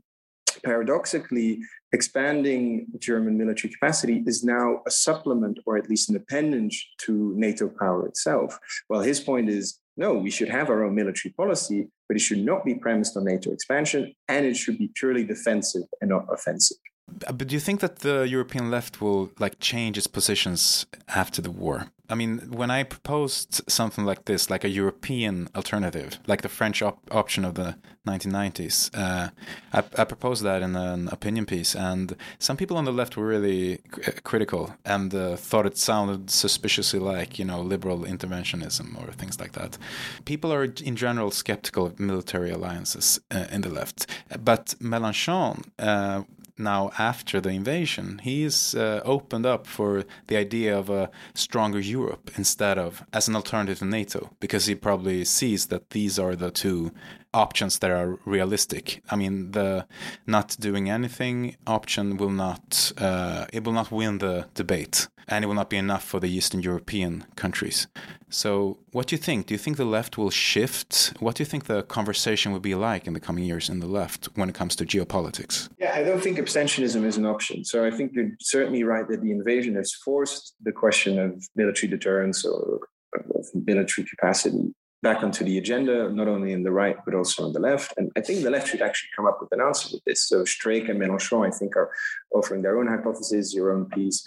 paradoxically, 0.66 1.59
expanding 1.93 2.88
German 2.99 3.38
military 3.38 3.72
capacity 3.72 4.24
is 4.26 4.43
now 4.43 4.82
a 4.86 4.91
supplement 4.91 5.59
or 5.66 5.78
at 5.78 5.89
least 5.89 6.09
an 6.09 6.16
appendage 6.18 6.78
to 7.05 7.34
NATO 7.38 7.70
power 7.70 8.05
itself. 8.07 8.59
Well, 8.89 9.01
his 9.01 9.20
point 9.20 9.49
is 9.49 9.80
no, 9.97 10.13
we 10.13 10.30
should 10.30 10.49
have 10.49 10.70
our 10.70 10.84
own 10.84 10.93
military 10.93 11.32
policy, 11.34 11.88
but 12.07 12.18
it 12.18 12.20
should 12.20 12.43
not 12.43 12.66
be 12.66 12.76
premised 12.76 13.16
on 13.16 13.24
NATO 13.24 13.51
expansion 13.51 14.13
and 14.28 14.45
it 14.45 14.57
should 14.57 14.78
be 14.78 14.91
purely 14.93 15.24
defensive 15.24 15.84
and 16.01 16.09
not 16.09 16.26
offensive. 16.30 16.78
Uh, 17.26 17.32
but 17.32 17.47
do 17.47 17.53
you 17.53 17.61
think 17.61 17.80
that 17.80 17.99
the 17.99 18.28
European 18.28 18.70
left 18.70 18.99
will 19.01 19.32
like 19.39 19.59
change 19.59 19.97
its 19.97 20.07
positions 20.07 20.86
after 21.07 21.41
the 21.41 21.51
war? 21.51 21.88
I 22.10 22.16
mean, 22.16 22.51
when 22.51 22.70
I 22.70 22.84
proposed 22.84 23.62
something 23.68 24.06
like 24.06 24.26
this, 24.26 24.49
like 24.49 24.64
a 24.64 24.70
European 24.70 25.49
alternative, 25.56 26.20
like 26.28 26.41
the 26.41 26.49
French 26.49 26.82
op 26.82 26.99
option 27.12 27.45
of 27.45 27.56
the 27.56 27.78
1990s, 28.08 28.91
uh, 28.93 29.30
I, 29.74 29.84
I, 29.97 30.03
proposed 30.03 30.43
that 30.43 30.62
in 30.62 30.76
an 30.76 31.08
opinion 31.08 31.45
piece, 31.45 31.76
and 31.76 32.16
some 32.38 32.58
people 32.58 32.78
on 32.78 32.86
the 32.86 32.91
left 32.91 33.18
were 33.18 33.26
really 33.26 33.80
critical 34.24 34.76
and 34.86 35.14
uh, 35.14 35.36
thought 35.36 35.66
it 35.66 35.78
sounded 35.78 36.30
suspiciously 36.30 36.99
like, 36.99 37.39
you 37.39 37.45
know, 37.45 37.62
liberal 37.62 37.99
interventionism 38.01 38.95
or 39.01 39.12
things 39.12 39.39
like 39.39 39.53
that. 39.53 39.78
People 40.26 40.53
are 40.53 40.64
in 40.64 40.95
general 40.95 41.32
skeptical 41.32 41.88
of 41.88 41.99
military 41.99 42.51
alliances 42.51 43.20
uh, 43.32 43.45
in 43.51 43.62
the 43.62 43.70
left, 43.70 44.06
but 44.43 44.76
Mélenchon 44.80 45.64
uh, 45.80 46.22
now 46.58 46.91
after 46.97 47.41
the 47.41 47.49
invasion, 47.49 48.20
he's 48.24 48.76
uh, 48.76 49.01
opened 49.03 49.45
up 49.45 49.68
for 49.68 50.06
the 50.28 50.38
idea 50.38 50.78
of 50.78 50.89
a 50.89 51.10
stronger 51.34 51.80
Europe 51.80 52.32
instead 52.38 52.78
of 52.78 53.03
as 53.14 53.28
an 53.28 53.36
alternative 53.36 53.80
to 53.80 53.86
NATO, 53.86 54.32
because 54.39 54.66
he 54.66 54.76
probably 54.76 55.26
sees 55.26 55.68
that 55.68 55.89
these 55.89 56.18
are 56.18 56.36
the 56.36 56.51
two 56.51 56.91
options 57.36 57.80
that 57.80 57.92
are 57.92 58.18
realistic. 58.26 59.02
I 59.12 59.16
mean, 59.16 59.52
the 59.52 59.86
not 60.26 60.56
doing 60.60 60.90
anything 60.90 61.56
option 61.68 62.18
will 62.18 62.32
not 62.32 62.92
uh, 62.98 63.46
it 63.54 63.64
will 63.64 63.74
not 63.74 63.92
win 63.92 64.20
the 64.20 64.48
debate, 64.54 65.08
and 65.28 65.44
it 65.44 65.48
will 65.48 65.56
not 65.56 65.70
be 65.70 65.78
enough 65.78 66.04
for 66.04 66.20
the 66.20 66.30
Eastern 66.30 66.62
European 66.62 67.26
countries. 67.36 67.88
So, 68.30 68.78
what 68.92 69.08
do 69.08 69.16
you 69.16 69.22
think? 69.22 69.48
Do 69.48 69.54
you 69.54 69.58
think 69.58 69.78
the 69.78 69.86
left 69.86 70.18
will 70.18 70.30
shift? 70.30 71.14
What 71.20 71.36
do 71.36 71.42
you 71.42 71.46
think 71.46 71.66
the 71.66 71.84
conversation 71.84 72.52
will 72.52 72.60
be 72.60 72.76
like 72.76 73.08
in 73.08 73.14
the 73.14 73.20
coming 73.20 73.44
years 73.44 73.70
in 73.70 73.80
the 73.80 73.88
left 73.88 74.30
when 74.36 74.50
it 74.50 74.56
comes 74.56 74.76
to 74.78 74.86
geopolitics? 74.86 75.70
Yeah, 75.78 75.94
I 75.94 76.04
don't 76.04 76.22
think 76.22 76.38
abstentionism 76.38 77.04
is 77.06 77.18
an 77.18 77.26
option. 77.26 77.64
So, 77.66 77.86
I 77.86 77.92
think 77.92 78.12
you're 78.14 78.32
certainly 78.40 78.84
right 78.84 79.08
that 79.08 79.22
the 79.22 79.32
invasion 79.32 79.76
has 79.76 79.94
forced 79.94 80.56
the 80.64 80.72
question 80.72 81.20
of 81.20 81.32
military 81.56 81.90
deterrence 81.90 82.46
or 82.46 82.80
of 83.14 83.46
military 83.54 84.06
capacity 84.08 84.74
back 85.02 85.24
onto 85.24 85.43
the 85.43 85.58
agenda, 85.58 86.10
not 86.10 86.28
only 86.28 86.52
in 86.52 86.64
the 86.64 86.72
right, 86.72 86.98
but 87.06 87.14
also 87.14 87.46
on 87.46 87.54
the 87.54 87.60
left. 87.60 87.93
And 87.98 88.12
I 88.16 88.22
think 88.22 88.43
the 88.43 88.50
left 88.50 88.70
should 88.70 88.82
actually 88.82 89.10
come 89.16 89.28
up 89.28 89.39
with 89.39 89.52
an 89.52 89.62
answer 89.62 89.89
to 89.89 90.02
this. 90.06 90.28
So 90.28 90.43
Streeck 90.43 90.89
and 90.89 91.00
Mélenchon, 91.00 91.46
I 91.46 91.52
think, 91.56 91.76
are 91.76 91.91
offering 92.34 92.62
their 92.62 92.80
own 92.80 92.88
hypothesis, 92.88 93.54
your 93.54 93.72
own 93.72 93.86
piece, 93.86 94.26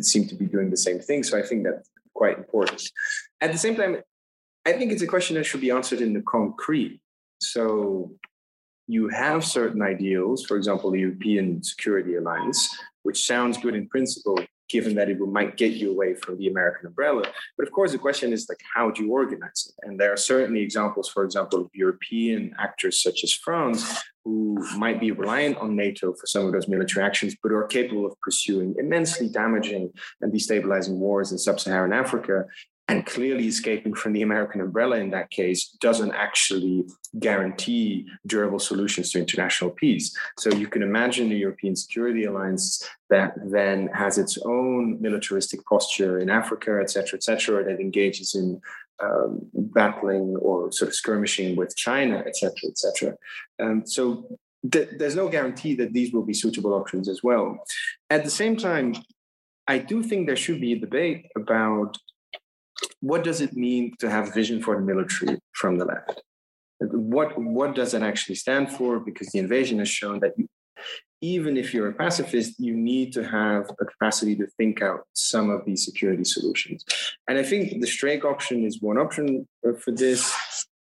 seem 0.00 0.26
to 0.28 0.34
be 0.34 0.46
doing 0.46 0.70
the 0.70 0.76
same 0.76 1.00
thing. 1.00 1.22
So 1.22 1.38
I 1.38 1.42
think 1.42 1.64
that's 1.64 1.90
quite 2.14 2.38
important. 2.38 2.82
At 3.40 3.52
the 3.52 3.58
same 3.58 3.74
time, 3.74 3.96
I 4.64 4.72
think 4.74 4.92
it's 4.92 5.02
a 5.02 5.08
question 5.08 5.34
that 5.36 5.44
should 5.44 5.60
be 5.60 5.70
answered 5.70 6.00
in 6.00 6.12
the 6.12 6.22
concrete. 6.22 7.00
So 7.40 8.12
you 8.86 9.08
have 9.08 9.44
certain 9.44 9.82
ideals, 9.82 10.44
for 10.44 10.56
example, 10.56 10.90
the 10.90 11.00
European 11.00 11.62
Security 11.62 12.14
Alliance, 12.16 12.68
which 13.02 13.26
sounds 13.26 13.58
good 13.58 13.74
in 13.74 13.88
principle, 13.88 14.38
given 14.72 14.94
that 14.94 15.10
it 15.10 15.20
might 15.20 15.56
get 15.56 15.72
you 15.74 15.90
away 15.90 16.14
from 16.14 16.38
the 16.38 16.48
American 16.48 16.86
umbrella. 16.86 17.24
But 17.56 17.66
of 17.66 17.72
course, 17.72 17.92
the 17.92 17.98
question 17.98 18.32
is 18.32 18.48
like, 18.48 18.62
how 18.74 18.90
do 18.90 19.04
you 19.04 19.12
organize 19.12 19.68
it? 19.68 19.74
And 19.86 20.00
there 20.00 20.12
are 20.12 20.16
certainly 20.16 20.62
examples, 20.62 21.08
for 21.10 21.24
example, 21.24 21.60
of 21.60 21.70
European 21.74 22.54
actors 22.58 23.02
such 23.02 23.22
as 23.22 23.32
France, 23.32 24.02
who 24.24 24.56
might 24.76 25.00
be 25.00 25.10
reliant 25.10 25.58
on 25.58 25.76
NATO 25.76 26.14
for 26.14 26.26
some 26.26 26.46
of 26.46 26.52
those 26.52 26.68
military 26.68 27.04
actions, 27.04 27.36
but 27.42 27.52
are 27.52 27.66
capable 27.66 28.06
of 28.06 28.18
pursuing 28.20 28.74
immensely 28.78 29.28
damaging 29.28 29.92
and 30.20 30.32
destabilizing 30.32 30.94
wars 30.94 31.32
in 31.32 31.38
sub 31.38 31.60
Saharan 31.60 31.92
Africa 31.92 32.46
and 32.88 33.06
clearly 33.06 33.46
escaping 33.46 33.94
from 33.94 34.12
the 34.12 34.22
American 34.22 34.60
umbrella 34.60 34.96
in 34.96 35.10
that 35.10 35.30
case 35.30 35.68
doesn't 35.80 36.12
actually 36.12 36.84
guarantee 37.18 38.06
durable 38.26 38.58
solutions 38.58 39.10
to 39.10 39.18
international 39.18 39.70
peace. 39.70 40.14
So 40.38 40.50
you 40.50 40.66
can 40.66 40.82
imagine 40.82 41.28
the 41.28 41.36
European 41.36 41.76
Security 41.76 42.24
Alliance 42.24 42.86
that 43.08 43.34
then 43.50 43.88
has 43.94 44.18
its 44.18 44.36
own 44.44 45.00
militaristic 45.00 45.64
posture 45.64 46.18
in 46.18 46.28
Africa, 46.28 46.80
et 46.82 46.90
cetera, 46.90 47.16
et 47.16 47.22
cetera, 47.22 47.64
that 47.64 47.80
engages 47.80 48.34
in 48.34 48.60
um, 49.02 49.40
battling 49.54 50.36
or 50.36 50.70
sort 50.72 50.88
of 50.88 50.94
skirmishing 50.94 51.56
with 51.56 51.74
China, 51.76 52.22
et 52.26 52.36
cetera, 52.36 52.68
et 52.68 52.78
cetera. 52.78 53.16
Um, 53.60 53.86
so 53.86 54.38
th- 54.70 54.90
there's 54.98 55.16
no 55.16 55.28
guarantee 55.28 55.74
that 55.76 55.92
these 55.92 56.12
will 56.12 56.24
be 56.24 56.34
suitable 56.34 56.74
options 56.74 57.08
as 57.08 57.22
well. 57.22 57.64
At 58.10 58.24
the 58.24 58.30
same 58.30 58.56
time, 58.56 58.94
I 59.66 59.78
do 59.78 60.02
think 60.02 60.26
there 60.26 60.36
should 60.36 60.60
be 60.60 60.72
a 60.72 60.78
debate 60.78 61.26
about 61.36 61.96
what 63.00 63.24
does 63.24 63.40
it 63.40 63.54
mean 63.54 63.94
to 63.98 64.10
have 64.10 64.34
vision 64.34 64.62
for 64.62 64.76
the 64.76 64.82
military 64.82 65.38
from 65.52 65.78
the 65.78 65.84
left? 65.84 66.22
What, 66.80 67.38
what 67.38 67.74
does 67.74 67.94
it 67.94 68.02
actually 68.02 68.34
stand 68.36 68.70
for? 68.70 68.98
Because 68.98 69.28
the 69.28 69.38
invasion 69.38 69.78
has 69.78 69.88
shown 69.88 70.20
that 70.20 70.32
you, 70.36 70.48
even 71.20 71.56
if 71.56 71.72
you're 71.72 71.88
a 71.88 71.94
pacifist, 71.94 72.58
you 72.58 72.74
need 72.74 73.12
to 73.12 73.22
have 73.22 73.70
a 73.80 73.84
capacity 73.84 74.34
to 74.36 74.46
think 74.58 74.82
out 74.82 75.06
some 75.12 75.50
of 75.50 75.64
these 75.64 75.84
security 75.84 76.24
solutions. 76.24 76.84
And 77.28 77.38
I 77.38 77.44
think 77.44 77.80
the 77.80 77.86
Streeck 77.86 78.24
option 78.24 78.64
is 78.64 78.82
one 78.82 78.98
option 78.98 79.46
uh, 79.66 79.74
for 79.74 79.92
this 79.92 80.34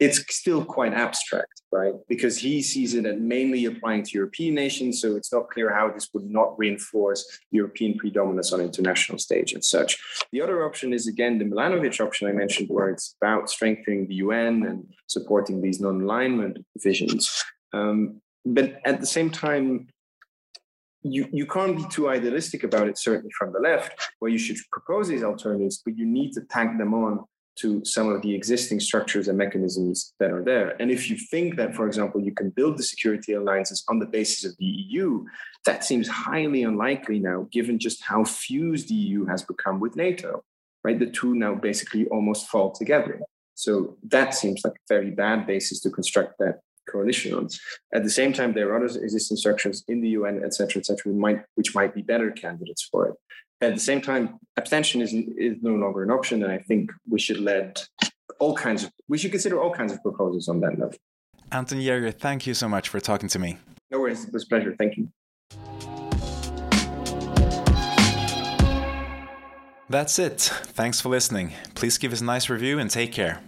it's 0.00 0.24
still 0.34 0.64
quite 0.64 0.92
abstract, 0.92 1.62
right? 1.70 1.94
Because 2.08 2.38
he 2.38 2.62
sees 2.62 2.94
it 2.94 3.06
as 3.06 3.18
mainly 3.18 3.64
applying 3.66 4.02
to 4.02 4.10
European 4.14 4.54
nations. 4.54 5.00
So 5.00 5.14
it's 5.14 5.32
not 5.32 5.50
clear 5.50 5.72
how 5.72 5.90
this 5.90 6.08
would 6.12 6.28
not 6.28 6.58
reinforce 6.58 7.40
European 7.50 7.96
predominance 7.96 8.52
on 8.52 8.60
international 8.60 9.18
stage 9.18 9.52
and 9.52 9.64
such. 9.64 9.98
The 10.32 10.40
other 10.40 10.64
option 10.64 10.92
is 10.92 11.06
again 11.06 11.38
the 11.38 11.44
Milanovic 11.44 12.00
option 12.00 12.28
I 12.28 12.32
mentioned, 12.32 12.68
where 12.70 12.88
it's 12.88 13.14
about 13.20 13.48
strengthening 13.48 14.08
the 14.08 14.16
UN 14.16 14.64
and 14.66 14.86
supporting 15.06 15.62
these 15.62 15.80
non-alignment 15.80 16.58
visions. 16.78 17.44
Um, 17.72 18.20
but 18.44 18.80
at 18.84 19.00
the 19.00 19.06
same 19.06 19.30
time, 19.30 19.88
you, 21.02 21.28
you 21.32 21.46
can't 21.46 21.76
be 21.76 21.84
too 21.90 22.08
idealistic 22.08 22.64
about 22.64 22.88
it, 22.88 22.98
certainly 22.98 23.30
from 23.38 23.52
the 23.52 23.60
left, 23.60 24.10
where 24.18 24.30
you 24.30 24.38
should 24.38 24.56
propose 24.72 25.06
these 25.06 25.22
alternatives, 25.22 25.82
but 25.84 25.96
you 25.96 26.06
need 26.06 26.32
to 26.32 26.40
tag 26.42 26.78
them 26.78 26.94
on 26.94 27.24
to 27.56 27.84
some 27.84 28.08
of 28.08 28.22
the 28.22 28.34
existing 28.34 28.80
structures 28.80 29.28
and 29.28 29.38
mechanisms 29.38 30.12
that 30.18 30.30
are 30.32 30.42
there. 30.42 30.76
And 30.80 30.90
if 30.90 31.08
you 31.08 31.16
think 31.16 31.56
that, 31.56 31.74
for 31.74 31.86
example, 31.86 32.20
you 32.20 32.32
can 32.32 32.50
build 32.50 32.78
the 32.78 32.82
security 32.82 33.32
alliances 33.34 33.84
on 33.88 33.98
the 33.98 34.06
basis 34.06 34.44
of 34.44 34.56
the 34.58 34.64
EU, 34.64 35.24
that 35.64 35.84
seems 35.84 36.08
highly 36.08 36.64
unlikely 36.64 37.20
now, 37.20 37.48
given 37.52 37.78
just 37.78 38.02
how 38.02 38.24
fused 38.24 38.88
the 38.88 38.94
EU 38.94 39.24
has 39.26 39.42
become 39.42 39.78
with 39.78 39.96
NATO, 39.96 40.42
right? 40.82 40.98
The 40.98 41.06
two 41.06 41.34
now 41.34 41.54
basically 41.54 42.06
almost 42.08 42.48
fall 42.48 42.72
together. 42.72 43.20
So 43.54 43.96
that 44.08 44.34
seems 44.34 44.62
like 44.64 44.74
a 44.74 44.94
very 44.94 45.10
bad 45.10 45.46
basis 45.46 45.80
to 45.82 45.90
construct 45.90 46.38
that 46.40 46.60
coalition 46.90 47.34
on. 47.34 47.48
At 47.94 48.02
the 48.02 48.10
same 48.10 48.32
time, 48.32 48.52
there 48.52 48.72
are 48.72 48.84
other 48.84 48.98
existing 49.00 49.36
structures 49.36 49.84
in 49.88 50.00
the 50.00 50.10
UN, 50.10 50.42
et 50.44 50.54
cetera, 50.54 50.80
et 50.80 50.86
cetera, 50.86 51.12
might, 51.12 51.42
which 51.54 51.74
might 51.74 51.94
be 51.94 52.02
better 52.02 52.30
candidates 52.30 52.82
for 52.82 53.08
it. 53.08 53.14
At 53.64 53.72
the 53.72 53.80
same 53.80 54.02
time, 54.02 54.38
abstention 54.58 55.00
is, 55.00 55.14
is 55.14 55.56
no 55.62 55.74
longer 55.74 56.02
an 56.02 56.10
option, 56.10 56.42
and 56.42 56.52
I 56.52 56.58
think 56.58 56.92
we 57.08 57.18
should 57.18 57.40
let 57.40 57.88
all 58.38 58.54
kinds 58.54 58.84
of 58.84 58.92
we 59.08 59.16
should 59.16 59.30
consider 59.30 59.58
all 59.58 59.72
kinds 59.72 59.90
of 59.90 60.02
proposals 60.02 60.48
on 60.48 60.60
that 60.60 60.78
level. 60.78 60.94
Anton 61.50 61.78
Jäger, 61.78 62.12
thank 62.12 62.46
you 62.46 62.52
so 62.52 62.68
much 62.68 62.90
for 62.90 63.00
talking 63.00 63.28
to 63.30 63.38
me. 63.38 63.56
No 63.90 64.00
worries, 64.00 64.24
it 64.24 64.34
was 64.34 64.44
a 64.44 64.46
pleasure. 64.46 64.74
Thank 64.76 64.98
you. 64.98 65.08
That's 69.88 70.18
it. 70.18 70.40
Thanks 70.40 71.00
for 71.00 71.08
listening. 71.08 71.54
Please 71.74 71.96
give 71.96 72.12
us 72.12 72.20
a 72.20 72.24
nice 72.24 72.50
review 72.50 72.78
and 72.78 72.90
take 72.90 73.12
care. 73.12 73.40